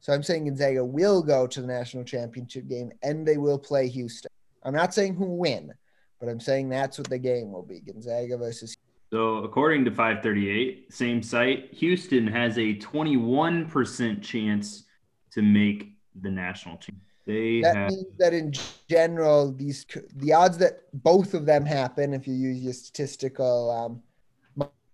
So 0.04 0.12
I'm 0.12 0.22
saying 0.22 0.44
Gonzaga 0.44 0.84
will 0.84 1.24
go 1.24 1.48
to 1.48 1.62
the 1.62 1.68
national 1.68 2.04
championship 2.04 2.68
game 2.68 2.92
and 3.04 3.26
they 3.26 3.38
will 3.38 3.58
play 3.58 3.88
Houston. 3.88 4.30
I'm 4.64 4.74
not 4.74 4.94
saying 4.94 5.16
who 5.16 5.28
win, 5.28 5.74
but 6.20 6.28
I'm 6.28 6.42
saying 6.42 6.68
that's 6.68 6.98
what 6.98 7.10
the 7.10 7.18
game 7.18 7.54
will 7.54 7.64
be 7.64 7.80
Gonzaga 7.80 8.38
versus 8.38 8.76
So, 9.14 9.38
according 9.38 9.86
to 9.86 9.92
538, 9.92 10.92
same 10.92 11.24
site, 11.24 11.74
Houston 11.76 12.28
has 12.28 12.58
a 12.58 12.76
21% 12.76 14.22
chance 14.22 14.84
to 15.32 15.42
make 15.42 15.96
the 16.22 16.30
national 16.30 16.76
team. 16.76 17.00
They 17.26 17.62
That 17.62 17.76
have 17.78 17.90
means 17.92 18.18
that 18.20 18.34
in 18.34 18.52
general, 18.90 19.54
these 19.54 19.86
the 20.18 20.34
odds 20.34 20.58
that 20.58 20.82
both 20.92 21.34
of 21.34 21.46
them 21.46 21.66
happen, 21.66 22.14
if 22.14 22.28
you 22.28 22.34
use 22.34 22.62
your 22.62 22.74
statistical 22.74 23.72
um, 23.72 24.04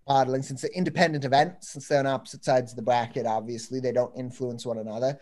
modeling, 0.10 0.42
since 0.42 0.62
they're 0.62 0.72
independent 0.72 1.24
events, 1.24 1.70
since 1.70 1.88
they're 1.88 2.00
on 2.00 2.08
opposite 2.08 2.44
sides 2.44 2.72
of 2.72 2.76
the 2.76 2.82
bracket, 2.82 3.26
obviously 3.26 3.80
they 3.80 3.92
don't 3.92 4.18
influence 4.18 4.66
one 4.66 4.80
another. 4.80 5.20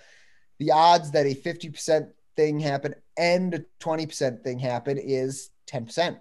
The 0.59 0.71
odds 0.71 1.11
that 1.11 1.27
a 1.27 1.35
fifty 1.35 1.69
percent 1.69 2.07
thing 2.35 2.59
happen 2.59 2.95
and 3.17 3.53
a 3.53 3.65
twenty 3.79 4.07
percent 4.07 4.43
thing 4.43 4.57
happen 4.57 4.97
is 4.97 5.51
ten 5.67 5.85
percent. 5.85 6.17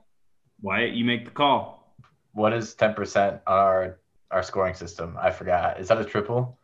Wyatt, 0.61 0.95
you 0.95 1.05
make 1.05 1.25
the 1.25 1.31
call. 1.31 1.95
What 2.33 2.53
is 2.53 2.75
10% 2.75 3.33
on 3.33 3.41
our 3.47 3.99
our 4.31 4.43
scoring 4.43 4.75
system? 4.75 5.17
I 5.21 5.31
forgot. 5.31 5.81
Is 5.81 5.89
that 5.89 5.99
a 5.99 6.05
triple? 6.05 6.59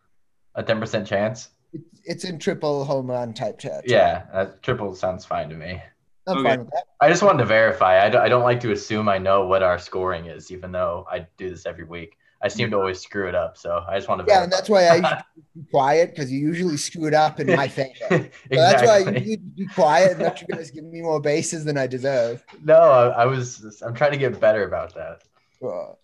A 0.54 0.62
10% 0.62 1.06
chance? 1.06 1.48
It's, 1.72 2.00
it's 2.04 2.24
in 2.24 2.38
triple 2.38 2.84
home 2.84 3.10
run 3.10 3.32
type 3.32 3.58
chat. 3.58 3.84
Yeah, 3.86 4.24
uh, 4.32 4.46
triple 4.60 4.94
sounds 4.94 5.24
fine 5.24 5.48
to 5.48 5.54
me. 5.54 5.80
I'm 6.26 6.38
Okay. 6.38 6.48
fine 6.50 6.58
with 6.60 6.70
that. 6.70 6.84
I 7.00 7.08
just 7.08 7.22
wanted 7.22 7.38
to 7.38 7.44
verify. 7.46 8.04
I 8.04 8.08
don't, 8.08 8.22
I 8.22 8.28
don't 8.28 8.42
like 8.44 8.60
to 8.60 8.72
assume 8.72 9.08
I 9.08 9.18
know 9.18 9.46
what 9.46 9.62
our 9.62 9.78
scoring 9.78 10.26
is, 10.26 10.50
even 10.52 10.70
though 10.72 11.06
I 11.10 11.26
do 11.36 11.50
this 11.50 11.66
every 11.66 11.84
week. 11.84 12.16
I 12.44 12.48
seem 12.48 12.70
to 12.70 12.76
always 12.76 12.98
screw 13.00 13.28
it 13.28 13.36
up, 13.36 13.56
so 13.56 13.84
I 13.88 13.96
just 13.96 14.08
want 14.08 14.20
to 14.20 14.26
Yeah, 14.26 14.42
verify. 14.42 14.44
and 14.44 14.52
that's 14.52 14.68
why 14.68 14.88
I 14.88 15.00
be 15.54 15.62
quiet 15.70 16.10
because 16.10 16.30
you 16.32 16.40
usually 16.40 16.76
screw 16.76 17.06
it 17.06 17.14
up 17.14 17.38
in 17.38 17.46
my 17.46 17.68
favor. 17.68 17.94
exactly. 18.10 18.30
So 18.52 18.60
that's 18.62 18.82
why 18.82 18.96
I 18.96 18.98
usually 19.18 19.36
be 19.36 19.66
quiet 19.68 20.12
and 20.12 20.22
let 20.22 20.40
you 20.40 20.48
guys 20.48 20.70
give 20.72 20.84
me 20.84 21.02
more 21.02 21.20
bases 21.20 21.64
than 21.64 21.78
I 21.78 21.86
deserve. 21.86 22.44
No, 22.64 22.74
I, 22.74 23.22
I 23.22 23.26
was. 23.26 23.80
I'm 23.82 23.94
trying 23.94 24.10
to 24.12 24.16
get 24.18 24.40
better 24.40 24.64
about 24.64 24.94
that. 24.94 25.22
Uh, 25.64 25.94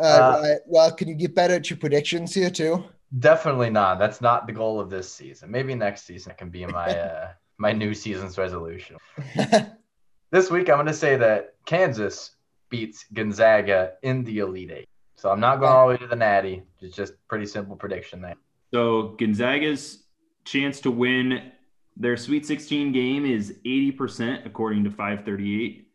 Uh, 0.00 0.40
right. 0.42 0.58
well, 0.66 0.90
can 0.92 1.08
you 1.08 1.14
get 1.14 1.34
better 1.34 1.54
at 1.54 1.68
your 1.68 1.76
predictions 1.78 2.32
here 2.34 2.50
too? 2.50 2.84
Definitely 3.18 3.68
not. 3.68 3.98
That's 3.98 4.22
not 4.22 4.46
the 4.46 4.54
goal 4.54 4.80
of 4.80 4.88
this 4.88 5.12
season. 5.12 5.50
Maybe 5.50 5.74
next 5.74 6.06
season 6.06 6.32
it 6.32 6.38
can 6.38 6.48
be 6.48 6.64
my 6.64 6.98
uh, 6.98 7.28
my 7.62 7.72
new 7.72 7.94
season's 7.94 8.36
resolution. 8.36 8.96
This 10.32 10.50
week 10.50 10.70
I'm 10.70 10.76
going 10.76 10.86
to 10.86 10.94
say 10.94 11.16
that 11.16 11.56
Kansas 11.66 12.30
beats 12.70 13.04
Gonzaga 13.12 13.92
in 14.02 14.24
the 14.24 14.38
Elite 14.38 14.70
Eight. 14.70 14.88
So 15.14 15.30
I'm 15.30 15.40
not 15.40 15.60
going 15.60 15.70
all 15.70 15.86
the 15.86 15.92
way 15.92 15.98
to 15.98 16.06
the 16.06 16.16
Natty. 16.16 16.62
It's 16.80 16.96
just 16.96 17.12
pretty 17.28 17.44
simple 17.44 17.76
prediction 17.76 18.22
there. 18.22 18.36
So, 18.72 19.14
Gonzaga's 19.18 20.04
chance 20.46 20.80
to 20.80 20.90
win 20.90 21.52
their 21.98 22.16
Sweet 22.16 22.46
16 22.46 22.92
game 22.92 23.26
is 23.26 23.58
80%, 23.66 24.46
according 24.46 24.84
to 24.84 24.90
538. 24.90 25.86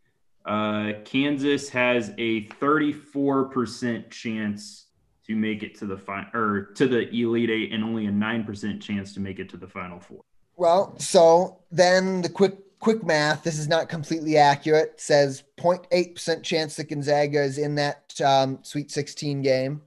Uh, 0.46 0.92
Kansas 1.04 1.68
has 1.70 2.14
a 2.20 2.46
34% 2.46 4.12
chance 4.12 4.86
to 5.26 5.36
make 5.36 5.64
it 5.64 5.74
to 5.80 5.88
the 5.88 5.98
final 5.98 6.30
or 6.36 6.62
to 6.76 6.88
the 6.88 7.10
Elite 7.10 7.50
Eight, 7.50 7.74
and 7.74 7.84
only 7.84 8.06
a 8.06 8.12
9% 8.12 8.80
chance 8.80 9.16
to 9.16 9.20
make 9.20 9.40
it 9.40 9.50
to 9.50 9.58
the 9.58 9.68
Final 9.68 10.00
Four. 10.00 10.22
Well, 10.58 10.98
so 11.00 11.60
then 11.72 12.22
the 12.22 12.30
quick 12.30 12.58
quick 12.80 13.04
math. 13.04 13.44
This 13.44 13.58
is 13.58 13.68
not 13.68 13.90
completely 13.90 14.38
accurate. 14.38 15.00
Says 15.00 15.44
0.8 15.58 16.16
percent 16.16 16.44
chance 16.44 16.76
that 16.76 16.90
Gonzaga 16.90 17.42
is 17.44 17.58
in 17.58 17.76
that 17.76 18.20
um, 18.24 18.60
Sweet 18.64 18.92
16 18.92 19.42
game, 19.42 19.82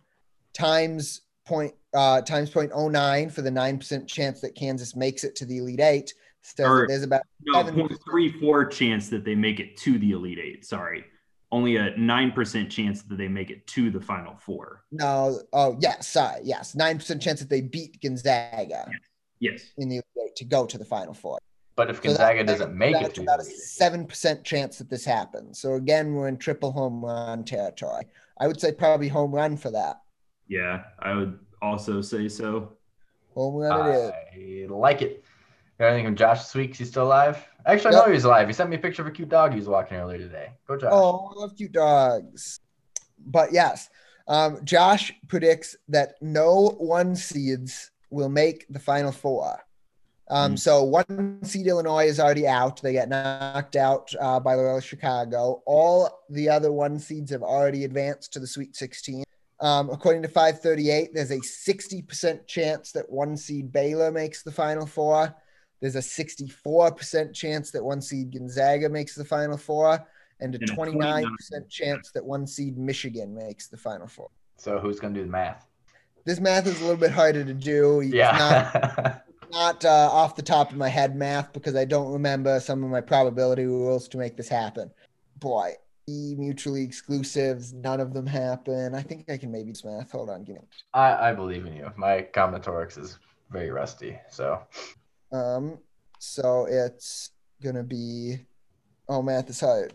times 0.52 1.22
point 1.44 1.74
uh, 1.94 2.22
times 2.22 2.50
0.09 2.50 3.32
for 3.32 3.42
the 3.42 3.50
nine 3.50 3.78
percent 3.78 4.08
chance 4.08 4.40
that 4.40 4.54
Kansas 4.54 4.94
makes 4.96 5.24
it 5.24 5.36
to 5.36 5.44
the 5.44 5.58
Elite 5.58 5.80
Eight. 5.80 6.14
So 6.42 6.86
there's 6.88 7.02
about 7.02 7.22
No, 7.44 7.62
Seven. 7.64 7.74
0.34 7.74 8.70
chance 8.70 9.08
that 9.10 9.24
they 9.24 9.34
make 9.34 9.60
it 9.60 9.76
to 9.78 9.98
the 9.98 10.12
Elite 10.12 10.38
Eight. 10.38 10.64
Sorry. 10.64 11.04
only 11.52 11.76
a 11.76 11.90
9% 11.94 12.70
chance 12.70 13.02
that 13.02 13.16
they 13.18 13.28
make 13.28 13.50
it 13.50 13.66
to 13.66 13.90
the 13.90 14.00
final 14.00 14.36
four. 14.36 14.84
No, 14.92 15.40
oh 15.52 15.76
yes, 15.80 16.08
sorry, 16.08 16.40
yes, 16.44 16.74
nine 16.74 16.96
percent 16.96 17.20
chance 17.20 17.40
that 17.40 17.50
they 17.50 17.60
beat 17.60 18.00
Gonzaga 18.00 18.86
Yes. 18.90 19.00
In 19.41 19.88
the 19.88 19.97
Elite 19.97 20.05
Eight 20.26 20.36
to 20.36 20.45
go 20.45 20.66
to 20.66 20.78
the 20.78 20.84
Final 20.84 21.14
Four. 21.14 21.38
But 21.76 21.88
if 21.91 21.97
So 21.97 22.03
Gonzaga 22.03 22.45
that- 22.45 22.47
doesn't 22.47 22.74
make 22.76 22.97
it 22.97 23.03
That's 23.03 23.14
to 23.14 23.22
about 23.22 23.41
a 23.41 23.43
the 23.45 23.49
Elite 23.49 23.61
Eight- 23.62 23.68
seven 23.68 24.07
percent 24.07 24.45
chance 24.45 24.78
that 24.78 24.91
this 24.91 25.05
happens. 25.05 25.61
So 25.61 25.74
again, 25.74 26.14
we're 26.14 26.28
in 26.28 26.36
triple 26.36 26.72
home 26.72 27.05
run 27.05 27.45
territory. 27.45 28.05
I 28.38 28.47
would 28.47 28.61
say 28.61 28.72
probably 28.72 29.09
home 29.09 29.32
run 29.34 29.57
for 29.57 29.70
that. 29.70 30.01
Yeah, 30.49 30.84
I 30.99 31.14
would 31.14 31.38
also 31.62 32.01
say 32.01 32.28
so. 32.28 32.72
Home 33.34 33.55
run 33.57 33.91
it 33.91 34.14
is. 34.34 34.70
I 34.70 34.74
like 34.74 35.03
it. 35.03 35.24
Got 35.78 35.86
anything 35.88 36.07
from 36.07 36.16
Josh 36.16 36.41
this 36.41 36.55
week? 36.55 36.72
Is 36.72 36.78
he 36.78 36.84
still 36.84 37.05
alive? 37.05 37.38
Actually, 37.64 37.95
I 37.97 38.07
know 38.07 38.12
he's 38.12 38.24
alive. 38.24 38.47
He 38.49 38.53
sent 38.53 38.68
me 38.68 38.76
a 38.76 38.78
picture 38.78 39.01
of 39.03 39.09
a 39.09 39.11
cute 39.11 39.28
dog 39.30 39.53
he 39.53 39.59
was 39.59 39.68
walking 39.68 39.97
earlier 39.97 40.18
today. 40.18 40.53
Go, 40.66 40.76
Josh. 40.76 40.91
Oh, 40.93 41.32
I 41.34 41.41
love 41.41 41.57
cute 41.57 41.72
dogs. 41.72 42.61
But 43.18 43.53
yes, 43.53 43.88
um, 44.28 44.62
Josh 44.64 45.12
predicts 45.28 45.76
that 45.88 46.14
no 46.20 46.70
one 46.78 47.14
seeds 47.16 47.91
will 48.11 48.28
make 48.28 48.66
the 48.68 48.78
final 48.78 49.12
four. 49.12 49.58
Um, 50.28 50.54
Mm. 50.54 50.58
So 50.58 50.84
one 50.84 51.38
seed 51.42 51.66
Illinois 51.66 52.06
is 52.06 52.20
already 52.20 52.46
out. 52.46 52.80
They 52.80 52.92
get 52.92 53.08
knocked 53.08 53.76
out 53.76 54.12
uh, 54.20 54.38
by 54.38 54.54
Loyola 54.54 54.80
Chicago. 54.80 55.62
All 55.66 56.24
the 56.30 56.48
other 56.48 56.70
one 56.70 56.98
seeds 56.98 57.32
have 57.32 57.42
already 57.42 57.84
advanced 57.84 58.32
to 58.34 58.38
the 58.40 58.46
Sweet 58.46 58.76
16. 58.76 59.24
Um, 59.61 59.90
according 59.90 60.22
to 60.22 60.28
538, 60.28 61.11
there's 61.12 61.32
a 61.32 61.40
60% 61.40 62.46
chance 62.46 62.92
that 62.92 63.11
one 63.11 63.36
seed 63.36 63.72
Baylor 63.72 64.11
makes 64.11 64.42
the 64.42 64.52
final 64.52 64.86
four. 64.86 65.34
There's 65.80 65.96
a 65.96 65.98
64% 65.98 67.34
chance 67.34 67.70
that 67.70 67.84
one 67.84 68.00
seed 68.00 68.32
Gonzaga 68.32 68.88
makes 68.88 69.14
the 69.14 69.24
final 69.24 69.56
four, 69.56 70.06
And 70.40 70.54
a 70.54 70.58
29% 70.58 71.26
chance 71.68 72.11
that 72.12 72.24
one 72.24 72.46
seed 72.46 72.78
Michigan 72.78 73.34
makes 73.34 73.68
the 73.68 73.76
final 73.76 74.06
four. 74.06 74.30
So 74.56 74.78
who's 74.78 75.00
gonna 75.00 75.14
do 75.14 75.22
the 75.22 75.30
math? 75.30 75.66
This 76.24 76.40
math 76.40 76.66
is 76.66 76.78
a 76.80 76.82
little 76.84 76.96
bit 76.96 77.10
harder 77.12 77.44
to 77.44 77.54
do. 77.54 78.00
It's 78.00 78.12
not, 78.12 78.74
Yeah. 78.74 79.18
not 79.52 79.84
uh, 79.84 80.08
off 80.12 80.36
the 80.36 80.42
top 80.42 80.70
of 80.70 80.76
my 80.76 80.88
head 80.88 81.16
math 81.16 81.52
because 81.52 81.74
I 81.74 81.84
don't 81.84 82.12
remember 82.12 82.60
some 82.60 82.84
of 82.84 82.90
my 82.90 83.00
probability 83.00 83.64
rules 83.64 84.06
to 84.08 84.18
make 84.18 84.36
this 84.36 84.48
happen. 84.48 84.90
Boy, 85.38 85.72
E 86.08 86.34
mutually 86.36 86.82
exclusives, 86.82 87.72
none 87.72 88.00
of 88.00 88.12
them 88.14 88.26
happen. 88.26 88.94
I 88.94 89.02
think 89.02 89.30
I 89.30 89.36
can 89.36 89.50
maybe 89.50 89.72
do 89.72 89.80
math. 89.88 90.10
Hold 90.12 90.30
on, 90.30 90.44
give 90.44 90.56
me. 90.56 90.62
I, 90.92 91.30
I 91.30 91.32
believe 91.32 91.66
in 91.66 91.74
you. 91.74 91.90
My 91.96 92.26
combinatorics 92.34 92.98
is 92.98 93.18
very 93.50 93.70
rusty. 93.70 94.18
So 94.28 94.60
Um, 95.32 95.78
so 96.18 96.66
it's 96.68 97.30
gonna 97.62 97.82
be. 97.82 98.38
Oh, 99.08 99.22
math 99.22 99.50
is 99.50 99.60
hard. 99.60 99.94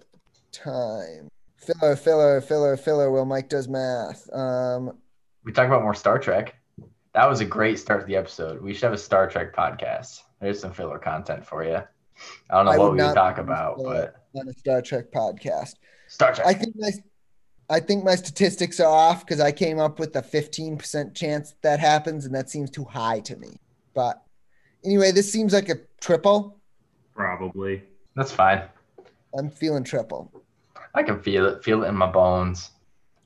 Time. 0.52 1.30
Filler, 1.58 1.96
filler, 1.96 2.42
filler, 2.42 2.78
filler. 2.78 3.12
While 3.12 3.26
Mike 3.26 3.50
does 3.50 3.68
math. 3.68 4.30
Um, 4.34 4.98
we 5.46 5.52
talk 5.52 5.68
about 5.68 5.84
more 5.84 5.94
Star 5.94 6.20
Trek. 6.20 6.56
That 7.14 7.30
was 7.30 7.40
a 7.40 7.46
great 7.46 7.80
start 7.80 8.02
to 8.02 8.08
the 8.08 8.16
episode. 8.16 8.62
We 8.62 8.74
should 8.74 8.84
have 8.84 8.94
a 8.94 8.98
Star 8.98 9.30
Trek 9.30 9.56
podcast. 9.56 10.22
There's 10.42 10.60
some 10.60 10.74
filler 10.74 11.00
content 11.00 11.46
for 11.46 11.64
you. 11.64 11.78
I 12.50 12.56
don't 12.56 12.66
know 12.66 12.72
I 12.72 12.78
what 12.78 12.92
we 12.94 13.02
would 13.02 13.14
talk 13.14 13.38
about, 13.38 13.78
but 13.78 14.26
on 14.36 14.48
a 14.50 14.54
Star 14.54 14.82
Trek 14.82 15.12
podcast. 15.12 15.76
Star 16.08 16.34
Trek. 16.34 16.48
I 16.48 16.54
think 16.54 16.76
my, 16.78 16.92
I 17.70 17.80
think 17.80 18.04
my 18.04 18.16
statistics 18.16 18.80
are 18.80 18.92
off 18.92 19.26
because 19.26 19.40
I 19.40 19.52
came 19.52 19.80
up 19.80 20.00
with 20.00 20.16
a 20.16 20.22
15% 20.22 21.16
chance 21.16 21.56
that 21.62 21.80
happens, 21.80 22.26
and 22.26 22.34
that 22.36 22.50
seems 22.50 22.70
too 22.70 22.84
high 22.84 23.20
to 23.22 23.38
me. 23.38 23.60
But 23.94 24.22
anyway, 24.84 25.12
this 25.12 25.32
seems 25.32 25.54
like 25.54 25.70
a 25.70 25.76
triple. 26.02 26.58
Probably. 27.14 27.84
That's 28.16 28.32
fine. 28.32 28.64
I'm 29.38 29.50
feeling 29.50 29.84
triple. 29.84 30.32
I 30.94 31.04
can 31.04 31.22
feel 31.22 31.46
it. 31.46 31.64
Feel 31.64 31.84
it 31.84 31.88
in 31.88 31.96
my 31.96 32.08
bones. 32.08 32.72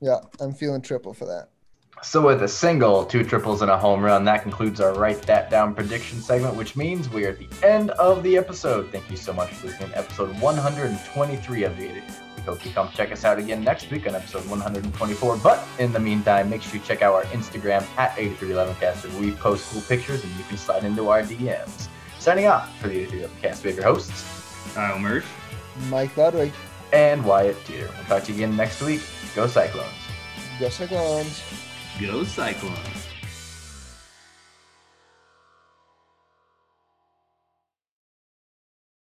Yeah, 0.00 0.18
I'm 0.40 0.52
feeling 0.52 0.82
triple 0.82 1.14
for 1.14 1.24
that. 1.26 1.48
So 2.02 2.24
with 2.24 2.42
a 2.42 2.48
single, 2.48 3.04
two 3.04 3.24
triples, 3.24 3.60
and 3.60 3.70
a 3.70 3.76
home 3.76 4.02
run, 4.02 4.24
that 4.24 4.42
concludes 4.42 4.80
our 4.80 4.94
Write 4.94 5.20
That 5.22 5.50
Down 5.50 5.74
prediction 5.74 6.22
segment, 6.22 6.54
which 6.54 6.74
means 6.74 7.10
we 7.10 7.26
are 7.26 7.30
at 7.30 7.38
the 7.38 7.48
end 7.62 7.90
of 7.92 8.22
the 8.22 8.38
episode. 8.38 8.90
Thank 8.90 9.10
you 9.10 9.18
so 9.18 9.34
much 9.34 9.50
for 9.50 9.66
listening 9.66 9.90
to 9.90 9.98
episode 9.98 10.40
123 10.40 11.64
of 11.64 11.76
the 11.76 11.88
Edit. 11.90 12.04
We 12.36 12.42
hope 12.42 12.64
you 12.64 12.72
come 12.72 12.88
check 12.94 13.12
us 13.12 13.26
out 13.26 13.38
again 13.38 13.62
next 13.62 13.90
week 13.90 14.08
on 14.08 14.14
episode 14.14 14.48
124. 14.48 15.36
But 15.36 15.62
in 15.78 15.92
the 15.92 16.00
meantime, 16.00 16.48
make 16.48 16.62
sure 16.62 16.76
you 16.76 16.80
check 16.86 17.02
out 17.02 17.12
our 17.12 17.24
Instagram 17.24 17.84
at 17.98 18.16
8311cast 18.16 19.06
where 19.12 19.20
we 19.20 19.32
post 19.32 19.70
cool 19.70 19.82
pictures 19.82 20.24
and 20.24 20.34
you 20.36 20.44
can 20.44 20.56
slide 20.56 20.84
into 20.84 21.10
our 21.10 21.22
DMs. 21.22 21.88
Signing 22.18 22.46
off 22.46 22.74
for 22.80 22.88
the 22.88 23.06
8311cast, 23.06 23.62
we 23.62 23.70
have 23.70 23.78
your 23.78 23.84
hosts 23.84 24.74
Kyle 24.74 24.98
Mersch. 24.98 25.26
Mike 25.90 26.16
Ludwig, 26.16 26.52
and 26.94 27.22
Wyatt 27.24 27.62
Teeter. 27.66 27.90
We'll 27.94 28.04
talk 28.06 28.24
to 28.24 28.32
you 28.32 28.38
again 28.44 28.56
next 28.56 28.80
week. 28.80 29.02
Go 29.34 29.46
Cyclones. 29.46 29.92
go 30.58 30.70
Cyclones. 30.70 31.42
Go 32.00 32.24
Cyclones. 32.24 33.09